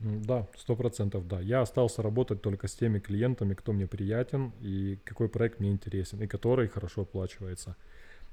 Да, 0.00 0.46
сто 0.56 0.76
процентов, 0.76 1.28
да. 1.28 1.40
Я 1.40 1.60
остался 1.62 2.02
работать 2.02 2.42
только 2.42 2.68
с 2.68 2.74
теми 2.74 2.98
клиентами, 2.98 3.54
кто 3.54 3.72
мне 3.72 3.86
приятен 3.86 4.52
и 4.60 4.98
какой 5.04 5.28
проект 5.28 5.60
мне 5.60 5.70
интересен, 5.70 6.22
и 6.22 6.26
который 6.26 6.68
хорошо 6.68 7.02
оплачивается. 7.02 7.76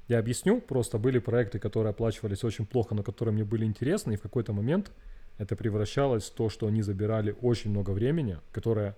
Я 0.08 0.18
объясню, 0.18 0.60
просто 0.60 0.98
были 0.98 1.18
проекты, 1.18 1.58
которые 1.58 1.90
оплачивались 1.90 2.42
очень 2.44 2.64
плохо, 2.64 2.94
но 2.94 3.02
которые 3.02 3.34
мне 3.34 3.44
были 3.44 3.66
интересны, 3.66 4.14
и 4.14 4.16
в 4.16 4.22
какой-то 4.22 4.54
момент 4.54 4.90
это 5.36 5.56
превращалось 5.56 6.24
в 6.24 6.34
то, 6.34 6.48
что 6.48 6.66
они 6.66 6.80
забирали 6.80 7.36
очень 7.42 7.70
много 7.70 7.90
времени, 7.90 8.38
которое 8.50 8.96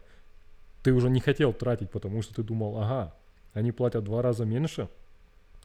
ты 0.83 0.93
уже 0.93 1.11
не 1.11 1.21
хотел 1.21 1.53
тратить, 1.53 1.91
потому 1.91 2.23
что 2.23 2.35
ты 2.35 2.43
думал, 2.43 2.79
ага, 2.79 3.15
они 3.53 3.73
платят 3.73 4.03
в 4.03 4.07
два 4.07 4.23
раза 4.23 4.45
меньше, 4.45 4.89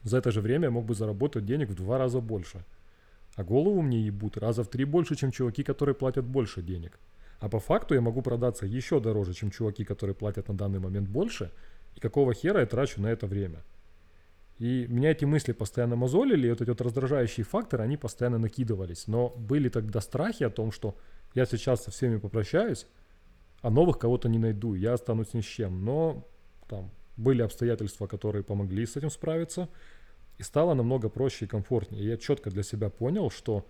за 0.02 0.18
это 0.18 0.30
же 0.30 0.40
время 0.40 0.64
я 0.64 0.70
мог 0.70 0.84
бы 0.84 0.94
заработать 0.94 1.44
денег 1.44 1.70
в 1.70 1.74
два 1.74 1.98
раза 1.98 2.20
больше. 2.20 2.64
А 3.34 3.44
голову 3.44 3.82
мне 3.82 4.00
ебут 4.00 4.36
раза 4.38 4.62
в 4.62 4.68
три 4.68 4.84
больше, 4.84 5.16
чем 5.16 5.30
чуваки, 5.30 5.62
которые 5.62 5.94
платят 5.94 6.24
больше 6.24 6.62
денег. 6.62 6.98
А 7.40 7.48
по 7.48 7.58
факту 7.60 7.94
я 7.94 8.00
могу 8.00 8.22
продаться 8.22 8.66
еще 8.66 9.00
дороже, 9.00 9.34
чем 9.34 9.50
чуваки, 9.50 9.84
которые 9.84 10.14
платят 10.14 10.48
на 10.48 10.54
данный 10.54 10.78
момент 10.78 11.08
больше. 11.08 11.50
И 11.96 12.00
какого 12.00 12.34
хера 12.34 12.60
я 12.60 12.66
трачу 12.66 13.00
на 13.00 13.08
это 13.08 13.26
время? 13.26 13.62
И 14.58 14.86
меня 14.88 15.10
эти 15.10 15.26
мысли 15.26 15.52
постоянно 15.52 15.96
мозолили, 15.96 16.46
и 16.46 16.50
вот 16.50 16.62
эти 16.62 16.70
вот 16.70 16.80
раздражающие 16.80 17.44
факторы, 17.44 17.84
они 17.84 17.98
постоянно 17.98 18.38
накидывались. 18.38 19.06
Но 19.06 19.28
были 19.28 19.68
тогда 19.68 20.00
страхи 20.00 20.44
о 20.44 20.50
том, 20.50 20.72
что 20.72 20.96
я 21.34 21.44
сейчас 21.44 21.84
со 21.84 21.90
всеми 21.90 22.16
попрощаюсь, 22.16 22.86
а 23.62 23.70
новых 23.70 23.98
кого-то 23.98 24.28
не 24.28 24.38
найду, 24.38 24.74
я 24.74 24.94
останусь 24.94 25.34
ни 25.34 25.40
с 25.40 25.44
чем. 25.44 25.84
Но 25.84 26.26
там 26.68 26.90
были 27.16 27.42
обстоятельства, 27.42 28.06
которые 28.06 28.44
помогли 28.44 28.86
с 28.86 28.96
этим 28.96 29.10
справиться, 29.10 29.68
и 30.38 30.42
стало 30.42 30.74
намного 30.74 31.08
проще 31.08 31.46
и 31.46 31.48
комфортнее. 31.48 32.04
Я 32.04 32.16
четко 32.16 32.50
для 32.50 32.62
себя 32.62 32.90
понял, 32.90 33.30
что 33.30 33.66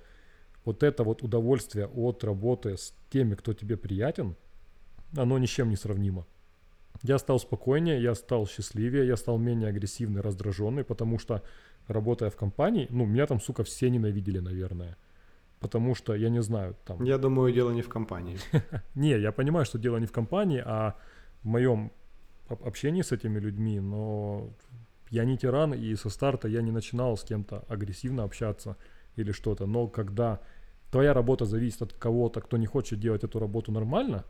вот 0.64 0.82
это 0.82 1.04
вот 1.04 1.22
удовольствие 1.22 1.86
от 1.86 2.24
работы 2.24 2.76
с 2.76 2.92
теми, 3.10 3.34
кто 3.34 3.54
тебе 3.54 3.76
приятен, 3.76 4.36
оно 5.16 5.38
ни 5.38 5.46
с 5.46 5.50
чем 5.50 5.70
не 5.70 5.76
сравнимо. 5.76 6.26
Я 7.02 7.18
стал 7.18 7.38
спокойнее, 7.38 8.02
я 8.02 8.14
стал 8.14 8.46
счастливее, 8.46 9.06
я 9.06 9.16
стал 9.16 9.38
менее 9.38 9.68
агрессивный, 9.68 10.22
раздраженный, 10.22 10.82
потому 10.82 11.18
что, 11.18 11.42
работая 11.86 12.30
в 12.30 12.36
компании, 12.36 12.88
ну, 12.90 13.04
меня 13.04 13.26
там, 13.26 13.40
сука, 13.40 13.62
все 13.62 13.90
ненавидели, 13.90 14.40
наверное. 14.40 14.96
Потому 15.60 15.94
что, 15.94 16.14
я 16.14 16.28
не 16.28 16.42
знаю, 16.42 16.76
там... 16.84 17.02
Я 17.04 17.18
думаю, 17.18 17.52
дело 17.52 17.70
не 17.70 17.82
в 17.82 17.88
компании. 17.88 18.38
Не, 18.94 19.18
я 19.18 19.32
понимаю, 19.32 19.64
что 19.64 19.78
дело 19.78 19.96
не 19.96 20.06
в 20.06 20.12
компании, 20.12 20.62
а 20.64 20.94
в 21.42 21.46
моем 21.46 21.90
общении 22.48 23.02
с 23.02 23.12
этими 23.12 23.38
людьми, 23.38 23.80
но 23.80 24.50
я 25.10 25.24
не 25.24 25.36
тиран, 25.38 25.72
и 25.74 25.94
со 25.96 26.10
старта 26.10 26.48
я 26.48 26.62
не 26.62 26.72
начинал 26.72 27.16
с 27.16 27.24
кем-то 27.24 27.64
агрессивно 27.68 28.24
общаться 28.24 28.76
или 29.16 29.32
что-то. 29.32 29.66
Но 29.66 29.88
когда 29.88 30.40
твоя 30.90 31.14
работа 31.14 31.44
зависит 31.44 31.82
от 31.82 31.92
кого-то, 31.92 32.40
кто 32.40 32.56
не 32.56 32.66
хочет 32.66 33.00
делать 33.00 33.24
эту 33.24 33.38
работу 33.38 33.72
нормально, 33.72 34.24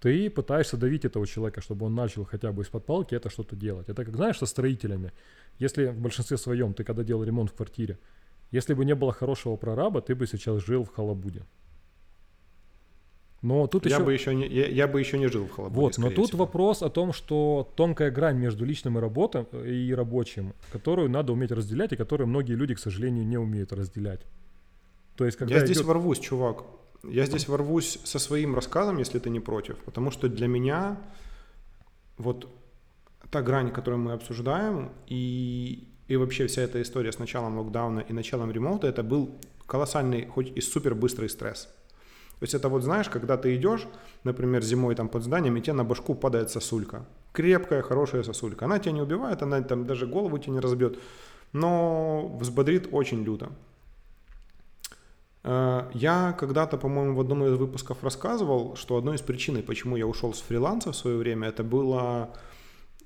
ты 0.00 0.28
пытаешься 0.28 0.76
давить 0.76 1.04
этого 1.04 1.26
человека, 1.26 1.62
чтобы 1.62 1.86
он 1.86 1.94
начал 1.94 2.24
хотя 2.24 2.52
бы 2.52 2.62
из-под 2.62 2.84
палки 2.84 3.14
это 3.14 3.30
что-то 3.30 3.56
делать. 3.56 3.88
Это 3.88 4.04
как, 4.04 4.14
знаешь, 4.14 4.38
со 4.38 4.46
строителями. 4.46 5.12
Если 5.58 5.86
в 5.86 6.00
большинстве 6.00 6.36
своем 6.36 6.74
ты 6.74 6.84
когда 6.84 7.02
делал 7.02 7.24
ремонт 7.24 7.50
в 7.50 7.54
квартире, 7.54 7.98
если 8.54 8.74
бы 8.74 8.84
не 8.84 8.94
было 8.94 9.12
хорошего 9.12 9.56
прораба, 9.56 10.00
ты 10.00 10.14
бы 10.14 10.26
сейчас 10.28 10.64
жил 10.64 10.84
в 10.84 10.94
халабуде. 10.94 11.42
Но 13.42 13.66
тут 13.66 13.84
я 13.84 13.96
еще... 13.96 14.04
Бы 14.04 14.12
еще 14.12 14.34
не, 14.34 14.46
я, 14.46 14.68
я 14.68 14.86
бы 14.86 15.00
еще 15.00 15.18
не 15.18 15.26
жил 15.26 15.46
в 15.46 15.50
халабуде. 15.50 15.80
Вот, 15.80 15.98
но 15.98 16.10
тут 16.10 16.28
всего. 16.28 16.44
вопрос 16.44 16.82
о 16.82 16.88
том, 16.88 17.12
что 17.12 17.68
тонкая 17.74 18.12
грань 18.12 18.38
между 18.38 18.64
личным 18.64 18.96
и 18.96 19.00
работой 19.00 19.44
и 19.64 19.92
рабочим, 19.92 20.54
которую 20.72 21.10
надо 21.10 21.32
уметь 21.32 21.50
разделять, 21.50 21.92
и 21.92 21.96
которую 21.96 22.28
многие 22.28 22.54
люди, 22.54 22.74
к 22.74 22.78
сожалению, 22.78 23.26
не 23.26 23.36
умеют 23.38 23.72
разделять. 23.72 24.20
То 25.16 25.26
есть, 25.26 25.36
когда 25.36 25.54
я 25.54 25.60
идет... 25.60 25.70
здесь 25.70 25.84
ворвусь, 25.84 26.20
чувак. 26.20 26.64
Я 27.02 27.26
здесь 27.26 27.48
ворвусь 27.48 27.98
со 28.04 28.18
своим 28.20 28.54
рассказом, 28.54 28.98
если 28.98 29.18
ты 29.18 29.30
не 29.30 29.40
против, 29.40 29.76
потому 29.78 30.12
что 30.12 30.28
для 30.28 30.46
меня 30.46 30.96
вот 32.18 32.48
та 33.30 33.42
грань, 33.42 33.72
которую 33.72 34.00
мы 34.00 34.12
обсуждаем, 34.12 34.92
и, 35.08 35.88
и 36.14 36.16
вообще 36.16 36.46
вся 36.46 36.62
эта 36.62 36.80
история 36.80 37.10
с 37.10 37.18
началом 37.18 37.58
локдауна 37.58 37.98
и 37.98 38.12
началом 38.12 38.52
ремонта, 38.52 38.86
это 38.86 39.02
был 39.02 39.36
колоссальный, 39.66 40.26
хоть 40.26 40.52
и 40.56 40.60
супер 40.60 40.94
быстрый 40.94 41.28
стресс. 41.28 41.64
То 42.38 42.42
есть 42.42 42.54
это 42.54 42.68
вот 42.68 42.82
знаешь, 42.84 43.08
когда 43.08 43.36
ты 43.36 43.56
идешь, 43.56 43.88
например, 44.22 44.62
зимой 44.62 44.94
там 44.94 45.08
под 45.08 45.24
зданием, 45.24 45.56
и 45.56 45.60
тебе 45.60 45.72
на 45.72 45.84
башку 45.84 46.14
падает 46.14 46.50
сосулька. 46.50 47.04
Крепкая, 47.32 47.82
хорошая 47.82 48.22
сосулька. 48.22 48.66
Она 48.66 48.78
тебя 48.78 48.92
не 48.92 49.02
убивает, 49.02 49.42
она 49.42 49.60
там 49.62 49.86
даже 49.86 50.06
голову 50.06 50.38
тебе 50.38 50.52
не 50.52 50.60
разбьет, 50.60 51.00
но 51.52 52.36
взбодрит 52.40 52.88
очень 52.92 53.24
люто. 53.24 53.50
Э, 55.42 55.90
я 55.94 56.32
когда-то, 56.38 56.78
по-моему, 56.78 57.16
в 57.16 57.20
одном 57.20 57.44
из 57.44 57.54
выпусков 57.54 58.04
рассказывал, 58.04 58.76
что 58.76 58.96
одной 58.96 59.16
из 59.16 59.20
причин, 59.20 59.60
почему 59.64 59.96
я 59.96 60.06
ушел 60.06 60.32
с 60.32 60.40
фриланса 60.40 60.92
в 60.92 60.96
свое 60.96 61.16
время, 61.16 61.48
это 61.48 61.64
было 61.64 62.30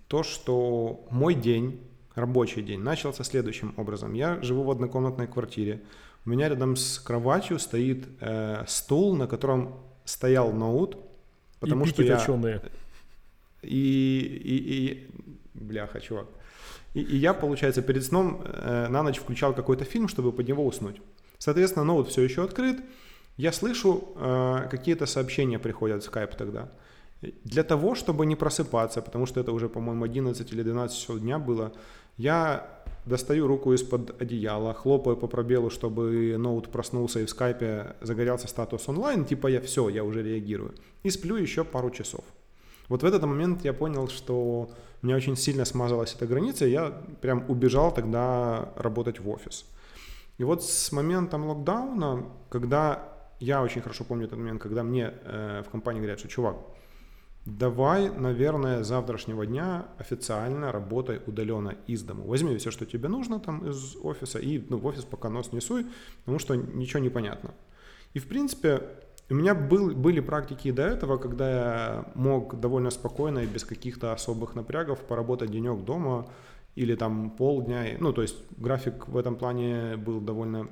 то, 0.09 0.23
что 0.23 1.07
мой 1.11 1.35
день, 1.35 1.81
рабочий 2.19 2.63
день, 2.63 2.81
начался 2.81 3.25
следующим 3.25 3.75
образом. 3.77 4.13
Я 4.15 4.43
живу 4.43 4.65
в 4.65 4.71
однокомнатной 4.71 5.27
квартире. 5.27 5.83
У 6.27 6.31
меня 6.31 6.49
рядом 6.49 6.77
с 6.77 6.99
кроватью 6.99 7.59
стоит 7.59 8.07
э, 8.21 8.65
стул, 8.67 9.17
на 9.17 9.27
котором 9.27 9.77
стоял 10.05 10.53
ноут, 10.53 10.97
потому 11.61 11.85
и 11.85 11.89
что 11.89 12.03
я... 12.03 12.19
точеные. 12.19 12.63
И, 13.63 14.41
и, 14.45 14.57
и, 14.57 15.11
бляха, 15.55 16.01
чувак. 16.01 16.27
И, 16.95 17.01
и 17.01 17.17
я, 17.17 17.35
получается, 17.35 17.83
перед 17.83 18.05
сном 18.05 18.43
э, 18.45 18.89
на 18.89 19.03
ночь 19.03 19.19
включал 19.19 19.55
какой-то 19.55 19.85
фильм, 19.85 20.09
чтобы 20.09 20.33
под 20.33 20.49
него 20.49 20.67
уснуть. 20.67 21.01
Соответственно, 21.39 21.85
ноут 21.85 22.09
все 22.09 22.23
еще 22.23 22.45
открыт. 22.45 22.81
Я 23.37 23.53
слышу, 23.53 24.13
э, 24.17 24.69
какие-то 24.71 25.07
сообщения 25.07 25.59
приходят 25.59 26.05
в 26.05 26.11
Skype 26.11 26.37
тогда. 26.37 26.73
Для 27.21 27.65
того, 27.65 27.95
чтобы 27.95 28.27
не 28.27 28.37
просыпаться, 28.37 29.03
потому 29.03 29.27
что 29.27 29.41
это 29.41 29.53
уже, 29.53 29.69
по-моему, 29.69 30.05
11 30.05 30.53
или 30.53 30.63
12 30.63 30.99
часов 30.99 31.21
дня 31.21 31.39
было, 31.39 31.73
я 32.17 32.79
достаю 33.07 33.47
руку 33.47 33.73
из-под 33.73 34.21
одеяла, 34.23 34.75
хлопаю 34.75 35.17
по 35.17 35.27
пробелу, 35.27 35.71
чтобы 35.71 36.37
ноут 36.39 36.69
проснулся 36.69 37.21
и 37.21 37.25
в 37.25 37.31
скайпе 37.31 37.97
загорелся 38.01 38.49
статус 38.49 38.89
онлайн, 38.89 39.25
типа 39.25 39.49
я 39.49 39.61
все, 39.61 39.89
я 39.89 40.05
уже 40.05 40.23
реагирую. 40.23 40.75
И 41.03 41.11
сплю 41.11 41.37
еще 41.37 41.65
пару 41.65 41.91
часов. 41.91 42.25
Вот 42.89 43.03
в 43.03 43.07
этот 43.07 43.23
момент 43.23 43.65
я 43.65 43.73
понял, 43.73 44.09
что 44.09 44.71
у 45.03 45.07
меня 45.07 45.17
очень 45.17 45.37
сильно 45.37 45.65
смазалась 45.65 46.15
эта 46.15 46.27
граница, 46.27 46.67
и 46.67 46.71
я 46.71 46.93
прям 47.21 47.45
убежал 47.49 47.93
тогда 47.93 48.73
работать 48.77 49.21
в 49.21 49.29
офис. 49.29 49.65
И 50.39 50.45
вот 50.45 50.63
с 50.63 50.93
моментом 50.93 51.47
локдауна, 51.47 52.27
когда 52.49 53.03
я 53.41 53.63
очень 53.63 53.83
хорошо 53.83 54.05
помню 54.05 54.27
этот 54.27 54.39
момент, 54.39 54.63
когда 54.63 54.83
мне 54.83 55.13
э, 55.25 55.63
в 55.67 55.71
компании 55.71 56.01
говорят, 56.01 56.19
что 56.19 56.29
чувак, 56.29 56.57
давай, 57.49 58.11
наверное, 58.11 58.83
завтрашнего 58.83 59.47
дня 59.47 59.87
официально 59.99 60.71
работай 60.71 61.21
удаленно 61.27 61.75
из 61.87 62.03
дома. 62.03 62.25
Возьми 62.25 62.57
все, 62.59 62.71
что 62.71 62.85
тебе 62.85 63.09
нужно 63.09 63.41
там 63.41 63.67
из 63.67 63.97
офиса, 63.97 64.39
и 64.39 64.63
ну, 64.69 64.77
в 64.77 64.87
офис 64.87 65.05
пока 65.05 65.31
нос 65.31 65.53
не 65.53 65.61
суй, 65.61 65.87
потому 66.21 66.39
что 66.39 66.55
ничего 66.55 67.01
не 67.01 67.09
понятно. 67.09 67.55
И, 68.13 68.19
в 68.19 68.27
принципе, 68.27 68.83
у 69.31 69.35
меня 69.35 69.55
был, 69.55 69.95
были 69.95 70.21
практики 70.21 70.69
и 70.69 70.73
до 70.73 70.83
этого, 70.83 71.17
когда 71.17 71.51
я 71.51 72.13
мог 72.15 72.61
довольно 72.61 72.91
спокойно 72.91 73.41
и 73.41 73.47
без 73.47 73.65
каких-то 73.65 74.13
особых 74.13 74.55
напрягов 74.55 75.01
поработать 75.01 75.51
денек 75.51 75.85
дома 75.85 76.29
или 76.75 76.95
там 76.95 77.31
полдня. 77.31 77.97
Ну, 77.99 78.13
то 78.13 78.23
есть 78.23 78.37
график 78.59 79.09
в 79.09 79.17
этом 79.17 79.37
плане 79.37 79.97
был 79.97 80.21
довольно 80.21 80.69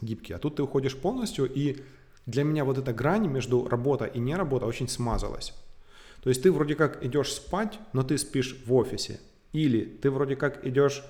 гибкий. 0.00 0.32
А 0.32 0.38
тут 0.38 0.56
ты 0.56 0.62
уходишь 0.62 0.96
полностью, 0.96 1.50
и 1.52 1.82
для 2.24 2.44
меня 2.44 2.64
вот 2.64 2.78
эта 2.78 2.94
грань 2.94 3.26
между 3.28 3.68
работа 3.68 4.06
и 4.06 4.20
не 4.20 4.34
работа 4.34 4.66
очень 4.66 4.88
смазалась. 4.88 5.54
То 6.22 6.28
есть 6.28 6.42
ты 6.42 6.52
вроде 6.52 6.74
как 6.74 7.04
идешь 7.04 7.32
спать, 7.32 7.78
но 7.92 8.02
ты 8.02 8.16
спишь 8.16 8.56
в 8.64 8.72
офисе. 8.74 9.20
Или 9.52 9.84
ты 9.84 10.10
вроде 10.10 10.36
как 10.36 10.64
идешь 10.64 11.02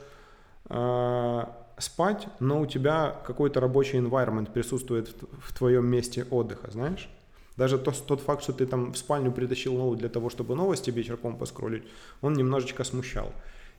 э, 0.68 1.44
спать, 1.78 2.28
но 2.40 2.60
у 2.60 2.66
тебя 2.66 3.20
какой-то 3.26 3.60
рабочий 3.60 3.98
environment 3.98 4.50
присутствует 4.52 5.08
в, 5.08 5.50
в 5.50 5.52
твоем 5.56 5.86
месте 5.86 6.26
отдыха, 6.30 6.70
знаешь? 6.70 7.08
Даже 7.56 7.78
тот, 7.78 8.06
тот 8.06 8.20
факт, 8.22 8.42
что 8.42 8.54
ты 8.54 8.66
там 8.66 8.92
в 8.92 8.96
спальню 8.96 9.30
притащил 9.30 9.74
ноут 9.74 9.98
для 9.98 10.08
того, 10.08 10.30
чтобы 10.30 10.56
новости 10.56 10.90
вечерком 10.90 11.36
поскролить, 11.36 11.84
он 12.22 12.32
немножечко 12.32 12.82
смущал. 12.82 13.32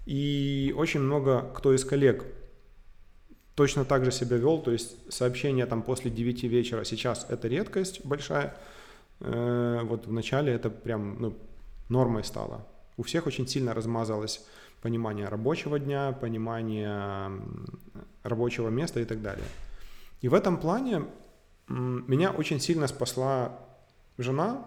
И 0.05 0.73
очень 0.77 0.99
много 0.99 1.41
кто 1.55 1.73
из 1.73 1.83
коллег 1.83 2.25
точно 3.55 3.85
так 3.85 4.05
же 4.05 4.11
себя 4.11 4.37
вел, 4.37 4.61
то 4.61 4.71
есть 4.71 4.95
сообщения 5.11 5.65
там 5.65 5.81
после 5.81 6.11
9 6.11 6.43
вечера 6.43 6.83
сейчас 6.83 7.25
это 7.29 7.47
редкость 7.47 8.05
большая, 8.05 8.55
э, 9.19 9.79
вот 9.83 10.07
в 10.07 10.11
начале 10.11 10.53
это 10.53 10.69
прям 10.69 11.21
ну, 11.21 11.37
нормой 11.89 12.23
стало. 12.23 12.65
У 12.97 13.03
всех 13.03 13.27
очень 13.27 13.47
сильно 13.47 13.73
размазалось 13.73 14.45
понимание 14.81 15.27
рабочего 15.27 15.79
дня, 15.79 16.11
понимание 16.11 17.31
рабочего 18.23 18.69
места 18.69 18.99
и 18.99 19.05
так 19.05 19.21
далее. 19.21 19.45
И 20.21 20.29
в 20.29 20.33
этом 20.33 20.57
плане 20.57 21.05
меня 21.67 22.31
очень 22.31 22.59
сильно 22.59 22.87
спасла 22.87 23.59
жена. 24.17 24.65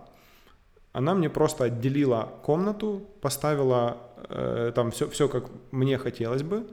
Она 0.93 1.15
мне 1.15 1.29
просто 1.29 1.65
отделила 1.65 2.33
комнату, 2.43 3.07
поставила 3.21 3.99
э, 4.29 4.73
там 4.75 4.91
все, 4.91 5.09
все, 5.09 5.29
как 5.29 5.51
мне 5.71 5.99
хотелось 5.99 6.43
бы. 6.43 6.67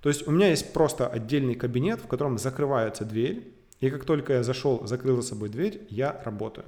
То 0.00 0.08
есть 0.08 0.26
у 0.26 0.32
меня 0.32 0.48
есть 0.48 0.72
просто 0.72 1.06
отдельный 1.06 1.54
кабинет, 1.54 2.00
в 2.00 2.08
котором 2.08 2.36
закрывается 2.38 3.04
дверь, 3.04 3.54
и 3.78 3.88
как 3.90 4.04
только 4.04 4.32
я 4.34 4.42
зашел, 4.42 4.84
закрыл 4.86 5.16
за 5.16 5.28
собой 5.28 5.48
дверь, 5.48 5.86
я 5.90 6.20
работаю. 6.24 6.66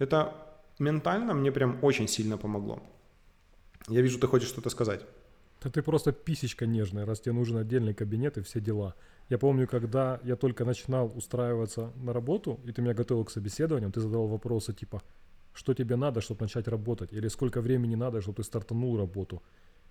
Это 0.00 0.34
ментально 0.78 1.34
мне 1.34 1.52
прям 1.52 1.78
очень 1.82 2.08
сильно 2.08 2.38
помогло. 2.38 2.82
Я 3.86 4.00
вижу, 4.00 4.18
ты 4.18 4.26
хочешь 4.26 4.48
что-то 4.48 4.70
сказать. 4.70 5.02
Да 5.62 5.70
ты 5.70 5.82
просто 5.82 6.12
писечка 6.12 6.66
нежная, 6.66 7.04
раз 7.04 7.20
тебе 7.20 7.34
нужен 7.34 7.58
отдельный 7.58 7.92
кабинет 7.92 8.38
и 8.38 8.42
все 8.42 8.60
дела. 8.60 8.94
Я 9.28 9.36
помню, 9.36 9.68
когда 9.68 10.18
я 10.24 10.36
только 10.36 10.64
начинал 10.64 11.12
устраиваться 11.14 11.92
на 11.96 12.14
работу, 12.14 12.58
и 12.64 12.72
ты 12.72 12.80
меня 12.80 12.94
готовил 12.94 13.26
к 13.26 13.30
собеседованиям, 13.30 13.92
ты 13.92 14.00
задавал 14.00 14.26
вопросы 14.26 14.72
типа, 14.72 15.02
что 15.52 15.74
тебе 15.74 15.96
надо, 15.96 16.22
чтобы 16.22 16.40
начать 16.42 16.66
работать, 16.66 17.12
или 17.12 17.28
сколько 17.28 17.60
времени 17.60 17.94
надо, 17.94 18.22
чтобы 18.22 18.36
ты 18.36 18.42
стартанул 18.42 18.96
работу. 18.96 19.42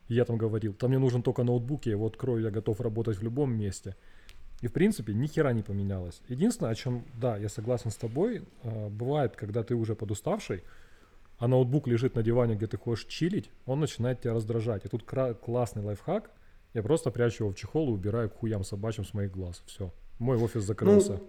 И 0.07 0.15
я 0.15 0.25
там 0.25 0.37
говорил, 0.37 0.73
там 0.73 0.89
мне 0.89 0.97
нужен 0.97 1.21
только 1.21 1.43
ноутбук, 1.43 1.85
я 1.85 1.91
его 1.91 2.07
открою, 2.07 2.43
я 2.43 2.49
готов 2.49 2.81
работать 2.81 3.19
в 3.19 3.23
любом 3.23 3.55
месте. 3.55 3.95
И 4.61 4.67
в 4.67 4.73
принципе 4.73 5.13
ни 5.13 5.27
хера 5.27 5.53
не 5.53 5.63
поменялось. 5.63 6.21
Единственное, 6.27 6.71
о 6.71 6.75
чем, 6.75 7.05
да, 7.15 7.37
я 7.37 7.49
согласен 7.49 7.91
с 7.91 7.95
тобой, 7.95 8.43
э, 8.63 8.89
бывает, 8.89 9.35
когда 9.35 9.63
ты 9.63 9.75
уже 9.75 9.95
подуставший, 9.95 10.63
а 11.37 11.47
ноутбук 11.47 11.87
лежит 11.87 12.15
на 12.15 12.23
диване, 12.23 12.55
где 12.55 12.67
ты 12.67 12.77
хочешь 12.77 13.05
чилить, 13.05 13.49
он 13.65 13.79
начинает 13.79 14.21
тебя 14.21 14.33
раздражать. 14.33 14.85
И 14.85 14.89
тут 14.89 15.03
кра- 15.03 15.33
классный 15.33 15.81
лайфхак. 15.81 16.31
Я 16.73 16.83
просто 16.83 17.09
прячу 17.09 17.45
его 17.45 17.53
в 17.53 17.55
чехол 17.55 17.89
и 17.89 17.91
убираю 17.93 18.29
к 18.29 18.35
хуям 18.35 18.63
собачьим 18.63 19.05
с 19.05 19.13
моих 19.13 19.31
глаз. 19.31 19.63
Все. 19.65 19.91
Мой 20.19 20.37
офис 20.37 20.63
закрылся. 20.63 21.13
Ну, 21.13 21.21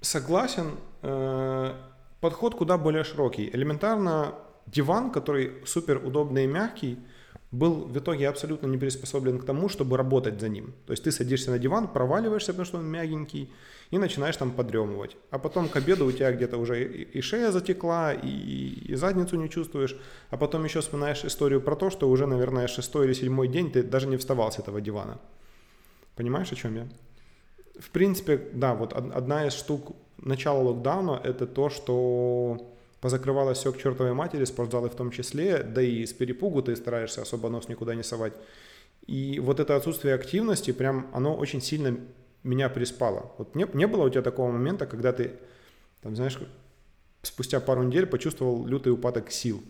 согласен. 0.00 0.78
Э, 1.02 1.74
подход 2.20 2.54
куда 2.54 2.78
более 2.78 3.02
широкий. 3.02 3.50
Элементарно 3.52 4.36
диван, 4.66 5.10
который 5.10 5.66
супер 5.66 5.96
удобный 5.98 6.44
и 6.44 6.46
мягкий, 6.46 6.98
был 7.52 7.84
в 7.84 7.98
итоге 7.98 8.28
абсолютно 8.28 8.66
не 8.66 8.78
приспособлен 8.78 9.38
к 9.38 9.44
тому, 9.44 9.68
чтобы 9.68 9.98
работать 9.98 10.40
за 10.40 10.48
ним. 10.48 10.72
То 10.86 10.92
есть 10.92 11.04
ты 11.04 11.12
садишься 11.12 11.50
на 11.50 11.58
диван, 11.58 11.86
проваливаешься, 11.86 12.52
потому 12.52 12.64
что 12.64 12.78
он 12.78 12.86
мягенький, 12.86 13.52
и 13.90 13.98
начинаешь 13.98 14.38
там 14.38 14.50
подремывать. 14.50 15.16
А 15.30 15.38
потом 15.38 15.68
к 15.68 15.76
обеду 15.76 16.06
у 16.06 16.12
тебя 16.12 16.32
где-то 16.32 16.56
уже 16.56 16.82
и 16.82 17.20
шея 17.20 17.50
затекла, 17.50 18.14
и, 18.14 18.28
и 18.88 18.94
задницу 18.94 19.36
не 19.36 19.50
чувствуешь, 19.50 19.96
а 20.30 20.38
потом 20.38 20.64
еще 20.64 20.80
вспоминаешь 20.80 21.24
историю 21.24 21.60
про 21.60 21.76
то, 21.76 21.90
что 21.90 22.08
уже, 22.08 22.26
наверное, 22.26 22.68
шестой 22.68 23.04
или 23.06 23.12
седьмой 23.12 23.48
день 23.48 23.70
ты 23.70 23.82
даже 23.82 24.06
не 24.06 24.16
вставал 24.16 24.50
с 24.50 24.58
этого 24.58 24.80
дивана. 24.80 25.18
Понимаешь, 26.16 26.52
о 26.52 26.56
чем 26.56 26.74
я? 26.74 26.88
В 27.78 27.90
принципе, 27.90 28.40
да, 28.54 28.74
вот 28.74 28.94
одна 28.94 29.46
из 29.46 29.52
штук 29.52 29.94
начала 30.16 30.62
локдауна– 30.62 31.20
это 31.24 31.46
то, 31.46 31.68
что 31.68 32.72
позакрывалось 33.02 33.58
все 33.58 33.72
к 33.72 33.78
чертовой 33.78 34.14
матери, 34.14 34.44
спортзалы 34.44 34.88
в 34.88 34.94
том 34.94 35.10
числе, 35.10 35.64
да 35.64 35.82
и 35.82 36.06
с 36.06 36.12
перепугу 36.12 36.62
ты 36.62 36.76
стараешься 36.76 37.20
особо 37.20 37.48
нос 37.48 37.68
никуда 37.68 37.96
не 37.96 38.04
совать. 38.04 38.32
И 39.08 39.40
вот 39.40 39.58
это 39.58 39.74
отсутствие 39.74 40.14
активности, 40.14 40.70
прям 40.70 41.10
оно 41.12 41.36
очень 41.36 41.60
сильно 41.60 41.98
меня 42.44 42.68
приспало. 42.70 43.32
Вот 43.38 43.56
не, 43.56 43.66
не 43.74 43.88
было 43.88 44.04
у 44.04 44.08
тебя 44.08 44.22
такого 44.22 44.52
момента, 44.52 44.86
когда 44.86 45.12
ты, 45.12 45.32
там, 46.00 46.14
знаешь, 46.14 46.38
спустя 47.22 47.58
пару 47.58 47.82
недель 47.82 48.06
почувствовал 48.06 48.64
лютый 48.64 48.92
упадок 48.92 49.32
сил 49.32 49.60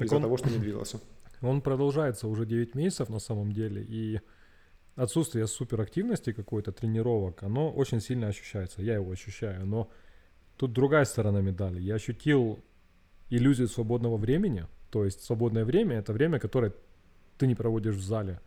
из-за 0.00 0.16
он, 0.16 0.22
того, 0.22 0.36
что 0.36 0.50
не 0.50 0.58
двигался. 0.58 1.00
Он 1.42 1.62
продолжается 1.62 2.26
уже 2.26 2.44
9 2.44 2.74
месяцев 2.74 3.08
на 3.08 3.18
самом 3.18 3.52
деле, 3.52 3.82
и 3.82 4.20
отсутствие 4.96 5.46
суперактивности 5.46 6.32
какой-то, 6.32 6.72
тренировок, 6.72 7.44
оно 7.44 7.70
очень 7.70 8.00
сильно 8.00 8.26
ощущается. 8.26 8.82
Я 8.82 8.94
его 8.94 9.10
ощущаю, 9.10 9.64
но 9.66 9.88
Тут 10.60 10.74
другая 10.74 11.06
сторона 11.06 11.40
медали. 11.40 11.80
Я 11.80 11.94
ощутил 11.94 12.58
иллюзию 13.30 13.66
свободного 13.66 14.18
времени. 14.18 14.66
То 14.90 15.06
есть 15.06 15.24
свободное 15.24 15.64
время 15.64 15.96
это 15.96 16.12
время, 16.12 16.38
которое 16.38 16.74
ты 17.38 17.46
не 17.46 17.54
проводишь 17.54 17.94
в 17.94 18.02
зале. 18.02 18.40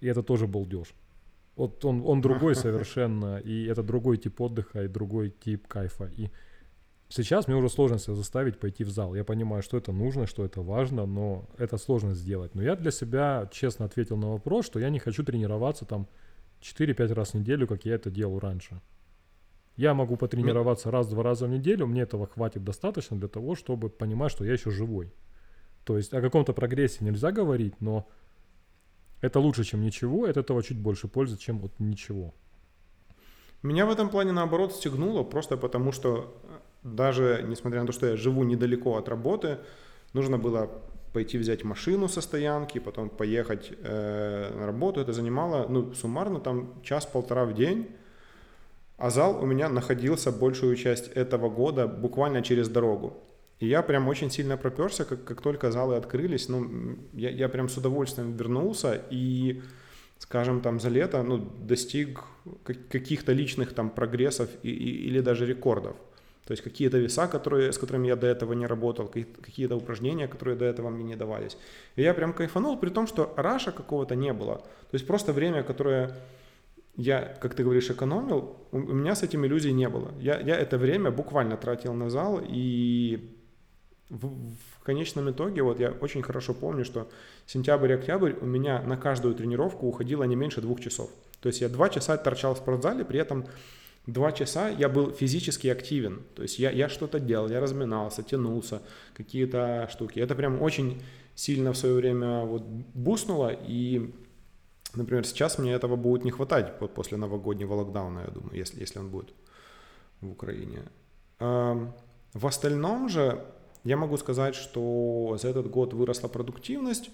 И 0.00 0.08
это 0.08 0.24
тоже 0.24 0.48
балдеж. 0.48 0.88
Вот 1.54 1.84
он, 1.84 2.02
он 2.04 2.20
другой 2.20 2.56
совершенно, 2.64 3.38
и 3.38 3.64
это 3.66 3.84
другой 3.84 4.16
тип 4.16 4.40
отдыха, 4.40 4.82
и 4.82 4.88
другой 4.88 5.30
тип 5.30 5.68
кайфа. 5.68 6.10
И 6.16 6.30
сейчас 7.08 7.46
мне 7.46 7.56
уже 7.56 7.68
сложно 7.68 7.98
себя 7.98 8.16
заставить 8.16 8.58
пойти 8.58 8.82
в 8.82 8.90
зал. 8.90 9.14
Я 9.14 9.22
понимаю, 9.22 9.62
что 9.62 9.76
это 9.76 9.92
нужно, 9.92 10.26
что 10.26 10.44
это 10.44 10.62
важно, 10.62 11.06
но 11.06 11.44
это 11.58 11.78
сложно 11.78 12.14
сделать. 12.14 12.56
Но 12.56 12.62
я 12.62 12.74
для 12.74 12.90
себя 12.90 13.48
честно 13.52 13.84
ответил 13.84 14.16
на 14.16 14.30
вопрос, 14.30 14.66
что 14.66 14.80
я 14.80 14.90
не 14.90 14.98
хочу 14.98 15.22
тренироваться 15.22 15.84
там 15.84 16.08
4-5 16.60 17.14
раз 17.14 17.34
в 17.34 17.34
неделю, 17.34 17.68
как 17.68 17.84
я 17.84 17.94
это 17.94 18.10
делал 18.10 18.40
раньше. 18.40 18.80
Я 19.76 19.92
могу 19.94 20.16
потренироваться 20.16 20.90
раз-два 20.90 21.22
раза 21.22 21.46
в 21.46 21.50
неделю, 21.50 21.86
мне 21.86 22.02
этого 22.02 22.26
хватит 22.26 22.64
достаточно 22.64 23.16
для 23.16 23.28
того, 23.28 23.54
чтобы 23.54 23.90
понимать, 23.90 24.32
что 24.32 24.44
я 24.44 24.52
еще 24.52 24.70
живой. 24.70 25.12
То 25.84 25.96
есть 25.98 26.14
о 26.14 26.20
каком-то 26.20 26.52
прогрессе 26.52 27.04
нельзя 27.04 27.30
говорить, 27.30 27.80
но 27.80 28.08
это 29.20 29.38
лучше, 29.38 29.64
чем 29.64 29.82
ничего, 29.82 30.24
от 30.24 30.36
этого 30.36 30.62
чуть 30.62 30.78
больше 30.78 31.08
пользы, 31.08 31.36
чем 31.36 31.64
от 31.64 31.78
ничего. 31.78 32.34
Меня 33.62 33.86
в 33.86 33.90
этом 33.90 34.08
плане 34.08 34.32
наоборот 34.32 34.72
стегнуло, 34.72 35.24
просто 35.24 35.56
потому 35.56 35.92
что 35.92 36.34
э, 36.44 36.58
даже 36.82 37.44
несмотря 37.48 37.80
на 37.80 37.86
то, 37.86 37.92
что 37.92 38.06
я 38.06 38.16
живу 38.16 38.44
недалеко 38.44 38.96
от 38.96 39.08
работы, 39.08 39.58
нужно 40.12 40.38
было 40.38 40.70
пойти 41.12 41.38
взять 41.38 41.64
машину 41.64 42.08
со 42.08 42.20
стоянки, 42.20 42.78
потом 42.78 43.08
поехать 43.08 43.72
э, 43.78 44.52
на 44.54 44.66
работу. 44.66 45.00
Это 45.00 45.12
занимало, 45.12 45.66
ну, 45.68 45.94
суммарно 45.94 46.40
там 46.40 46.80
час-полтора 46.82 47.44
в 47.44 47.54
день. 47.54 47.88
А 48.96 49.10
зал 49.10 49.42
у 49.42 49.46
меня 49.46 49.68
находился 49.68 50.32
большую 50.32 50.76
часть 50.76 51.08
этого 51.08 51.50
года 51.50 51.86
буквально 51.86 52.42
через 52.42 52.68
дорогу. 52.68 53.22
И 53.58 53.66
я 53.66 53.82
прям 53.82 54.08
очень 54.08 54.30
сильно 54.30 54.56
проперся, 54.56 55.04
как, 55.04 55.24
как 55.24 55.40
только 55.40 55.70
залы 55.70 55.96
открылись. 55.96 56.48
Ну, 56.48 56.98
я, 57.12 57.30
я 57.30 57.48
прям 57.48 57.68
с 57.68 57.76
удовольствием 57.76 58.36
вернулся 58.36 59.02
и, 59.10 59.62
скажем, 60.18 60.60
там 60.60 60.80
за 60.80 60.88
лето 60.88 61.22
ну, 61.22 61.38
достиг 61.38 62.22
каких-то 62.64 63.32
личных 63.32 63.74
там 63.74 63.90
прогрессов 63.90 64.48
и, 64.62 64.70
и, 64.70 65.08
или 65.08 65.20
даже 65.20 65.46
рекордов. 65.46 65.96
То 66.46 66.52
есть 66.52 66.62
какие-то 66.62 66.98
веса, 66.98 67.26
которые, 67.26 67.72
с 67.72 67.78
которыми 67.78 68.06
я 68.06 68.14
до 68.14 68.28
этого 68.28 68.52
не 68.52 68.66
работал, 68.66 69.08
какие-то 69.08 69.76
упражнения, 69.76 70.28
которые 70.28 70.56
до 70.56 70.64
этого 70.64 70.90
мне 70.90 71.02
не 71.02 71.16
давались. 71.16 71.58
И 71.96 72.02
я 72.02 72.14
прям 72.14 72.32
кайфанул, 72.32 72.78
при 72.78 72.90
том, 72.90 73.08
что 73.08 73.34
раша 73.36 73.72
какого-то 73.72 74.14
не 74.14 74.32
было. 74.32 74.58
То 74.58 74.94
есть 74.94 75.06
просто 75.06 75.32
время, 75.32 75.64
которое 75.64 76.14
я, 76.96 77.36
как 77.40 77.54
ты 77.54 77.62
говоришь, 77.62 77.90
экономил, 77.90 78.56
у 78.72 78.78
меня 78.78 79.14
с 79.14 79.22
этим 79.22 79.44
иллюзий 79.44 79.72
не 79.72 79.88
было. 79.88 80.12
Я, 80.18 80.40
я 80.40 80.56
это 80.56 80.78
время 80.78 81.10
буквально 81.10 81.56
тратил 81.56 81.92
на 81.92 82.10
зал, 82.10 82.40
и 82.42 83.36
в, 84.08 84.26
в 84.26 84.84
конечном 84.84 85.30
итоге, 85.30 85.62
вот 85.62 85.80
я 85.80 85.90
очень 85.90 86.22
хорошо 86.22 86.54
помню, 86.54 86.84
что 86.84 87.08
сентябрь-октябрь 87.46 88.34
у 88.40 88.46
меня 88.46 88.82
на 88.82 88.96
каждую 88.96 89.34
тренировку 89.34 89.86
уходило 89.86 90.24
не 90.24 90.36
меньше 90.36 90.60
двух 90.60 90.80
часов. 90.80 91.10
То 91.40 91.48
есть 91.48 91.60
я 91.60 91.68
два 91.68 91.88
часа 91.88 92.16
торчал 92.16 92.54
в 92.54 92.58
спортзале, 92.58 93.04
при 93.04 93.20
этом 93.20 93.46
два 94.06 94.32
часа 94.32 94.68
я 94.68 94.88
был 94.88 95.10
физически 95.10 95.68
активен. 95.68 96.22
То 96.34 96.42
есть 96.42 96.58
я, 96.58 96.70
я 96.70 96.88
что-то 96.88 97.20
делал, 97.20 97.48
я 97.48 97.60
разминался, 97.60 98.22
тянулся, 98.22 98.80
какие-то 99.14 99.88
штуки. 99.92 100.18
Это 100.20 100.34
прям 100.34 100.62
очень 100.62 101.02
сильно 101.34 101.72
в 101.72 101.76
свое 101.76 101.94
время 101.94 102.44
вот 102.44 102.62
буснуло, 102.62 103.52
и, 103.52 104.14
например, 104.96 105.26
сейчас 105.26 105.58
мне 105.58 105.72
этого 105.72 105.96
будет 105.96 106.24
не 106.24 106.30
хватать 106.30 106.72
вот 106.80 106.94
после 106.94 107.16
новогоднего 107.16 107.74
локдауна, 107.74 108.20
я 108.20 108.30
думаю, 108.30 108.54
если, 108.54 108.80
если 108.80 108.98
он 108.98 109.08
будет 109.08 109.34
в 110.20 110.30
Украине. 110.30 110.82
В 111.38 112.46
остальном 112.46 113.08
же 113.08 113.44
я 113.84 113.96
могу 113.96 114.16
сказать, 114.16 114.54
что 114.54 115.36
за 115.40 115.48
этот 115.48 115.70
год 115.70 115.94
выросла 115.94 116.28
продуктивность. 116.28 117.10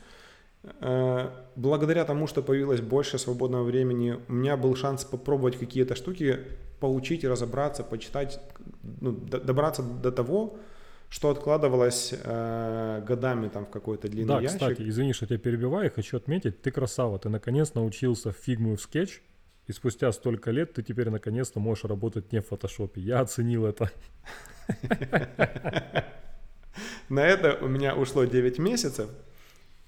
Э, 0.81 1.31
благодаря 1.57 2.05
тому, 2.05 2.27
что 2.27 2.43
появилось 2.43 2.81
больше 2.81 3.19
свободного 3.19 3.65
времени, 3.65 4.19
у 4.29 4.33
меня 4.33 4.57
был 4.57 4.75
шанс 4.75 5.05
попробовать 5.05 5.59
какие-то 5.59 5.95
штуки, 5.95 6.39
поучить, 6.81 7.25
разобраться, 7.25 7.85
почитать, 7.85 8.41
ну, 9.01 9.13
добраться 9.13 9.83
до 9.83 10.11
того, 10.11 10.57
что 11.13 11.29
откладывалось 11.29 12.15
э, 12.25 13.05
годами 13.07 13.49
там 13.49 13.67
в 13.67 13.71
какой-то 13.71 14.09
длинный 14.09 14.29
да, 14.29 14.41
ящик. 14.41 14.59
Да, 14.59 14.71
кстати, 14.71 14.89
извини, 14.89 15.13
что 15.13 15.25
я 15.25 15.29
тебя 15.29 15.39
перебиваю, 15.39 15.93
хочу 15.95 16.17
отметить, 16.17 16.63
ты 16.63 16.71
красава, 16.71 17.19
ты 17.19 17.29
наконец 17.29 17.75
научился 17.75 18.33
в 18.33 18.37
фигму 18.39 18.73
и 18.73 18.77
в 18.77 18.81
скетч, 18.81 19.21
и 19.67 19.73
спустя 19.73 20.11
столько 20.13 20.51
лет 20.51 20.73
ты 20.73 20.83
теперь 20.83 21.11
наконец-то 21.11 21.61
можешь 21.61 21.85
работать 21.85 22.33
не 22.33 22.41
в 22.41 22.47
фотошопе. 22.47 23.03
Я 23.03 23.21
оценил 23.21 23.67
это. 23.67 23.91
На 27.11 27.27
это 27.27 27.59
у 27.61 27.69
меня 27.69 27.95
ушло 27.95 28.25
9 28.25 28.59
месяцев. 28.59 29.11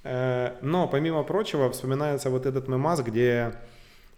Э, 0.03 0.59
но, 0.61 0.87
помимо 0.87 1.23
прочего, 1.23 1.71
вспоминается 1.71 2.29
вот 2.29 2.45
этот 2.45 2.69
мемаз, 2.69 3.01
где 3.01 3.55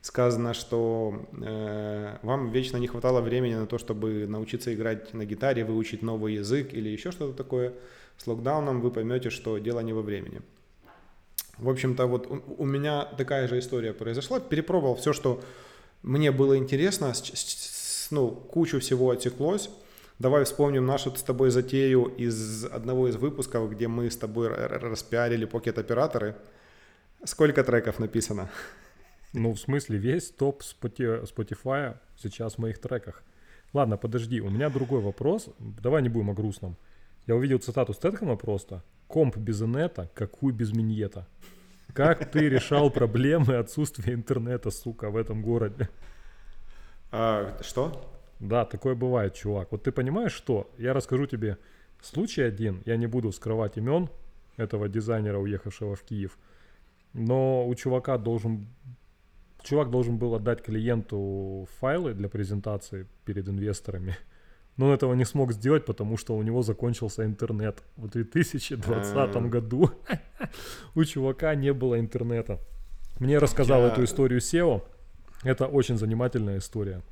сказано, 0.07 0.55
что 0.55 1.27
э, 1.43 2.19
вам 2.23 2.51
вечно 2.53 2.77
не 2.77 2.87
хватало 2.87 3.21
времени 3.21 3.55
на 3.55 3.67
то, 3.67 3.77
чтобы 3.77 4.27
научиться 4.27 4.73
играть 4.73 5.13
на 5.15 5.25
гитаре, 5.25 5.65
выучить 5.65 6.03
новый 6.03 6.35
язык 6.35 6.73
или 6.73 6.89
еще 6.89 7.11
что-то 7.11 7.37
такое. 7.37 7.73
С 8.17 8.27
локдауном 8.27 8.81
вы 8.81 8.91
поймете, 8.93 9.31
что 9.31 9.59
дело 9.59 9.81
не 9.81 9.93
во 9.93 10.03
времени. 10.03 10.43
В 11.59 11.69
общем-то, 11.69 12.07
вот 12.07 12.31
у, 12.31 12.43
у 12.59 12.65
меня 12.65 13.05
такая 13.19 13.49
же 13.49 13.59
история 13.59 13.93
произошла. 13.93 14.39
Перепробовал 14.39 14.95
все, 14.95 15.13
что 15.13 15.43
мне 16.03 16.31
было 16.31 16.57
интересно, 16.57 17.13
с, 17.13 17.23
с, 17.25 18.11
ну, 18.13 18.31
кучу 18.31 18.79
всего 18.79 19.11
отсеклось. 19.11 19.71
Давай 20.21 20.45
вспомним 20.45 20.87
нашу 20.87 21.15
с 21.17 21.23
тобой 21.23 21.51
затею 21.51 22.05
из 22.05 22.65
одного 22.65 23.09
из 23.09 23.17
выпусков, 23.17 23.71
где 23.71 23.89
мы 23.89 24.09
с 24.09 24.17
тобой 24.17 24.49
распиарили 24.49 25.47
покет-операторы. 25.47 26.37
Сколько 27.25 27.65
треков 27.65 27.99
написано? 27.99 28.49
Ну, 29.39 29.53
в 29.53 29.59
смысле, 29.61 29.99
весь 29.99 30.31
топ 30.31 30.63
Spotify 30.63 31.99
сейчас 32.17 32.55
в 32.55 32.59
моих 32.59 32.79
треках. 32.79 33.23
Ладно, 33.75 33.99
подожди, 33.99 34.41
у 34.41 34.49
меня 34.49 34.71
другой 34.71 35.03
вопрос. 35.03 35.51
Давай 35.59 36.01
не 36.01 36.09
будем 36.09 36.31
о 36.31 36.33
грустном. 36.33 36.79
Я 37.27 37.37
увидел 37.37 37.59
цитату 37.59 37.93
Стэтхэма 37.93 38.37
просто. 38.37 38.83
Комп 39.09 39.37
без 39.37 39.61
инета, 39.61 40.11
какую 40.15 40.55
без 40.55 40.73
миньета. 40.73 41.29
Как 41.93 42.31
ты 42.31 42.49
решал 42.49 42.89
проблемы 42.91 43.57
отсутствия 43.57 44.15
интернета, 44.15 44.71
сука, 44.71 45.11
в 45.11 45.19
этом 45.19 45.43
городе? 45.43 45.91
А, 47.13 47.59
что? 47.61 48.11
Да, 48.41 48.65
такое 48.65 48.95
бывает, 48.95 49.35
чувак. 49.35 49.71
Вот 49.71 49.83
ты 49.83 49.93
понимаешь, 49.93 50.33
что? 50.33 50.71
Я 50.79 50.95
расскажу 50.95 51.27
тебе 51.27 51.59
случай 52.01 52.41
один. 52.41 52.83
Я 52.87 52.97
не 52.97 53.07
буду 53.07 53.33
скрывать 53.33 53.77
имен 53.77 54.09
этого 54.57 54.89
дизайнера, 54.89 55.37
уехавшего 55.37 55.95
в 55.95 56.03
Киев. 56.05 56.39
Но 57.13 57.69
у 57.69 57.75
чувака 57.75 58.17
должен... 58.17 58.67
Чувак 59.67 59.91
должен 59.91 60.17
был 60.17 60.37
отдать 60.37 60.63
клиенту 60.63 61.67
файлы 61.81 62.15
для 62.15 62.29
презентации 62.29 63.09
перед 63.25 63.49
инвесторами. 63.49 64.17
Но 64.77 64.87
он 64.87 64.93
этого 64.93 65.15
не 65.15 65.25
смог 65.25 65.53
сделать, 65.53 65.85
потому 65.85 66.17
что 66.17 66.37
у 66.37 66.43
него 66.43 66.63
закончился 66.63 67.25
интернет. 67.25 67.83
В 67.97 68.09
2020 68.09 69.37
году 69.51 69.91
у 70.95 71.05
чувака 71.05 71.55
не 71.57 71.73
было 71.73 71.99
интернета. 71.99 72.61
Мне 73.19 73.39
рассказал 73.39 73.83
эту 73.83 74.05
историю 74.05 74.39
SEO. 74.39 74.83
Это 75.43 75.67
очень 75.67 75.99
занимательная 75.99 76.59
история. 76.59 77.03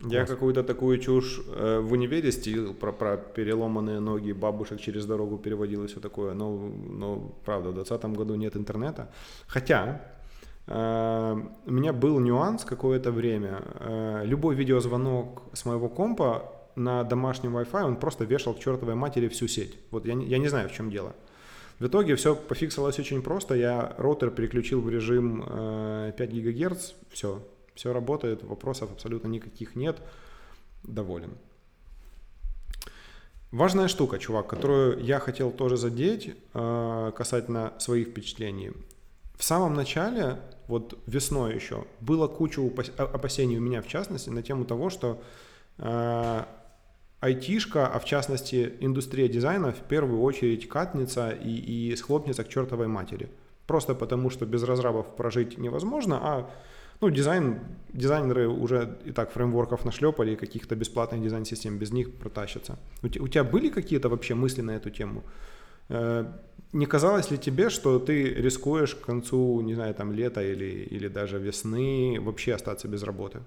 Я 0.00 0.24
какую-то 0.24 0.62
такую 0.62 0.98
чушь 0.98 1.40
э, 1.46 1.80
в 1.80 1.92
универе 1.92 2.32
стилил 2.32 2.72
про, 2.72 2.92
про 2.92 3.16
переломанные 3.16 4.00
ноги 4.00 4.32
бабушек 4.32 4.80
через 4.80 5.04
дорогу 5.04 5.36
переводил 5.36 5.84
и 5.84 5.88
все 5.88 6.00
такое. 6.00 6.32
Но, 6.34 6.56
но 6.56 7.38
правда, 7.44 7.68
в 7.68 7.74
2020 7.74 8.16
году 8.16 8.36
нет 8.36 8.56
интернета. 8.56 9.10
Хотя 9.46 10.00
у 10.70 11.70
меня 11.72 11.92
был 11.92 12.20
нюанс 12.20 12.64
какое-то 12.64 13.10
время. 13.10 13.62
Э, 13.80 14.22
любой 14.24 14.54
видеозвонок 14.54 15.42
с 15.52 15.64
моего 15.64 15.88
компа 15.88 16.52
на 16.74 17.04
домашнем 17.04 17.56
Wi-Fi, 17.56 17.84
он 17.84 17.96
просто 17.96 18.24
вешал 18.24 18.54
к 18.54 18.58
чертовой 18.60 18.94
матери 18.94 19.28
всю 19.28 19.48
сеть. 19.48 19.78
Вот 19.90 20.06
я, 20.06 20.14
я 20.14 20.38
не 20.38 20.48
знаю, 20.48 20.68
в 20.68 20.72
чем 20.72 20.90
дело. 20.90 21.14
В 21.78 21.86
итоге 21.86 22.16
все 22.16 22.34
пофиксилось 22.34 22.98
очень 22.98 23.22
просто. 23.22 23.54
Я 23.54 23.94
роутер 23.98 24.30
переключил 24.30 24.80
в 24.80 24.90
режим 24.90 25.44
э, 25.46 26.12
5 26.16 26.34
ГГц, 26.34 26.92
все, 27.10 27.42
все 27.74 27.92
работает, 27.92 28.42
вопросов 28.42 28.90
абсолютно 28.92 29.28
никаких 29.28 29.76
нет. 29.76 29.98
Доволен. 30.82 31.30
Важная 33.52 33.88
штука, 33.88 34.18
чувак, 34.18 34.48
которую 34.48 35.02
я 35.02 35.20
хотел 35.20 35.50
тоже 35.50 35.76
задеть 35.76 36.36
э, 36.52 37.12
касательно 37.16 37.72
своих 37.78 38.08
впечатлений. 38.08 38.72
В 39.36 39.44
самом 39.44 39.74
начале, 39.74 40.38
вот 40.68 40.98
весной 41.06 41.54
еще, 41.54 41.84
было 42.00 42.28
куча 42.28 42.60
опасений 42.96 43.58
у 43.58 43.60
меня, 43.60 43.82
в 43.82 43.88
частности, 43.88 44.30
на 44.30 44.42
тему 44.42 44.64
того, 44.64 44.90
что 44.90 45.20
э, 45.78 46.44
айтишка, 47.20 47.86
а 47.88 47.98
в 47.98 48.04
частности 48.04 48.74
индустрия 48.80 49.28
дизайна 49.28 49.72
в 49.72 49.80
первую 49.88 50.20
очередь 50.20 50.68
катнется 50.68 51.30
и, 51.30 51.90
и 51.90 51.96
схлопнется 51.96 52.44
к 52.44 52.48
чертовой 52.48 52.86
матери. 52.86 53.28
Просто 53.66 53.94
потому, 53.94 54.30
что 54.30 54.46
без 54.46 54.62
разрабов 54.62 55.16
прожить 55.16 55.58
невозможно, 55.58 56.18
а 56.22 56.50
ну, 57.00 57.10
дизайн, 57.10 57.60
дизайнеры 57.92 58.48
уже 58.48 58.98
и 59.04 59.12
так 59.12 59.30
фреймворков 59.32 59.84
нашлепали, 59.84 60.34
каких-то 60.34 60.74
бесплатных 60.74 61.22
дизайн-систем, 61.22 61.78
без 61.78 61.92
них 61.92 62.12
протащатся. 62.12 62.78
У, 63.02 63.06
у 63.06 63.28
тебя 63.28 63.44
были 63.44 63.68
какие-то 63.68 64.08
вообще 64.08 64.34
мысли 64.34 64.62
на 64.62 64.72
эту 64.72 64.90
тему? 64.90 65.22
Э, 65.88 66.24
не 66.72 66.86
казалось 66.86 67.30
ли 67.30 67.38
тебе, 67.38 67.70
что 67.70 67.98
ты 67.98 68.34
рискуешь 68.34 68.94
к 68.94 69.00
концу, 69.00 69.60
не 69.60 69.74
знаю, 69.74 69.94
там, 69.94 70.12
лета 70.12 70.42
или, 70.42 70.86
или 70.90 71.08
даже 71.08 71.38
весны 71.38 72.18
вообще 72.20 72.54
остаться 72.54 72.88
без 72.88 73.02
работы? 73.02 73.40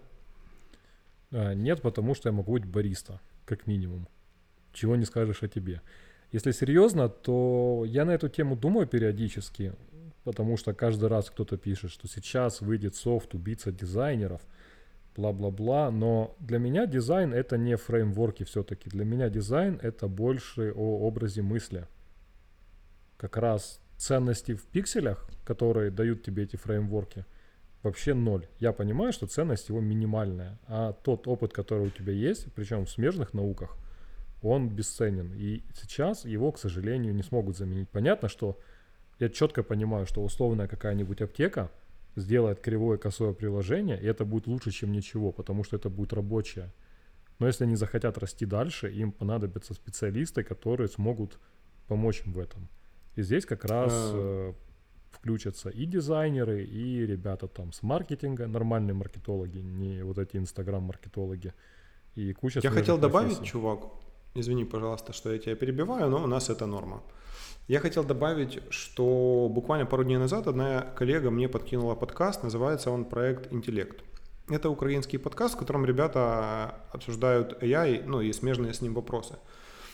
А, 1.32 1.54
нет, 1.54 1.82
потому 1.82 2.16
что 2.16 2.30
я 2.30 2.34
могу 2.34 2.54
быть 2.54 2.66
бариста, 2.66 3.20
как 3.46 3.68
минимум. 3.68 4.08
Чего 4.74 4.96
не 4.96 5.06
скажешь 5.06 5.44
о 5.44 5.48
тебе. 5.48 5.82
Если 6.32 6.52
серьезно, 6.52 7.10
то 7.10 7.84
я 7.86 8.06
на 8.06 8.12
эту 8.12 8.30
тему 8.30 8.56
думаю 8.56 8.88
периодически 8.88 9.74
потому 10.24 10.58
что 10.58 10.74
каждый 10.74 11.10
раз 11.10 11.30
кто-то 11.30 11.58
пишет, 11.58 11.92
что 11.92 12.08
сейчас 12.08 12.62
выйдет 12.62 12.96
софт 12.96 13.34
убийца 13.34 13.72
дизайнеров, 13.72 14.42
бла-бла-бла, 15.16 15.92
но 15.92 16.36
для 16.40 16.58
меня 16.58 16.86
дизайн 16.86 17.34
это 17.34 17.58
не 17.58 17.76
фреймворки 17.76 18.44
все-таки, 18.44 18.90
для 18.90 19.06
меня 19.06 19.30
дизайн 19.30 19.80
это 19.82 20.08
больше 20.08 20.72
о 20.76 21.00
образе 21.06 21.42
мысли. 21.42 21.88
Как 23.22 23.38
раз 23.38 23.80
ценности 23.98 24.56
в 24.56 24.66
пикселях, 24.66 25.30
которые 25.46 25.92
дают 25.92 26.24
тебе 26.24 26.42
эти 26.42 26.56
фреймворки, 26.56 27.24
вообще 27.84 28.16
ноль. 28.16 28.48
Я 28.58 28.74
понимаю, 28.74 29.14
что 29.14 29.28
ценность 29.28 29.70
его 29.70 29.80
минимальная, 29.80 30.58
а 30.66 30.94
тот 30.94 31.28
опыт, 31.28 31.54
который 31.54 31.86
у 31.86 31.90
тебя 31.92 32.14
есть, 32.14 32.52
причем 32.56 32.86
в 32.86 32.90
смежных 32.90 33.36
науках, 33.36 33.78
он 34.42 34.70
бесценен. 34.70 35.34
И 35.36 35.62
сейчас 35.80 36.26
его, 36.26 36.52
к 36.52 36.58
сожалению, 36.58 37.14
не 37.14 37.22
смогут 37.22 37.56
заменить. 37.56 37.90
Понятно, 37.90 38.28
что 38.28 38.58
я 39.20 39.30
четко 39.30 39.62
понимаю, 39.62 40.08
что 40.08 40.24
условная 40.24 40.68
какая-нибудь 40.68 41.22
аптека 41.22 41.70
сделает 42.16 42.60
кривое 42.60 42.98
косое 42.98 43.34
приложение, 43.34 44.02
и 44.02 44.06
это 44.08 44.26
будет 44.26 44.48
лучше, 44.48 44.72
чем 44.72 44.92
ничего, 44.92 45.32
потому 45.32 45.64
что 45.64 45.76
это 45.76 45.92
будет 45.92 46.14
рабочее. 46.14 46.74
Но 47.38 47.46
если 47.46 47.66
они 47.66 47.76
захотят 47.76 48.18
расти 48.18 48.48
дальше, 48.48 48.92
им 48.92 49.12
понадобятся 49.12 49.76
специалисты, 49.76 50.42
которые 50.42 50.88
смогут 50.88 51.38
помочь 51.88 52.24
им 52.26 52.34
в 52.34 52.40
этом. 52.40 52.68
И 53.22 53.24
здесь 53.24 53.46
как 53.46 53.66
раз 53.66 53.92
а. 53.94 54.14
э, 54.16 54.54
включатся 55.12 55.70
и 55.70 55.86
дизайнеры, 55.86 56.64
и 56.64 57.06
ребята 57.06 57.48
там 57.48 57.72
с 57.72 57.84
маркетинга, 57.84 58.48
нормальные 58.48 58.96
маркетологи, 58.96 59.60
не 59.60 60.04
вот 60.04 60.18
эти 60.18 60.38
инстаграм-маркетологи. 60.38 61.54
И 62.16 62.34
куча 62.34 62.62
Я 62.64 62.72
хотел 62.72 62.98
профессий. 62.98 63.02
добавить, 63.02 63.44
чувак, 63.44 63.80
извини, 64.34 64.66
пожалуйста, 64.66 65.14
что 65.14 65.32
я 65.32 65.38
тебя 65.38 65.56
перебиваю, 65.56 66.10
но 66.10 66.24
у 66.24 66.28
нас 66.28 66.50
это 66.50 66.66
норма. 66.66 67.04
Я 67.68 67.80
хотел 67.80 68.04
добавить, 68.04 68.60
что 68.72 69.48
буквально 69.52 69.86
пару 69.86 70.04
дней 70.04 70.18
назад 70.18 70.48
одна 70.48 70.82
коллега 70.82 71.30
мне 71.30 71.48
подкинула 71.48 71.94
подкаст, 71.94 72.42
называется 72.42 72.90
он 72.90 73.06
«Проект 73.06 73.54
Интеллект». 73.54 74.04
Это 74.50 74.72
украинский 74.72 75.20
подкаст, 75.20 75.54
в 75.54 75.58
котором 75.60 75.86
ребята 75.86 76.82
обсуждают 76.92 77.62
AI, 77.62 78.04
ну 78.04 78.20
и 78.20 78.34
смежные 78.34 78.74
с 78.74 78.82
ним 78.82 78.96
вопросы. 78.96 79.36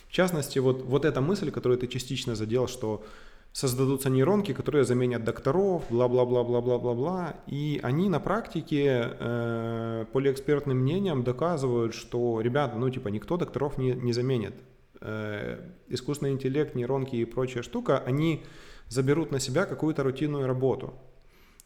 В 0.07 0.11
частности, 0.11 0.59
вот, 0.59 0.83
вот 0.83 1.05
эта 1.05 1.21
мысль, 1.21 1.51
которую 1.51 1.79
ты 1.79 1.87
частично 1.87 2.35
задел, 2.35 2.67
что 2.67 3.03
создадутся 3.51 4.09
нейронки, 4.09 4.53
которые 4.53 4.85
заменят 4.85 5.23
докторов, 5.23 5.83
бла-бла-бла-бла-бла-бла-бла. 5.89 7.35
И 7.47 7.79
они 7.83 8.07
на 8.07 8.19
практике 8.19 9.15
э, 9.19 10.05
полиэкспертным 10.13 10.77
мнением 10.77 11.23
доказывают, 11.23 11.93
что, 11.93 12.41
ребята, 12.41 12.77
ну 12.77 12.89
типа 12.89 13.07
никто 13.07 13.35
докторов 13.37 13.77
не, 13.77 13.93
не 13.93 14.13
заменит. 14.13 14.53
Э, 15.01 15.59
искусственный 15.87 16.31
интеллект, 16.33 16.75
нейронки 16.75 17.15
и 17.15 17.25
прочая 17.25 17.63
штука, 17.63 17.99
они 18.05 18.43
заберут 18.89 19.31
на 19.31 19.39
себя 19.39 19.65
какую-то 19.65 20.03
рутинную 20.03 20.47
работу. 20.47 20.93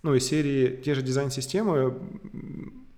Ну, 0.04 0.16
из 0.16 0.26
серии 0.26 0.82
те 0.84 0.96
же 0.96 1.02
дизайн-системы, 1.02 1.96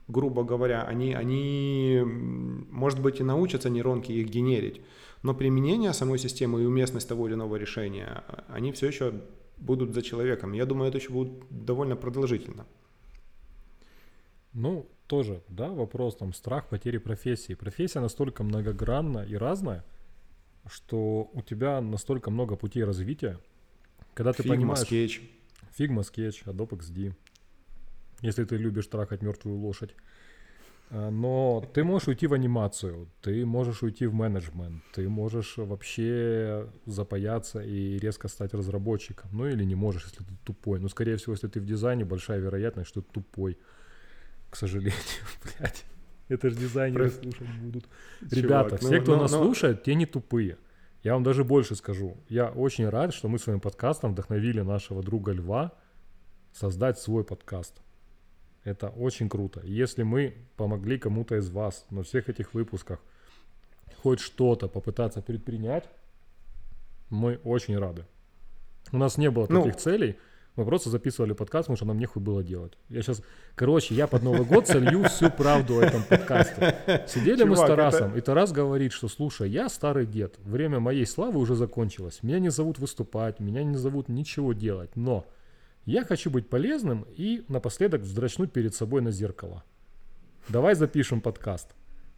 грубо 0.08 0.44
говоря, 0.44 0.84
они, 0.84 1.14
они, 1.14 2.02
может 2.04 3.02
быть, 3.02 3.20
и 3.20 3.24
научатся 3.24 3.70
нейронки 3.70 4.12
их 4.12 4.30
генерить, 4.30 4.82
но 5.24 5.34
применение 5.34 5.94
самой 5.94 6.20
системы 6.20 6.62
и 6.62 6.66
уместность 6.66 7.08
того 7.08 7.28
или 7.28 7.34
иного 7.34 7.56
решения, 7.56 8.24
они 8.48 8.72
все 8.74 8.88
еще 8.88 9.22
будут 9.58 9.94
за 9.94 10.02
человеком. 10.02 10.54
Я 10.54 10.66
думаю, 10.66 10.90
это 10.90 10.98
еще 10.98 11.12
будет 11.12 11.32
довольно 11.50 11.96
продолжительно. 11.96 12.66
Ну, 14.52 14.88
тоже, 15.08 15.42
да, 15.48 15.70
вопрос 15.70 16.18
там 16.18 16.34
страх 16.34 16.68
потери 16.68 16.98
профессии. 16.98 17.54
Профессия 17.54 18.02
настолько 18.02 18.44
многогранна 18.44 19.20
и 19.20 19.36
разная, 19.36 19.84
что 20.68 21.30
у 21.34 21.42
тебя 21.42 21.82
настолько 21.82 22.30
много 22.30 22.56
путей 22.56 22.84
развития, 22.84 23.40
когда 24.14 24.34
ты 24.34 24.44
Figma, 24.44 24.50
понимаешь... 24.50 24.88
Sketch. 24.88 25.22
Figma, 25.78 26.02
Sketch, 26.02 26.46
Adobe 26.46 26.78
XD. 26.78 27.14
Если 28.22 28.44
ты 28.44 28.58
любишь 28.58 28.88
трахать 28.88 29.22
мертвую 29.22 29.58
лошадь. 29.58 29.96
А, 30.96 31.10
но 31.10 31.68
ты 31.74 31.84
можешь 31.84 32.08
уйти 32.08 32.28
в 32.28 32.34
анимацию, 32.34 33.10
ты 33.22 33.46
можешь 33.48 33.82
уйти 33.82 34.06
в 34.06 34.14
менеджмент, 34.14 34.84
ты 34.94 35.10
можешь 35.10 35.58
вообще 35.58 36.70
запаяться 36.86 37.62
и 37.62 37.98
резко 37.98 38.28
стать 38.28 38.54
разработчиком. 38.54 39.32
Ну 39.34 39.48
или 39.48 39.64
не 39.64 39.74
можешь, 39.74 40.04
если 40.04 40.24
ты 40.24 40.38
тупой. 40.44 40.80
Но 40.80 40.88
скорее 40.90 41.18
всего, 41.18 41.34
если 41.34 41.48
ты 41.48 41.60
в 41.60 41.66
дизайне, 41.66 42.06
большая 42.06 42.40
вероятность, 42.40 42.90
что 42.90 43.02
ты 43.02 43.12
тупой. 43.12 43.58
К 44.52 44.56
сожалению, 44.56 44.94
блядь. 45.60 45.84
Это 46.30 46.50
же 46.52 46.56
дизайнеры 46.56 47.10
Про... 47.10 47.22
слушать 47.22 47.50
будут. 47.60 47.86
Чувак, 48.20 48.34
Ребята, 48.34 48.78
ну, 48.82 48.88
все, 48.88 49.02
кто 49.02 49.16
ну, 49.16 49.22
нас 49.24 49.32
ну... 49.32 49.44
слушает, 49.44 49.84
те 49.84 49.96
не 49.96 50.06
тупые. 50.06 50.58
Я 51.02 51.16
вам 51.16 51.24
даже 51.24 51.44
больше 51.44 51.76
скажу. 51.76 52.18
Я 52.30 52.50
очень 52.50 52.88
рад, 52.88 53.16
что 53.16 53.28
мы 53.28 53.40
своим 53.40 53.60
подкастом 53.60 54.12
вдохновили 54.12 54.62
нашего 54.62 55.02
друга 55.02 55.32
Льва 55.32 55.74
создать 56.54 57.00
свой 57.00 57.24
подкаст. 57.24 57.82
Это 58.64 58.90
очень 58.90 59.30
круто. 59.30 59.62
Если 59.64 60.04
мы 60.04 60.36
помогли 60.56 60.98
кому-то 60.98 61.36
из 61.36 61.50
вас 61.50 61.86
на 61.90 62.04
всех 62.04 62.30
этих 62.30 62.54
выпусках 62.54 63.00
хоть 64.02 64.20
что-то 64.20 64.68
попытаться 64.68 65.22
предпринять, 65.22 65.90
мы 67.10 67.40
очень 67.44 67.78
рады. 67.78 68.06
У 68.92 68.98
нас 68.98 69.18
не 69.18 69.30
было 69.30 69.48
ну, 69.50 69.64
таких 69.64 69.78
целей. 69.78 70.18
Мы 70.56 70.66
просто 70.66 70.90
записывали 70.92 71.34
подкаст, 71.34 71.66
потому 71.66 71.78
что 71.78 71.86
нам 71.86 71.98
нехуй 71.98 72.22
было 72.22 72.44
делать. 72.44 72.74
Я 72.88 73.02
сейчас, 73.02 73.24
короче, 73.56 73.96
я 73.96 74.06
под 74.06 74.22
Новый 74.22 74.46
год 74.46 74.68
солью 74.68 75.04
всю 75.06 75.32
правду 75.32 75.80
о 75.80 75.84
этом 75.84 76.04
подкасте. 76.04 77.06
Сидели 77.08 77.40
Чувак, 77.40 77.50
мы 77.50 77.56
с 77.56 77.60
Тарасом, 77.62 78.10
это... 78.10 78.18
и 78.20 78.22
Тарас 78.22 78.52
говорит, 78.52 78.94
что, 78.94 79.08
слушай, 79.08 79.50
я 79.50 79.68
старый 79.68 80.06
дед, 80.06 80.38
время 80.44 80.80
моей 80.80 81.08
славы 81.08 81.40
уже 81.40 81.56
закончилось. 81.56 82.20
Меня 82.22 82.38
не 82.38 82.50
зовут 82.50 82.78
выступать, 82.78 83.40
меня 83.40 83.64
не 83.64 83.78
зовут 83.78 84.10
ничего 84.10 84.54
делать, 84.54 84.96
но 84.96 85.26
я 85.86 86.06
хочу 86.06 86.30
быть 86.30 86.50
полезным 86.50 87.06
и 87.16 87.44
напоследок 87.50 88.02
вздрачнуть 88.02 88.52
перед 88.52 88.74
собой 88.74 89.02
на 89.02 89.12
зеркало. 89.12 89.64
Давай 90.50 90.76
запишем 90.76 91.22
подкаст. 91.22 91.76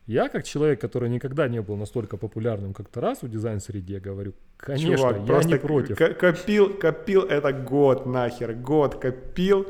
Я, 0.08 0.30
как 0.30 0.44
человек, 0.44 0.80
который 0.80 1.10
никогда 1.10 1.48
не 1.48 1.62
был 1.62 1.76
настолько 1.76 2.18
популярным, 2.18 2.74
как 2.74 2.90
Тарас 2.90 3.24
в 3.24 3.30
дизайн-среде, 3.30 4.00
говорю, 4.00 4.34
конечно, 4.58 4.98
Чувак, 4.98 5.28
я 5.28 5.44
не 5.44 5.58
против. 5.58 5.98
Копил, 5.98 6.78
копил 6.78 7.24
это 7.24 7.52
год 7.52 8.06
нахер, 8.06 8.54
год 8.54 8.96
копил, 8.96 9.66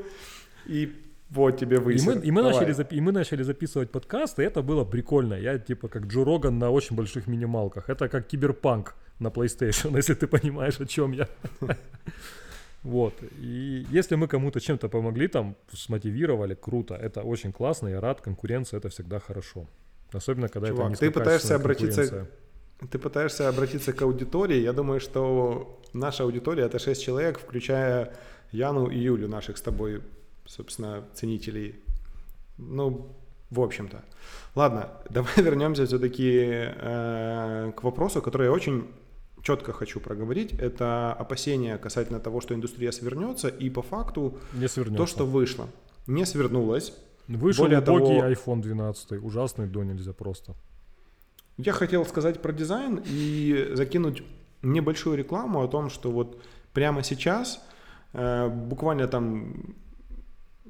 и 0.65 0.93
вот 1.29 1.57
тебе 1.57 1.79
высер. 1.79 2.11
И 2.11 2.15
мы, 2.15 2.25
и, 2.25 2.31
мы 2.31 2.41
начали 2.43 2.95
и 2.95 3.01
мы 3.01 3.11
начали 3.13 3.43
записывать 3.43 3.91
подкасты, 3.91 4.43
и 4.43 4.45
это 4.45 4.61
было 4.61 4.83
прикольно. 4.83 5.35
Я 5.35 5.57
типа 5.57 5.87
как 5.87 6.07
Джо 6.07 6.25
Роган 6.25 6.59
на 6.59 6.69
очень 6.69 6.97
больших 6.97 7.27
минималках. 7.27 7.89
Это 7.89 8.09
как 8.09 8.27
киберпанк 8.27 8.95
на 9.19 9.27
PlayStation, 9.27 9.95
если 9.95 10.15
ты 10.15 10.27
понимаешь, 10.27 10.81
о 10.81 10.85
чем 10.85 11.13
я. 11.13 11.29
Вот. 12.85 13.13
И 13.41 13.83
если 13.89 14.15
мы 14.15 14.27
кому-то 14.27 14.59
чем-то 14.59 14.89
помогли, 14.89 15.27
там, 15.27 15.55
смотивировали, 15.73 16.53
круто. 16.53 16.93
Это 16.93 17.23
очень 17.23 17.51
классно, 17.51 17.87
я 17.87 17.99
рад. 17.99 18.21
Конкуренция— 18.21 18.77
это 18.79 18.89
всегда 18.89 19.19
хорошо. 19.19 19.67
Особенно, 20.13 20.49
когда 20.49 20.67
Чувак, 20.67 20.91
это 20.91 20.99
ты 20.99 21.11
пытаешься 21.11 21.55
обратиться, 21.55 22.27
ты 22.91 22.99
пытаешься 22.99 23.49
обратиться 23.49 23.91
к 23.91 24.01
аудитории. 24.03 24.61
Я 24.61 24.71
думаю, 24.71 24.99
что 24.99 25.81
наша 25.93 26.23
аудитория— 26.23 26.63
это 26.65 26.77
6 26.77 27.03
человек, 27.03 27.39
включая 27.39 28.13
Яну 28.51 28.87
и 28.87 28.99
Юлю, 28.99 29.27
наших 29.27 29.57
с 29.57 29.61
тобой, 29.61 30.03
собственно, 30.45 31.03
ценителей. 31.15 31.75
Ну, 32.59 33.15
в 33.49 33.61
общем-то. 33.61 34.03
Ладно, 34.53 34.89
давай 35.09 35.33
вернемся 35.37 35.85
все-таки 35.87 36.43
э, 36.45 37.71
к 37.75 37.83
вопросу, 37.83 38.21
который 38.21 38.49
очень 38.49 38.85
четко 39.45 39.73
хочу 39.73 39.99
проговорить, 39.99 40.53
это 40.53 41.13
опасения 41.13 41.77
касательно 41.77 42.19
того, 42.19 42.41
что 42.41 42.55
индустрия 42.55 42.91
свернется, 42.91 43.47
и 43.47 43.69
по 43.69 43.81
факту 43.81 44.37
не 44.53 44.67
свернется. 44.67 44.97
то, 44.97 45.05
что 45.05 45.25
вышло, 45.25 45.67
не 46.07 46.25
свернулось. 46.25 46.93
Вышел 47.27 47.65
Более 47.65 47.79
убогий 47.79 48.19
того, 48.19 48.31
iPhone 48.31 48.61
12, 48.61 49.23
ужасный 49.23 49.67
до 49.67 49.83
нельзя 49.83 50.13
просто. 50.13 50.55
Я 51.57 51.73
хотел 51.73 52.05
сказать 52.05 52.41
про 52.41 52.53
дизайн 52.53 53.01
и 53.05 53.71
закинуть 53.73 54.23
небольшую 54.63 55.15
рекламу 55.17 55.63
о 55.63 55.67
том, 55.67 55.89
что 55.89 56.11
вот 56.11 56.41
прямо 56.73 57.03
сейчас 57.03 57.61
э, 58.13 58.49
буквально 58.49 59.07
там 59.07 59.75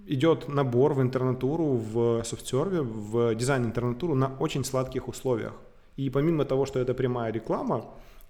идет 0.05 0.49
набор 0.49 0.93
в 0.93 1.01
интернатуру, 1.01 1.77
в 1.77 2.23
софтсерве, 2.23 2.81
в 2.81 3.35
дизайн-интернатуру 3.35 4.15
на 4.15 4.35
очень 4.39 4.65
сладких 4.65 5.07
условиях. 5.07 5.53
И 5.95 6.09
помимо 6.09 6.43
того, 6.43 6.65
что 6.65 6.79
это 6.79 6.93
прямая 6.93 7.31
реклама, 7.31 7.85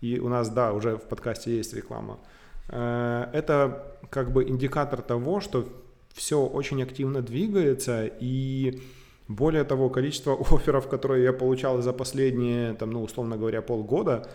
и 0.06 0.20
у 0.20 0.30
нас, 0.30 0.50
да, 0.50 0.74
уже 0.74 0.98
в 0.98 1.04
подкасте 1.04 1.58
есть 1.58 1.74
реклама, 1.74 2.20
э, 2.70 3.28
это 3.34 3.98
как 4.10 4.32
бы 4.32 4.44
индикатор 4.44 5.02
того, 5.02 5.40
что 5.42 5.68
все 6.14 6.46
очень 6.46 6.84
активно 6.84 7.22
двигается, 7.22 8.10
и 8.22 8.82
более 9.28 9.64
того, 9.64 9.90
количество 9.90 10.34
офферов, 10.52 10.88
которые 10.88 11.24
я 11.24 11.34
получал 11.34 11.82
за 11.82 11.94
последние, 11.94 12.74
там, 12.74 12.92
ну, 12.92 13.04
условно 13.04 13.38
говоря, 13.38 13.62
полгода, 13.62 14.30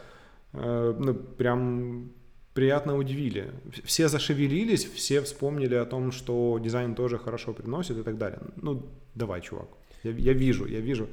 э, 0.53 0.95
ну, 0.99 1.14
прям 1.14 2.11
приятно 2.55 2.97
удивили. 2.97 3.53
Все 3.85 4.09
зашевелились, 4.09 4.85
все 4.85 5.21
вспомнили 5.21 5.77
о 5.77 5.85
том, 5.85 6.12
что 6.12 6.59
дизайн 6.59 6.95
тоже 6.95 7.18
хорошо 7.18 7.53
приносит 7.53 7.99
и 7.99 8.03
так 8.03 8.18
далее. 8.18 8.41
Ну, 8.57 8.83
давай, 9.14 9.41
чувак. 9.41 9.68
Я, 10.03 10.11
я 10.11 10.33
вижу, 10.33 10.66
я 10.66 10.81
вижу. 10.81 11.07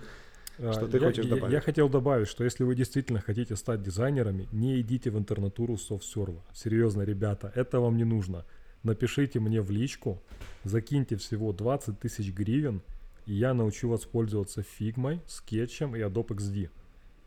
А, 0.59 0.73
что 0.73 0.87
ты 0.87 0.97
я, 0.97 1.07
хочешь 1.07 1.25
добавить? 1.25 1.51
Я, 1.51 1.57
я 1.57 1.61
хотел 1.61 1.89
добавить, 1.89 2.27
что 2.27 2.43
если 2.43 2.63
вы 2.63 2.75
действительно 2.75 3.21
хотите 3.21 3.55
стать 3.55 3.83
дизайнерами, 3.83 4.47
не 4.51 4.81
идите 4.81 5.11
в 5.11 5.17
интернатуру 5.17 5.77
софтсерва. 5.77 6.43
Серьезно, 6.53 7.03
ребята, 7.03 7.51
это 7.55 7.79
вам 7.79 7.97
не 7.97 8.03
нужно. 8.03 8.45
Напишите 8.83 9.39
мне 9.39 9.61
в 9.61 9.71
личку, 9.71 10.21
закиньте 10.63 11.15
всего 11.17 11.51
20 11.53 11.99
тысяч 11.99 12.31
гривен, 12.31 12.81
и 13.25 13.33
я 13.33 13.53
научу 13.53 13.89
вас 13.89 14.05
пользоваться 14.05 14.63
фигмой, 14.63 15.21
скетчем 15.27 15.95
и 15.95 15.99
Adobe 15.99 16.29
XD. 16.29 16.69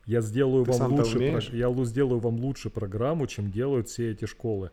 Я 0.07 0.23
сделаю, 0.23 0.65
вам 0.65 0.93
лучше, 0.95 1.19
я 1.53 1.85
сделаю 1.85 2.21
вам 2.21 2.37
лучше 2.41 2.71
программу, 2.71 3.27
чем 3.27 3.51
делают 3.51 3.89
все 3.89 4.11
эти 4.11 4.25
школы. 4.25 4.71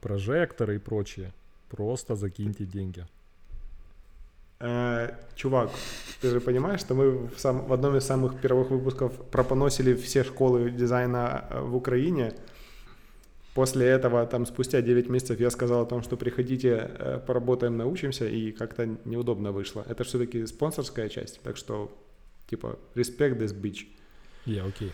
Прожекторы 0.00 0.76
и 0.76 0.78
прочее. 0.78 1.32
Просто 1.70 2.16
закиньте 2.16 2.66
деньги. 2.66 3.06
Э, 4.66 5.10
чувак, 5.34 5.70
ты 6.22 6.30
же 6.30 6.40
понимаешь, 6.40 6.80
что 6.80 6.94
мы 6.94 7.26
в, 7.28 7.38
сам, 7.38 7.66
в 7.66 7.72
одном 7.72 7.96
из 7.96 8.04
самых 8.04 8.40
первых 8.40 8.70
выпусков 8.70 9.12
пропоносили 9.30 9.94
все 9.94 10.24
школы 10.24 10.70
дизайна 10.70 11.44
э, 11.50 11.60
в 11.60 11.76
Украине. 11.76 12.32
После 13.54 13.86
этого, 13.86 14.24
там, 14.26 14.46
спустя 14.46 14.80
9 14.80 15.10
месяцев 15.10 15.38
я 15.38 15.50
сказал 15.50 15.82
о 15.82 15.86
том, 15.86 16.02
что 16.02 16.16
приходите, 16.16 16.90
э, 16.98 17.20
поработаем, 17.26 17.76
научимся, 17.76 18.26
и 18.26 18.52
как-то 18.52 18.86
неудобно 19.04 19.52
вышло. 19.52 19.84
Это 19.86 20.02
все-таки 20.02 20.46
спонсорская 20.46 21.10
часть, 21.10 21.42
так 21.42 21.58
что, 21.58 21.92
типа, 22.48 22.78
respect 22.94 23.36
this 23.38 23.54
bitch. 23.54 23.86
Я 24.46 24.62
yeah, 24.62 24.68
окей. 24.68 24.88
Okay. 24.88 24.92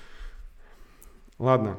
Ладно. 1.38 1.76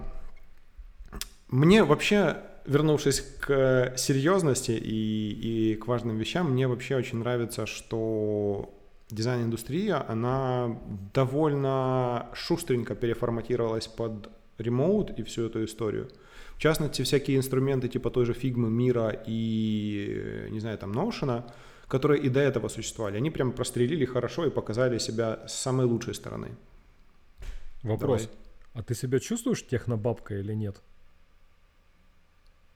Мне 1.50 1.84
вообще 1.84 2.38
вернувшись 2.66 3.22
к 3.40 3.94
серьезности 3.98 4.72
и, 4.72 5.72
и 5.72 5.76
к 5.76 5.88
важным 5.88 6.18
вещам, 6.18 6.52
мне 6.52 6.68
вообще 6.68 6.96
очень 6.96 7.20
нравится, 7.20 7.66
что 7.66 8.74
дизайн-индустрия, 9.10 10.06
она 10.08 10.80
довольно 11.14 12.30
шустренько 12.34 12.96
переформатировалась 12.96 13.88
под 13.88 14.30
ремоут 14.58 15.12
и 15.20 15.24
всю 15.24 15.46
эту 15.48 15.66
историю. 15.66 16.10
В 16.56 16.60
частности, 16.60 17.02
всякие 17.02 17.38
инструменты 17.38 17.88
типа 17.88 18.10
той 18.10 18.26
же 18.26 18.34
фигмы, 18.34 18.70
мира 18.70 19.24
и, 19.28 20.48
не 20.52 20.60
знаю, 20.60 20.78
там, 20.78 20.92
Notion, 20.92 21.44
которые 21.88 22.22
и 22.22 22.30
до 22.30 22.40
этого 22.40 22.70
существовали, 22.70 23.18
они 23.18 23.32
прям 23.32 23.52
прострелили 23.52 24.06
хорошо 24.06 24.46
и 24.46 24.50
показали 24.50 24.98
себя 25.00 25.40
с 25.48 25.54
самой 25.54 25.86
лучшей 25.86 26.14
стороны. 26.14 26.56
Вопрос. 27.84 28.22
Давай. 28.22 28.36
А 28.74 28.84
ты 28.84 28.96
себя 28.96 29.20
чувствуешь 29.20 29.66
технобабкой 29.68 30.40
или 30.40 30.54
нет? 30.54 30.82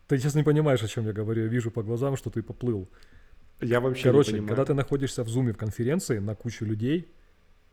Ты 0.07 0.17
сейчас 0.19 0.35
не 0.35 0.43
понимаешь, 0.43 0.83
о 0.83 0.87
чем 0.87 1.05
я 1.07 1.13
говорю. 1.13 1.43
Я 1.43 1.47
вижу 1.47 1.71
по 1.71 1.83
глазам, 1.83 2.15
что 2.17 2.29
ты 2.29 2.41
поплыл. 2.43 2.87
Я 3.61 3.79
вообще 3.79 4.03
Короче, 4.03 4.31
не 4.31 4.37
понимаю. 4.39 4.47
когда 4.49 4.65
ты 4.65 4.73
находишься 4.73 5.23
в 5.23 5.29
зуме 5.29 5.51
в 5.53 5.57
конференции 5.57 6.19
на 6.19 6.35
кучу 6.35 6.65
людей, 6.65 7.07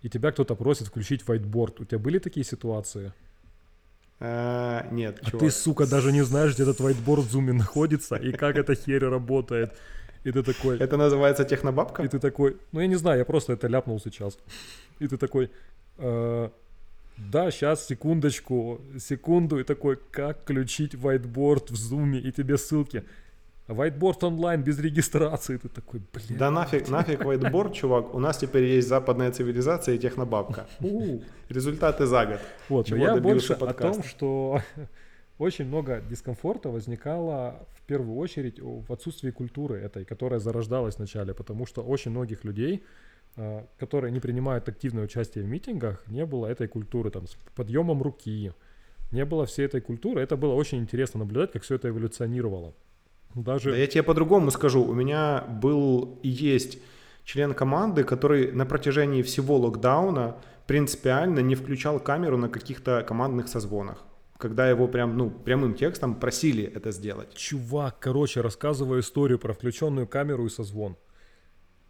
и 0.01 0.09
тебя 0.09 0.30
кто-то 0.33 0.55
просит 0.57 0.87
включить 0.89 1.22
whiteboard, 1.26 1.83
у 1.83 1.85
тебя 1.85 1.99
были 1.99 2.18
такие 2.18 2.45
ситуации? 2.45 3.12
А, 4.20 4.87
нет, 4.93 5.18
А 5.22 5.30
чувак. 5.30 5.41
ты, 5.41 5.51
сука, 5.51 5.87
даже 5.87 6.12
не 6.12 6.22
знаешь, 6.22 6.55
где 6.55 6.62
этот 6.62 6.80
whiteboard 6.80 7.22
в 7.22 7.30
зуме 7.30 7.53
находится 7.53 8.16
и 8.16 8.33
как 8.33 8.57
эта 8.57 8.74
херь 8.74 9.05
работает. 9.05 9.74
И 10.24 10.30
ты 10.30 10.43
такой, 10.45 10.78
Это 10.78 10.97
называется 10.97 11.45
технобабка? 11.45 12.05
и 12.05 12.09
ты 12.09 12.20
такой, 12.20 12.57
ну 12.70 12.80
я 12.80 12.87
не 12.87 12.95
знаю, 12.95 13.18
я 13.18 13.24
просто 13.24 13.53
это 13.55 13.66
ляпнул 13.66 14.01
сейчас. 14.01 14.39
И 15.01 15.09
ты 15.09 15.16
такой, 15.16 15.51
«Э, 15.99 16.51
да, 17.16 17.50
сейчас, 17.50 17.86
секундочку, 17.86 18.80
секунду, 18.98 19.58
и 19.58 19.64
такой, 19.64 19.98
как 20.10 20.42
включить 20.42 20.94
whiteboard 20.94 21.72
в 21.72 21.76
зуме, 21.76 22.18
и 22.18 22.32
тебе 22.32 22.56
ссылки. 22.56 23.04
Whiteboard 23.68 24.24
онлайн 24.26 24.62
без 24.62 24.78
регистрации. 24.78 25.56
Ты 25.56 25.68
такой, 25.68 26.00
блин. 26.12 26.38
Да 26.38 26.50
нафиг, 26.50 26.88
нафиг 26.88 27.20
whiteboard, 27.20 27.72
чувак. 27.72 28.14
У 28.14 28.18
нас 28.18 28.38
теперь 28.38 28.64
есть 28.64 28.88
западная 28.88 29.30
цивилизация 29.30 29.94
и 29.94 29.98
технобабка. 29.98 30.66
Результаты 31.48 32.06
за 32.06 32.26
год. 32.26 32.40
Вот, 32.68 32.86
Чего 32.86 32.98
я 32.98 33.16
больше 33.16 33.52
о 33.52 33.72
том, 33.72 34.02
что 34.02 34.60
очень 35.38 35.66
много 35.66 36.02
дискомфорта 36.10 36.70
возникало 36.70 37.66
в 37.76 37.82
первую 37.82 38.16
очередь 38.16 38.58
в 38.60 38.92
отсутствии 38.92 39.30
культуры 39.30 39.78
этой, 39.78 40.04
которая 40.04 40.40
зарождалась 40.40 40.96
вначале, 40.96 41.34
потому 41.34 41.66
что 41.66 41.82
очень 41.82 42.10
многих 42.10 42.44
людей, 42.44 42.82
которые 43.78 44.12
не 44.12 44.20
принимают 44.20 44.68
активное 44.68 45.05
участие 45.05 45.45
в 45.45 45.49
митингах, 45.49 46.03
не 46.07 46.26
было 46.26 46.47
этой 46.47 46.68
культуры, 46.68 47.11
там, 47.11 47.26
с 47.26 47.37
подъемом 47.55 48.03
руки, 48.03 48.53
не 49.11 49.24
было 49.24 49.47
всей 49.47 49.66
этой 49.66 49.80
культуры. 49.80 50.20
Это 50.22 50.37
было 50.37 50.55
очень 50.55 50.78
интересно 50.78 51.20
наблюдать, 51.20 51.53
как 51.53 51.62
все 51.62 51.76
это 51.76 51.89
эволюционировало. 51.89 52.74
Даже 53.35 53.70
Да 53.70 53.76
я 53.76 53.87
тебе 53.87 54.03
по-другому 54.03 54.51
скажу. 54.51 54.83
У 54.83 54.95
меня 54.95 55.45
был 55.49 56.18
и 56.22 56.28
есть 56.28 56.78
член 57.24 57.55
команды, 57.55 58.05
который 58.05 58.53
на 58.53 58.66
протяжении 58.66 59.22
всего 59.22 59.57
локдауна 59.57 60.37
принципиально 60.66 61.41
не 61.41 61.55
включал 61.55 62.01
камеру 62.01 62.37
на 62.37 62.49
каких-то 62.49 63.03
командных 63.07 63.49
созвонах. 63.49 64.05
Когда 64.39 64.68
его 64.68 64.89
прям, 64.89 65.16
ну, 65.16 65.30
прямым 65.30 65.74
текстом 65.74 66.16
просили 66.16 66.64
это 66.64 66.91
сделать. 66.91 67.35
Чувак, 67.35 67.97
короче, 68.01 68.41
рассказываю 68.41 69.01
историю 69.01 69.39
про 69.39 69.53
включенную 69.53 70.07
камеру 70.09 70.47
и 70.47 70.51
созвон. 70.51 70.97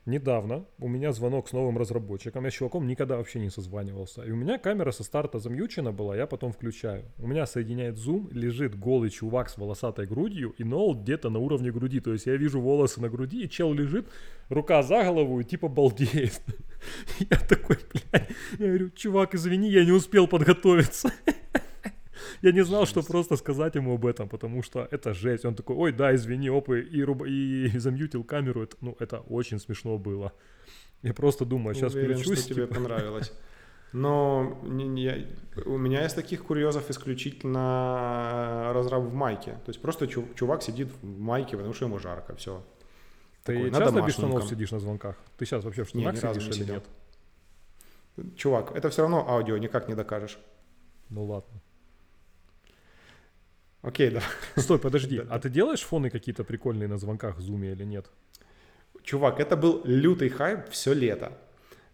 Недавно 0.04 0.64
у 0.80 0.88
меня 0.88 1.12
звонок 1.12 1.48
с 1.48 1.52
новым 1.52 1.78
разработчиком. 1.78 2.44
Я 2.44 2.50
с 2.50 2.54
чуваком 2.54 2.88
никогда 2.88 3.16
вообще 3.16 3.38
не 3.38 3.50
созванивался. 3.50 4.22
И 4.22 4.32
у 4.32 4.36
меня 4.36 4.58
камера 4.58 4.90
со 4.90 5.04
старта 5.04 5.38
замьючена 5.38 5.92
была, 5.92 6.16
я 6.16 6.26
потом 6.26 6.52
включаю. 6.52 7.04
У 7.18 7.28
меня 7.28 7.46
соединяет 7.46 7.98
зум, 7.98 8.28
лежит 8.32 8.76
голый 8.76 9.10
чувак 9.10 9.48
с 9.48 9.56
волосатой 9.56 10.06
грудью 10.06 10.54
и 10.58 10.64
ноут 10.64 11.02
где-то 11.02 11.30
на 11.30 11.38
уровне 11.38 11.70
груди. 11.70 12.00
То 12.00 12.12
есть 12.12 12.26
я 12.26 12.36
вижу 12.36 12.60
волосы 12.60 13.00
на 13.00 13.08
груди, 13.08 13.44
и 13.44 13.48
чел 13.48 13.72
лежит, 13.72 14.08
рука 14.48 14.82
за 14.82 15.04
голову 15.04 15.38
и 15.38 15.44
типа 15.44 15.68
балдеет. 15.68 16.42
Я 17.30 17.36
такой, 17.36 17.76
блядь, 17.92 18.28
я 18.58 18.66
говорю, 18.66 18.90
чувак, 18.90 19.36
извини, 19.36 19.70
я 19.70 19.84
не 19.84 19.92
успел 19.92 20.26
подготовиться. 20.26 21.12
Я 22.42 22.52
не 22.52 22.64
знал, 22.64 22.86
что 22.86 23.02
просто 23.02 23.36
сказать 23.36 23.74
ему 23.74 23.94
об 23.94 24.06
этом, 24.06 24.28
потому 24.28 24.62
что 24.62 24.88
это 24.90 25.12
жесть. 25.14 25.44
Он 25.44 25.54
такой, 25.54 25.76
ой, 25.76 25.92
да, 25.92 26.14
извини, 26.14 26.48
опы, 26.50 26.80
и, 26.80 27.02
руб- 27.04 27.26
и 27.28 27.68
замьютил 27.78 28.24
камеру. 28.24 28.62
Это, 28.62 28.76
ну, 28.80 28.96
это 29.00 29.20
очень 29.30 29.58
смешно 29.58 29.98
было. 29.98 30.32
Я 31.02 31.12
просто 31.14 31.44
думаю, 31.44 31.74
сейчас 31.74 31.94
Уверен, 31.94 32.16
включусь. 32.16 32.38
что 32.44 32.54
тебе 32.54 32.66
типа, 32.66 32.74
понравилось. 32.74 33.32
Но 33.92 34.58
не- 34.64 34.88
не- 34.88 35.26
у 35.66 35.76
меня 35.76 36.06
из 36.06 36.14
таких 36.14 36.44
курьезов 36.44 36.88
исключительно 36.90 38.70
разраб 38.74 39.02
в 39.02 39.12
майке. 39.14 39.52
То 39.64 39.70
есть 39.70 39.82
просто 39.82 40.06
чу- 40.06 40.28
чувак 40.34 40.62
сидит 40.62 40.88
в 41.02 41.04
майке, 41.20 41.56
потому 41.56 41.74
что 41.74 41.84
ему 41.86 41.98
жарко, 41.98 42.34
все. 42.36 42.62
Ты 43.44 43.54
такой, 43.54 43.70
на 43.70 43.78
часто 43.78 44.00
без 44.02 44.14
штанов 44.14 44.44
сидишь 44.48 44.70
на 44.70 44.78
звонках? 44.78 45.16
Ты 45.36 45.44
сейчас 45.44 45.64
вообще 45.64 45.84
в 45.84 45.92
Не, 45.94 46.02
штанах 46.02 46.22
разу 46.22 46.40
сидишь 46.40 46.54
не 46.54 46.56
или 46.58 46.64
сидел. 46.64 46.74
нет? 48.16 48.36
Чувак, 48.36 48.72
это 48.74 48.88
все 48.90 49.02
равно 49.02 49.28
аудио, 49.28 49.56
никак 49.58 49.88
не 49.88 49.94
докажешь. 49.94 50.38
Ну 51.10 51.24
ладно. 51.24 51.60
Окей, 53.82 54.10
да. 54.10 54.22
Стой, 54.56 54.78
подожди. 54.78 55.20
А 55.28 55.38
ты 55.38 55.50
делаешь 55.50 55.82
фоны 55.82 56.08
какие-то 56.10 56.44
прикольные 56.44 56.88
на 56.88 56.98
звонках 56.98 57.36
в 57.36 57.40
зуме 57.40 57.72
или 57.72 57.84
нет? 57.84 58.06
Чувак, 59.02 59.40
это 59.40 59.56
был 59.56 59.82
лютый 59.84 60.28
хайп 60.28 60.70
все 60.70 60.92
лето. 60.92 61.32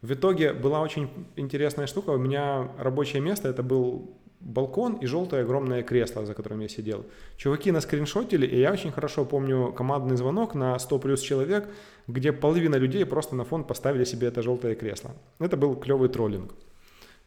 В 0.03 0.13
итоге 0.13 0.53
была 0.53 0.81
очень 0.81 1.09
интересная 1.37 1.87
штука. 1.87 2.11
У 2.11 2.19
меня 2.19 2.69
рабочее 2.79 3.23
место, 3.23 3.49
это 3.49 3.63
был 3.63 4.15
балкон 4.41 4.97
и 4.97 5.07
желтое 5.07 5.43
огромное 5.43 5.83
кресло, 5.83 6.27
за 6.27 6.35
которым 6.35 6.61
я 6.61 6.69
сидел. 6.69 7.07
Чуваки 7.37 7.73
наскриншотили, 7.73 8.47
и 8.47 8.61
я 8.61 8.73
очень 8.73 8.93
хорошо 8.93 9.25
помню 9.25 9.73
командный 9.73 10.17
звонок 10.17 10.55
на 10.55 10.79
100 10.79 10.99
плюс 10.99 11.21
человек, 11.21 11.69
где 12.07 12.33
половина 12.33 12.77
людей 12.77 13.05
просто 13.07 13.35
на 13.35 13.45
фон 13.45 13.65
поставили 13.65 14.05
себе 14.05 14.29
это 14.29 14.43
желтое 14.43 14.77
кресло. 14.77 15.11
Это 15.41 15.57
был 15.57 15.75
клевый 15.75 16.09
троллинг. 16.09 16.53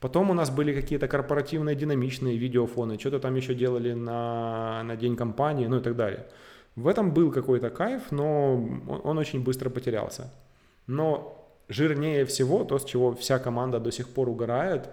Потом 0.02 0.32
у 0.32 0.34
нас 0.34 0.50
были 0.50 0.74
какие-то 0.74 1.08
корпоративные 1.08 1.76
динамичные 1.76 2.36
видеофоны, 2.36 2.98
что-то 3.00 3.20
там 3.20 3.36
еще 3.36 3.54
делали 3.54 3.94
на, 3.94 4.82
на 4.84 4.96
день 4.96 5.16
компании, 5.16 5.68
ну 5.68 5.78
и 5.78 5.82
так 5.82 5.96
далее. 5.96 6.26
В 6.76 6.88
этом 6.88 7.14
был 7.14 7.32
какой-то 7.32 7.70
кайф, 7.70 8.12
но 8.12 8.56
он, 8.56 9.02
он 9.04 9.18
очень 9.20 9.44
быстро 9.44 9.70
потерялся. 9.70 10.34
Но 10.88 11.48
жирнее 11.70 12.26
всего, 12.26 12.64
то, 12.64 12.80
с 12.80 12.86
чего 12.86 13.14
вся 13.14 13.38
команда 13.38 13.80
до 13.80 13.92
сих 13.92 14.10
пор 14.10 14.30
угорает, 14.30 14.90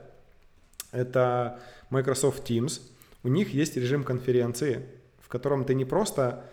это 0.93 1.59
Microsoft 1.89 2.51
Teams. 2.51 2.83
У 3.25 3.29
них 3.29 3.55
есть 3.55 3.77
режим 3.77 4.05
конференции, 4.05 4.83
в 5.21 5.29
котором 5.29 5.65
ты 5.65 5.75
не 5.75 5.87
просто 5.87 6.45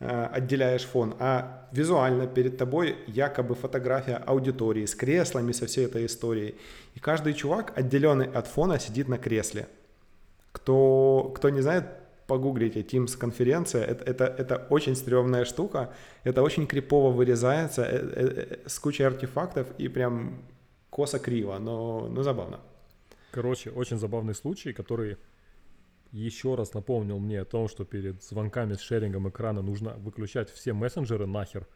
отделяешь 0.00 0.84
фон, 0.84 1.14
а 1.18 1.68
визуально 1.72 2.26
перед 2.26 2.58
тобой 2.58 2.96
якобы 3.06 3.54
фотография 3.54 4.16
аудитории 4.16 4.86
с 4.86 4.94
креслами, 4.94 5.52
со 5.52 5.66
всей 5.66 5.86
этой 5.86 6.06
историей. 6.06 6.56
И 6.94 7.00
каждый 7.00 7.32
чувак, 7.34 7.72
отделенный 7.76 8.26
от 8.26 8.46
фона, 8.46 8.78
сидит 8.78 9.08
на 9.08 9.18
кресле. 9.18 9.66
Кто, 10.52 11.32
кто 11.34 11.50
не 11.50 11.62
знает, 11.62 11.84
погуглите 12.26 12.80
Teams 12.80 13.16
конференция. 13.16 13.84
Это, 13.84 14.04
это, 14.04 14.24
это 14.24 14.66
очень 14.70 14.96
стрёмная 14.96 15.44
штука. 15.44 15.92
Это 16.24 16.42
очень 16.42 16.66
крипово 16.66 17.10
вырезается 17.10 17.82
э, 17.82 17.96
э, 17.96 18.46
э, 18.64 18.68
с 18.68 18.78
кучей 18.78 19.04
артефактов 19.04 19.66
и 19.78 19.88
прям 19.88 20.42
косо-криво, 20.90 21.58
но, 21.58 22.08
но 22.08 22.22
забавно. 22.22 22.60
Короче, 23.32 23.70
очень 23.70 23.98
забавный 23.98 24.34
случай, 24.34 24.72
который 24.72 25.16
еще 26.18 26.54
раз 26.54 26.74
напомнил 26.74 27.18
мне 27.18 27.40
о 27.40 27.44
том, 27.44 27.66
что 27.66 27.84
перед 27.84 28.22
звонками 28.22 28.74
с 28.74 28.80
шерингом 28.80 29.28
экрана 29.28 29.62
нужно 29.62 29.94
выключать 29.94 30.48
все 30.48 30.72
мессенджеры 30.72 31.26
нахер. 31.26 31.66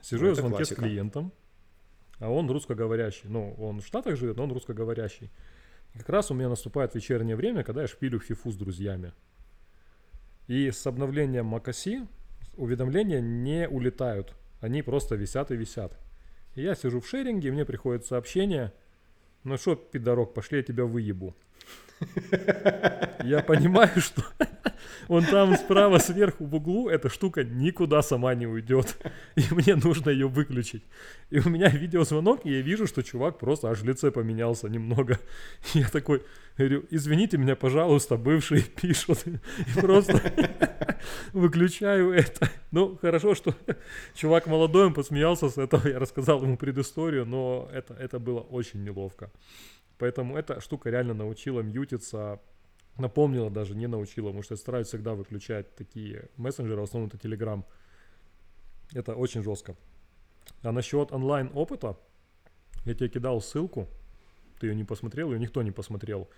Сижу 0.00 0.22
Ну, 0.22 0.28
я 0.28 0.32
в 0.32 0.36
звонке 0.36 0.56
классика. 0.56 0.80
с 0.80 0.84
клиентом, 0.84 1.32
а 2.20 2.30
он 2.30 2.50
русскоговорящий. 2.50 3.28
Ну, 3.28 3.52
он 3.58 3.80
в 3.80 3.86
Штатах 3.86 4.16
живет, 4.16 4.38
но 4.38 4.44
он 4.44 4.52
русскоговорящий. 4.52 5.30
И 5.94 5.98
как 5.98 6.08
раз 6.08 6.30
у 6.30 6.34
меня 6.34 6.48
наступает 6.48 6.94
вечернее 6.94 7.36
время, 7.36 7.64
когда 7.64 7.82
я 7.82 7.86
шпилю 7.86 8.18
фифу 8.18 8.50
с 8.50 8.56
друзьями. 8.56 9.12
И 10.46 10.70
с 10.70 10.86
обновлением 10.86 11.54
macOS 11.54 12.08
уведомления 12.56 13.20
не 13.20 13.68
улетают. 13.68 14.34
Они 14.60 14.80
просто 14.82 15.16
висят 15.16 15.50
и 15.50 15.56
висят. 15.56 15.98
И 16.54 16.62
я 16.62 16.74
сижу 16.74 17.00
в 17.00 17.06
шеринге, 17.06 17.52
мне 17.52 17.66
приходит 17.66 18.06
сообщение. 18.06 18.72
Ну 19.44 19.58
что, 19.58 19.76
пидорок, 19.76 20.32
пошли 20.32 20.58
я 20.58 20.64
тебя 20.64 20.84
выебу. 20.84 21.36
Я 23.24 23.42
понимаю, 23.42 24.00
что 24.00 24.22
вон 25.08 25.24
там 25.24 25.56
справа 25.56 25.98
сверху 25.98 26.44
в 26.44 26.54
углу 26.54 26.88
эта 26.88 27.08
штука 27.08 27.42
никуда 27.44 28.02
сама 28.02 28.34
не 28.34 28.46
уйдет. 28.46 28.96
И 29.36 29.42
мне 29.50 29.74
нужно 29.74 30.10
ее 30.10 30.28
выключить. 30.28 30.84
И 31.30 31.40
у 31.40 31.48
меня 31.48 31.68
видеозвонок, 31.68 32.46
и 32.46 32.50
я 32.50 32.60
вижу, 32.60 32.86
что 32.86 33.02
чувак 33.02 33.38
просто 33.38 33.68
аж 33.68 33.80
в 33.80 33.84
лице 33.84 34.10
поменялся 34.10 34.68
немного. 34.68 35.18
Я 35.74 35.88
такой 35.88 36.22
говорю, 36.56 36.84
извините 36.90 37.38
меня, 37.38 37.56
пожалуйста, 37.56 38.16
бывший 38.16 38.62
пишут. 38.62 39.24
И 39.26 39.80
просто 39.80 40.20
выключаю 41.32 42.12
это. 42.12 42.48
Ну, 42.70 42.96
хорошо, 43.00 43.34
что 43.34 43.54
чувак 44.14 44.46
молодой, 44.46 44.86
он 44.86 44.94
посмеялся 44.94 45.48
с 45.48 45.58
этого, 45.58 45.88
я 45.88 45.98
рассказал 45.98 46.42
ему 46.42 46.56
предысторию, 46.56 47.26
но 47.26 47.68
это, 47.72 47.94
это 47.94 48.18
было 48.18 48.40
очень 48.40 48.84
неловко. 48.84 49.30
Поэтому 49.98 50.36
эта 50.36 50.60
штука 50.60 50.90
реально 50.90 51.14
научила 51.14 51.60
мьютиться, 51.60 52.40
напомнила 52.98 53.50
даже, 53.50 53.74
не 53.74 53.86
научила, 53.88 54.26
потому 54.26 54.42
что 54.42 54.54
я 54.54 54.58
стараюсь 54.58 54.86
всегда 54.88 55.14
выключать 55.14 55.74
такие 55.74 56.28
мессенджеры, 56.36 56.80
в 56.80 56.84
основном 56.84 57.10
это 57.12 57.18
Telegram. 57.28 57.64
Это 58.94 59.14
очень 59.14 59.42
жестко. 59.42 59.74
А 60.62 60.72
насчет 60.72 61.12
онлайн 61.12 61.50
опыта, 61.54 61.96
я 62.84 62.94
тебе 62.94 63.08
кидал 63.08 63.40
ссылку, 63.40 63.88
ты 64.60 64.68
ее 64.68 64.74
не 64.74 64.84
посмотрел, 64.84 65.32
ее 65.32 65.38
никто 65.38 65.62
не 65.62 65.72
посмотрел. 65.72 66.28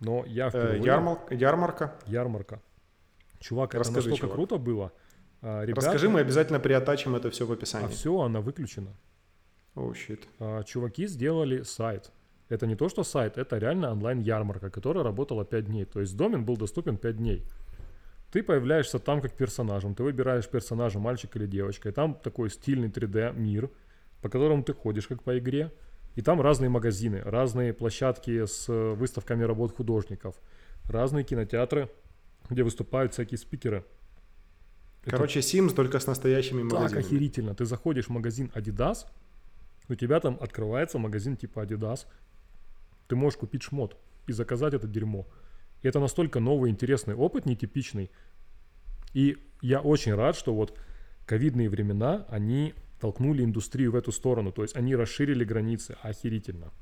Но 0.00 0.24
я 0.26 0.46
Э, 0.46 0.50
впервые... 0.50 0.82
ярмар- 0.82 1.34
ярмарка. 1.34 1.96
Ярмарка. 2.06 2.60
Чувак, 3.38 3.70
это 3.70 3.78
Расскажи, 3.78 4.08
настолько 4.10 4.26
чувак. 4.26 4.34
круто 4.34 4.58
было. 4.58 4.92
А, 5.42 5.62
ребята- 5.64 5.86
Расскажи, 5.86 6.08
мы 6.08 6.20
обязательно 6.20 6.58
приотачим 6.60 7.14
это 7.14 7.30
все 7.30 7.46
в 7.46 7.50
А 7.50 7.54
описании. 7.54 7.88
все, 7.88 8.18
она 8.20 8.40
выключена. 8.40 8.94
О, 9.74 9.92
щит. 9.94 10.26
А, 10.38 10.62
чуваки 10.64 11.06
сделали 11.06 11.62
сайт. 11.62 12.10
Это 12.48 12.66
не 12.66 12.76
то, 12.76 12.88
что 12.88 13.04
сайт, 13.04 13.38
это 13.38 13.58
реально 13.58 13.90
онлайн-ярмарка, 13.92 14.70
которая 14.70 15.02
работала 15.02 15.44
5 15.44 15.64
дней. 15.64 15.84
То 15.84 16.00
есть 16.00 16.16
домен 16.16 16.44
был 16.44 16.56
доступен 16.56 16.96
5 16.96 17.16
дней. 17.16 17.44
Ты 18.30 18.42
появляешься 18.42 18.98
там 18.98 19.20
как 19.20 19.32
персонажем, 19.32 19.94
ты 19.94 20.02
выбираешь 20.02 20.48
персонажа, 20.48 20.98
мальчик 20.98 21.36
или 21.36 21.46
девочка, 21.46 21.88
и 21.88 21.92
там 21.92 22.14
такой 22.14 22.50
стильный 22.50 22.88
3D 22.88 23.38
мир, 23.38 23.70
по 24.20 24.28
которому 24.28 24.62
ты 24.62 24.74
ходишь 24.74 25.06
как 25.06 25.22
по 25.22 25.38
игре, 25.38 25.72
и 26.16 26.22
там 26.22 26.40
разные 26.40 26.68
магазины, 26.68 27.22
разные 27.24 27.72
площадки 27.72 28.44
с 28.44 28.68
выставками 28.68 29.44
работ 29.44 29.76
художников, 29.76 30.34
разные 30.84 31.24
кинотеатры, 31.24 31.88
где 32.50 32.62
выступают 32.62 33.12
всякие 33.12 33.38
спикеры. 33.38 33.84
Короче, 35.04 35.40
Sims 35.40 35.74
только 35.74 36.00
с 36.00 36.06
настоящими 36.06 36.62
магазинами. 36.62 36.88
Так 36.88 36.98
охерительно. 36.98 37.54
Ты 37.54 37.64
заходишь 37.64 38.06
в 38.06 38.10
магазин 38.10 38.50
Adidas, 38.54 39.06
у 39.88 39.94
тебя 39.94 40.18
там 40.20 40.36
открывается 40.40 40.98
магазин 40.98 41.36
типа 41.36 41.60
Adidas, 41.60 42.06
ты 43.08 43.16
можешь 43.16 43.38
купить 43.38 43.62
шмот 43.62 43.96
и 44.26 44.32
заказать 44.32 44.74
это 44.74 44.86
дерьмо. 44.86 45.26
И 45.82 45.88
это 45.88 46.00
настолько 46.00 46.40
новый, 46.40 46.70
интересный 46.70 47.14
опыт, 47.14 47.46
нетипичный. 47.46 48.10
И 49.14 49.38
я 49.62 49.80
очень 49.80 50.14
рад, 50.14 50.36
что 50.36 50.54
вот 50.54 50.78
ковидные 51.26 51.68
времена, 51.68 52.26
они 52.28 52.74
толкнули 53.00 53.44
индустрию 53.44 53.92
в 53.92 53.96
эту 53.96 54.12
сторону. 54.12 54.52
То 54.52 54.62
есть 54.62 54.76
они 54.76 54.96
расширили 54.96 55.44
границы 55.44 55.96
охерительно. 56.02 56.72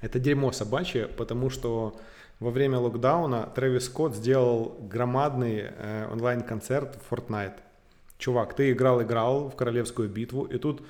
Это 0.00 0.18
дерьмо 0.18 0.52
собачье, 0.52 1.06
потому 1.06 1.50
что 1.50 2.00
во 2.38 2.50
время 2.50 2.78
локдауна 2.78 3.50
Трэвис 3.54 3.84
Скотт 3.84 4.16
сделал 4.16 4.76
громадный 4.80 5.64
э, 5.64 6.08
онлайн-концерт 6.10 6.96
в 6.96 7.12
Fortnite. 7.12 7.58
Чувак, 8.16 8.54
ты 8.54 8.72
играл-играл 8.72 9.50
в 9.50 9.56
королевскую 9.56 10.08
битву, 10.08 10.44
и 10.44 10.58
тут 10.58 10.82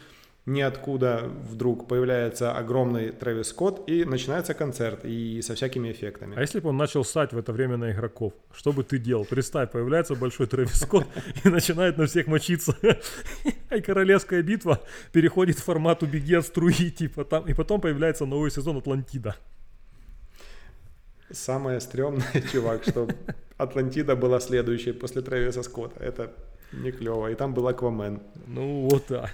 ниоткуда 0.46 1.30
вдруг 1.48 1.86
появляется 1.86 2.52
огромный 2.52 3.10
Трэвис 3.10 3.48
Скотт, 3.48 3.88
и 3.88 4.04
начинается 4.04 4.54
концерт, 4.54 5.04
и 5.04 5.42
со 5.42 5.54
всякими 5.54 5.92
эффектами. 5.92 6.36
А 6.36 6.40
если 6.40 6.60
бы 6.60 6.70
он 6.70 6.76
начал 6.76 7.04
ссать 7.04 7.32
в 7.32 7.38
это 7.38 7.52
время 7.52 7.76
на 7.76 7.92
игроков, 7.92 8.32
что 8.52 8.72
бы 8.72 8.82
ты 8.82 8.98
делал? 8.98 9.24
Представь, 9.24 9.70
появляется 9.70 10.14
большой 10.14 10.46
Трэвис 10.46 10.80
Скотт 10.80 11.06
и 11.44 11.48
начинает 11.48 11.98
на 11.98 12.06
всех 12.06 12.26
мочиться. 12.26 12.76
И 13.70 13.80
королевская 13.80 14.42
битва 14.42 14.80
переходит 15.12 15.58
в 15.58 15.64
формат 15.64 16.02
«убеги 16.02 16.34
от 16.34 16.46
струи», 16.46 16.90
типа 16.90 17.24
там, 17.24 17.46
и 17.46 17.54
потом 17.54 17.80
появляется 17.80 18.26
новый 18.26 18.50
сезон 18.50 18.78
«Атлантида». 18.78 19.36
Самое 21.30 21.80
стрёмное, 21.80 22.42
чувак, 22.52 22.82
что 22.82 23.08
Атлантида 23.56 24.16
была 24.16 24.40
следующей 24.40 24.92
после 24.92 25.22
Трэвиса 25.22 25.62
Скотта. 25.62 26.02
Это 26.02 26.32
не 26.72 26.90
клево. 26.90 27.30
И 27.30 27.34
там 27.34 27.54
был 27.54 27.68
Аквамен. 27.68 28.20
Ну 28.46 28.88
вот 28.90 29.04
да. 29.08 29.30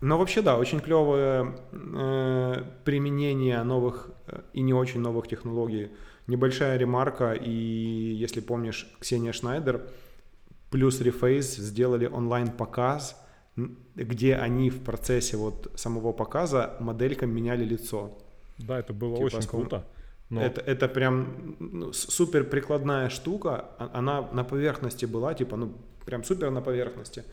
Но 0.00 0.18
вообще, 0.18 0.42
да, 0.42 0.58
очень 0.58 0.80
клевое 0.80 1.56
э, 1.72 2.62
применение 2.84 3.62
новых 3.64 4.10
э, 4.26 4.42
и 4.52 4.60
не 4.60 4.72
очень 4.72 5.00
новых 5.00 5.26
технологий. 5.26 5.90
Небольшая 6.28 6.76
ремарка, 6.78 7.32
и 7.32 7.50
если 7.50 8.40
помнишь, 8.40 8.86
Ксения 9.00 9.32
Шнайдер 9.32 9.88
плюс 10.70 11.00
Reface 11.00 11.60
сделали 11.60 12.06
онлайн-показ, 12.06 13.16
где 13.96 14.36
они 14.36 14.70
в 14.70 14.84
процессе 14.84 15.36
вот 15.36 15.72
самого 15.74 16.12
показа 16.12 16.76
моделькам 16.80 17.30
меняли 17.30 17.64
лицо. 17.64 18.16
Да, 18.58 18.78
это 18.78 18.92
было 18.92 19.16
типа, 19.16 19.26
очень 19.26 19.48
круто. 19.48 19.84
Но... 20.30 20.42
Это, 20.42 20.60
это 20.60 20.88
прям 20.88 21.56
ну, 21.58 21.92
супер 21.92 22.44
прикладная 22.44 23.08
штука, 23.08 23.64
а, 23.78 23.90
она 23.94 24.28
на 24.32 24.44
поверхности 24.44 25.06
была, 25.06 25.34
типа, 25.34 25.56
ну, 25.56 25.72
прям 26.04 26.22
супер 26.22 26.50
на 26.50 26.60
поверхности. 26.60 27.24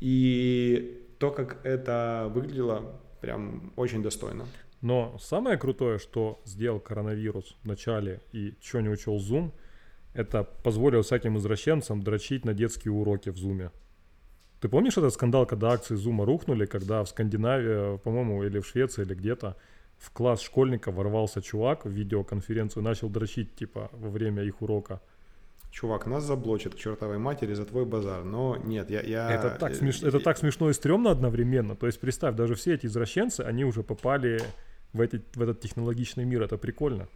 И 0.00 0.95
то, 1.18 1.30
как 1.30 1.64
это 1.64 2.30
выглядело, 2.32 3.00
прям 3.20 3.72
очень 3.76 4.02
достойно. 4.02 4.44
Но 4.82 5.16
самое 5.18 5.56
крутое, 5.56 5.98
что 5.98 6.40
сделал 6.44 6.80
коронавирус 6.80 7.56
в 7.62 7.66
начале 7.66 8.20
и 8.32 8.54
что 8.60 8.80
не 8.80 8.88
учел 8.88 9.16
Zoom, 9.16 9.52
это 10.14 10.44
позволил 10.44 11.02
всяким 11.02 11.36
извращенцам 11.38 12.02
дрочить 12.02 12.44
на 12.44 12.54
детские 12.54 12.92
уроки 12.92 13.30
в 13.30 13.36
Zoom. 13.36 13.70
Ты 14.60 14.68
помнишь 14.68 14.96
этот 14.96 15.12
скандал, 15.12 15.46
когда 15.46 15.72
акции 15.72 15.96
Zoom 15.96 16.24
рухнули, 16.24 16.66
когда 16.66 17.02
в 17.02 17.08
Скандинавии, 17.08 17.98
по-моему, 17.98 18.44
или 18.44 18.58
в 18.58 18.66
Швеции, 18.66 19.02
или 19.02 19.14
где-то, 19.14 19.56
в 19.98 20.10
класс 20.10 20.40
школьника 20.40 20.90
ворвался 20.90 21.42
чувак 21.42 21.84
в 21.84 21.90
видеоконференцию 21.90 22.82
и 22.82 22.86
начал 22.86 23.08
дрочить, 23.08 23.54
типа, 23.54 23.90
во 23.92 24.10
время 24.10 24.42
их 24.42 24.62
урока 24.62 25.00
чувак, 25.70 26.06
нас 26.06 26.24
заблочат 26.24 26.74
к 26.74 26.78
чертовой 26.78 27.18
матери 27.18 27.54
за 27.54 27.64
твой 27.64 27.84
базар. 27.84 28.24
Но 28.24 28.56
нет, 28.56 28.90
я... 28.90 29.02
я... 29.02 29.30
Это, 29.30 29.50
так 29.58 29.74
смеш... 29.74 30.02
это 30.02 30.20
так 30.20 30.38
смешно 30.38 30.70
и 30.70 30.72
стрёмно 30.72 31.10
одновременно. 31.10 31.76
То 31.76 31.86
есть 31.86 32.00
представь, 32.00 32.34
даже 32.34 32.54
все 32.54 32.74
эти 32.74 32.86
извращенцы, 32.86 33.40
они 33.40 33.64
уже 33.64 33.82
попали 33.82 34.40
в, 34.92 35.00
эти, 35.00 35.22
в 35.34 35.42
этот 35.42 35.60
технологичный 35.60 36.24
мир. 36.24 36.42
Это 36.42 36.56
прикольно. 36.56 37.08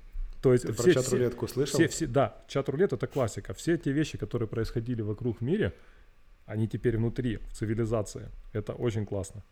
То 0.42 0.52
есть 0.52 0.66
Ты 0.66 0.72
все, 0.72 0.82
про 0.82 0.92
чат-рулетку 0.92 1.48
слышал? 1.48 1.78
Все, 1.78 1.88
все, 1.88 2.06
да, 2.06 2.36
чат-рулет 2.48 2.92
это 2.92 3.06
классика. 3.06 3.52
Все 3.54 3.76
те 3.76 3.92
вещи, 3.92 4.18
которые 4.18 4.48
происходили 4.48 5.02
вокруг 5.02 5.38
в 5.38 5.40
мире, 5.42 5.74
они 6.46 6.66
теперь 6.66 6.96
внутри, 6.96 7.36
в 7.36 7.52
цивилизации. 7.52 8.28
Это 8.52 8.72
очень 8.72 9.06
классно. 9.06 9.42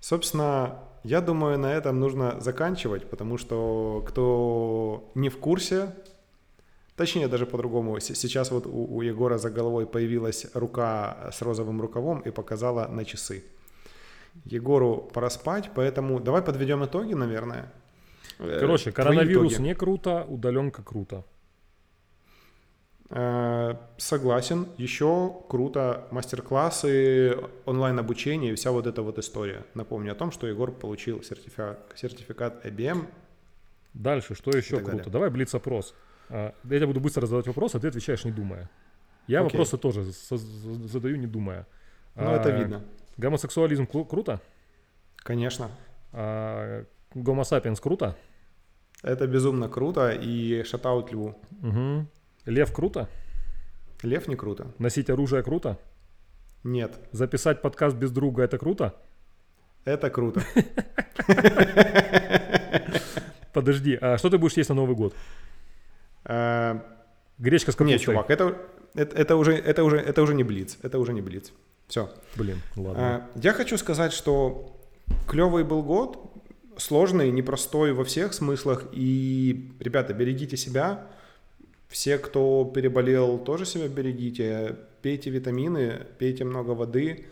Собственно, 0.00 0.78
я 1.04 1.20
думаю, 1.20 1.58
на 1.58 1.72
этом 1.72 1.98
нужно 1.98 2.40
заканчивать, 2.40 3.10
потому 3.10 3.36
что 3.36 4.04
кто 4.08 5.10
не 5.14 5.28
в 5.28 5.38
курсе, 5.38 5.92
Точнее, 6.98 7.28
даже 7.28 7.46
по-другому. 7.46 8.00
Сейчас 8.00 8.50
вот 8.50 8.66
у, 8.66 8.96
у 8.96 9.02
Егора 9.02 9.38
за 9.38 9.50
головой 9.50 9.86
появилась 9.86 10.46
рука 10.54 11.30
с 11.32 11.42
розовым 11.42 11.80
рукавом 11.80 12.20
и 12.22 12.32
показала 12.32 12.88
на 12.88 13.04
часы. 13.04 13.44
Егору 14.44 15.08
пора 15.14 15.30
спать, 15.30 15.70
поэтому 15.76 16.18
давай 16.18 16.42
подведем 16.42 16.84
итоги, 16.84 17.14
наверное. 17.14 17.72
Э, 18.40 18.58
Короче, 18.58 18.90
коронавирус 18.90 19.60
не 19.60 19.76
круто, 19.76 20.24
удаленка 20.28 20.82
круто. 20.82 21.24
Э, 23.10 23.76
согласен. 23.96 24.66
Еще 24.76 25.36
круто 25.48 26.08
мастер-классы, 26.10 27.38
онлайн-обучение 27.64 28.52
и 28.52 28.54
вся 28.56 28.72
вот 28.72 28.88
эта 28.88 29.02
вот 29.02 29.18
история. 29.18 29.64
Напомню 29.74 30.10
о 30.10 30.14
том, 30.16 30.32
что 30.32 30.48
Егор 30.48 30.72
получил 30.72 31.22
сертификат, 31.22 31.92
сертификат 31.94 32.66
IBM. 32.66 33.06
Дальше, 33.94 34.34
что 34.34 34.50
еще 34.50 34.78
круто? 34.78 34.96
Далее. 34.96 35.12
Давай 35.12 35.30
блиц-опрос. 35.30 35.94
А, 36.30 36.54
я 36.64 36.76
тебе 36.76 36.86
буду 36.86 37.00
быстро 37.00 37.26
задавать 37.26 37.46
вопросы, 37.46 37.76
а 37.76 37.80
ты 37.80 37.88
отвечаешь 37.88 38.24
не 38.24 38.32
думая. 38.32 38.68
Я 39.26 39.40
okay. 39.40 39.44
вопросы 39.44 39.78
тоже 39.78 40.04
задаю 40.04 41.16
не 41.16 41.26
думая. 41.26 41.66
Ну, 42.14 42.30
а, 42.30 42.36
это 42.36 42.50
видно. 42.50 42.84
Гомосексуализм 43.16 43.86
круто? 43.86 44.40
Конечно. 45.16 45.70
А, 46.12 46.84
Гомо 47.14 47.44
сапиенс 47.44 47.80
круто? 47.80 48.16
Это 49.02 49.26
безумно 49.26 49.68
круто 49.68 50.10
и 50.10 50.62
шатаут 50.64 51.12
льву. 51.12 51.36
Угу. 51.62 52.06
Лев 52.46 52.72
круто? 52.72 53.08
Лев 54.02 54.28
не 54.28 54.36
круто. 54.36 54.72
Носить 54.78 55.10
оружие 55.10 55.42
круто? 55.42 55.78
Нет. 56.64 56.98
Записать 57.12 57.62
подкаст 57.62 57.96
без 57.96 58.10
друга 58.10 58.42
это 58.42 58.58
круто? 58.58 58.94
Это 59.84 60.10
круто. 60.10 60.42
Подожди, 63.52 63.96
а 64.00 64.18
что 64.18 64.30
ты 64.30 64.38
будешь 64.38 64.56
есть 64.56 64.68
на 64.68 64.74
Новый 64.74 64.96
год? 64.96 65.14
Э, 66.28 66.80
Гречка 67.38 67.72
с 67.72 67.74
капустой. 67.74 67.92
Нет, 67.92 68.00
чувак, 68.02 68.30
это, 68.30 68.58
это, 68.94 69.16
это, 69.16 69.36
уже, 69.36 69.54
это, 69.54 69.84
уже, 69.84 69.96
это 69.96 70.22
уже 70.22 70.34
не 70.34 70.44
блиц. 70.44 70.78
Это 70.82 70.98
уже 70.98 71.12
не 71.12 71.20
блиц. 71.20 71.52
Все. 71.86 72.10
Блин, 72.36 72.60
ладно. 72.76 73.28
Э, 73.34 73.40
я 73.40 73.52
хочу 73.52 73.78
сказать, 73.78 74.12
что 74.12 74.76
клевый 75.26 75.64
был 75.64 75.82
год, 75.82 76.18
сложный, 76.76 77.30
непростой 77.30 77.92
во 77.92 78.04
всех 78.04 78.34
смыслах. 78.34 78.84
И, 78.92 79.72
ребята, 79.80 80.14
берегите 80.14 80.56
себя. 80.56 81.06
Все, 81.88 82.18
кто 82.18 82.70
переболел, 82.74 83.38
тоже 83.38 83.64
себя 83.64 83.88
берегите. 83.88 84.76
Пейте 85.00 85.30
витамины, 85.30 86.06
пейте 86.18 86.44
много 86.44 86.72
воды. 86.72 87.26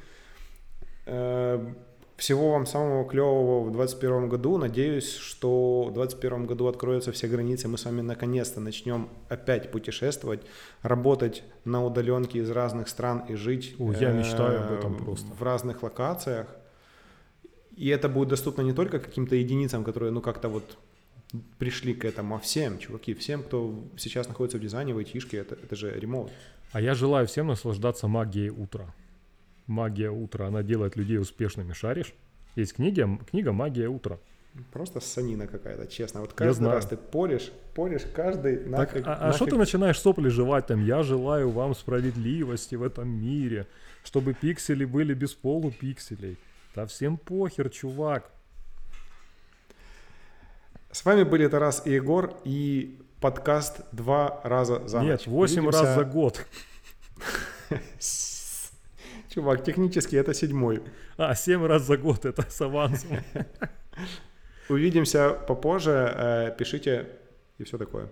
Э, 2.17 2.21
всего 2.21 2.53
вам 2.53 2.67
самого 2.67 3.09
клевого 3.09 3.61
в 3.69 3.73
2021 3.73 4.29
году. 4.29 4.59
Надеюсь, 4.59 5.15
что 5.15 5.85
в 5.85 5.93
2021 5.93 6.47
году 6.47 6.67
откроются 6.67 7.13
все 7.13 7.29
границы. 7.29 7.69
Мы 7.69 7.79
с 7.79 7.85
вами 7.85 8.01
наконец-то 8.01 8.61
начнем 8.61 9.09
опять 9.29 9.71
путешествовать, 9.71 10.41
работать 10.83 11.43
на 11.65 11.85
удаленке 11.85 12.39
из 12.39 12.51
разных 12.51 12.89
стран 12.89 13.25
и 13.29 13.35
жить 13.35 13.75
О, 13.79 13.93
я 13.93 14.13
мечтаю 14.13 14.65
об 14.65 14.73
этом 14.73 14.97
просто. 14.97 15.27
в 15.27 15.43
разных 15.43 15.83
локациях. 15.83 16.47
И 17.77 17.89
это 17.89 18.09
будет 18.09 18.29
доступно 18.29 18.63
не 18.63 18.73
только 18.73 18.99
каким-то 18.99 19.37
единицам, 19.37 19.85
которые, 19.85 20.11
ну, 20.11 20.23
как-то 20.23 20.49
вот 20.49 20.79
пришли 21.59 21.93
к 21.93 22.07
этому, 22.07 22.37
а 22.37 22.39
всем, 22.39 22.79
чуваки, 22.79 23.13
всем, 23.13 23.43
кто 23.43 23.75
сейчас 23.99 24.29
находится 24.29 24.57
в 24.57 24.61
дизайне, 24.61 24.95
в 24.95 24.99
айтишке, 24.99 25.37
это, 25.37 25.57
это 25.57 25.77
же 25.77 25.93
ремонт. 26.01 26.31
А 26.73 26.81
я 26.81 26.95
желаю 26.95 27.27
всем 27.27 27.49
наслаждаться 27.49 28.09
магией 28.09 28.49
утра 28.49 28.95
магия 29.67 30.11
утра, 30.11 30.47
она 30.47 30.63
делает 30.63 30.97
людей 30.97 31.19
успешными, 31.19 31.73
шаришь? 31.73 32.15
Есть 32.55 32.75
книги, 32.75 33.07
книга 33.31 33.53
«Магия 33.53 33.89
утра». 33.89 34.19
Просто 34.73 35.01
санина 35.01 35.47
какая-то, 35.47 35.87
честно. 35.87 36.23
Вот 36.23 36.33
каждый 36.33 36.69
раз 36.69 36.87
ты 36.87 36.97
поришь, 36.97 37.53
поришь 37.75 38.07
каждый 38.15 38.57
так, 38.57 38.97
а, 39.05 39.29
а 39.29 39.33
что 39.35 39.45
ты 39.45 39.57
начинаешь 39.57 40.01
сопли 40.01 40.29
жевать 40.31 40.67
там? 40.67 40.83
Я 40.83 41.03
желаю 41.03 41.51
вам 41.51 41.75
справедливости 41.75 42.75
в 42.75 42.83
этом 42.83 43.09
мире, 43.09 43.67
чтобы 44.03 44.33
пиксели 44.33 44.87
были 44.87 45.13
без 45.13 45.35
полупикселей. 45.35 46.39
Да 46.75 46.87
всем 46.87 47.19
похер, 47.19 47.69
чувак. 47.69 48.31
С 50.91 51.05
вами 51.05 51.25
были 51.25 51.47
Тарас 51.47 51.83
и 51.85 51.93
Егор, 51.93 52.35
и 52.45 52.99
подкаст 53.21 53.83
два 53.93 54.41
раза 54.43 54.89
за 54.89 55.03
ночь. 55.03 55.07
Нет, 55.07 55.27
8 55.27 55.71
раз 55.71 55.95
за 55.95 56.05
год. 56.05 56.47
Чувак, 59.37 59.65
технически 59.65 60.17
это 60.17 60.33
седьмой. 60.33 60.83
А, 61.19 61.35
7 61.35 61.67
раз 61.67 61.83
за 61.83 61.99
год, 61.99 62.25
это 62.25 62.51
с 62.51 62.59
авансом. 62.63 63.19
Увидимся 64.71 65.35
попозже. 65.47 65.91
Э, 66.17 66.55
пишите 66.57 67.07
и 67.59 67.65
все 67.65 67.77
такое. 67.77 68.09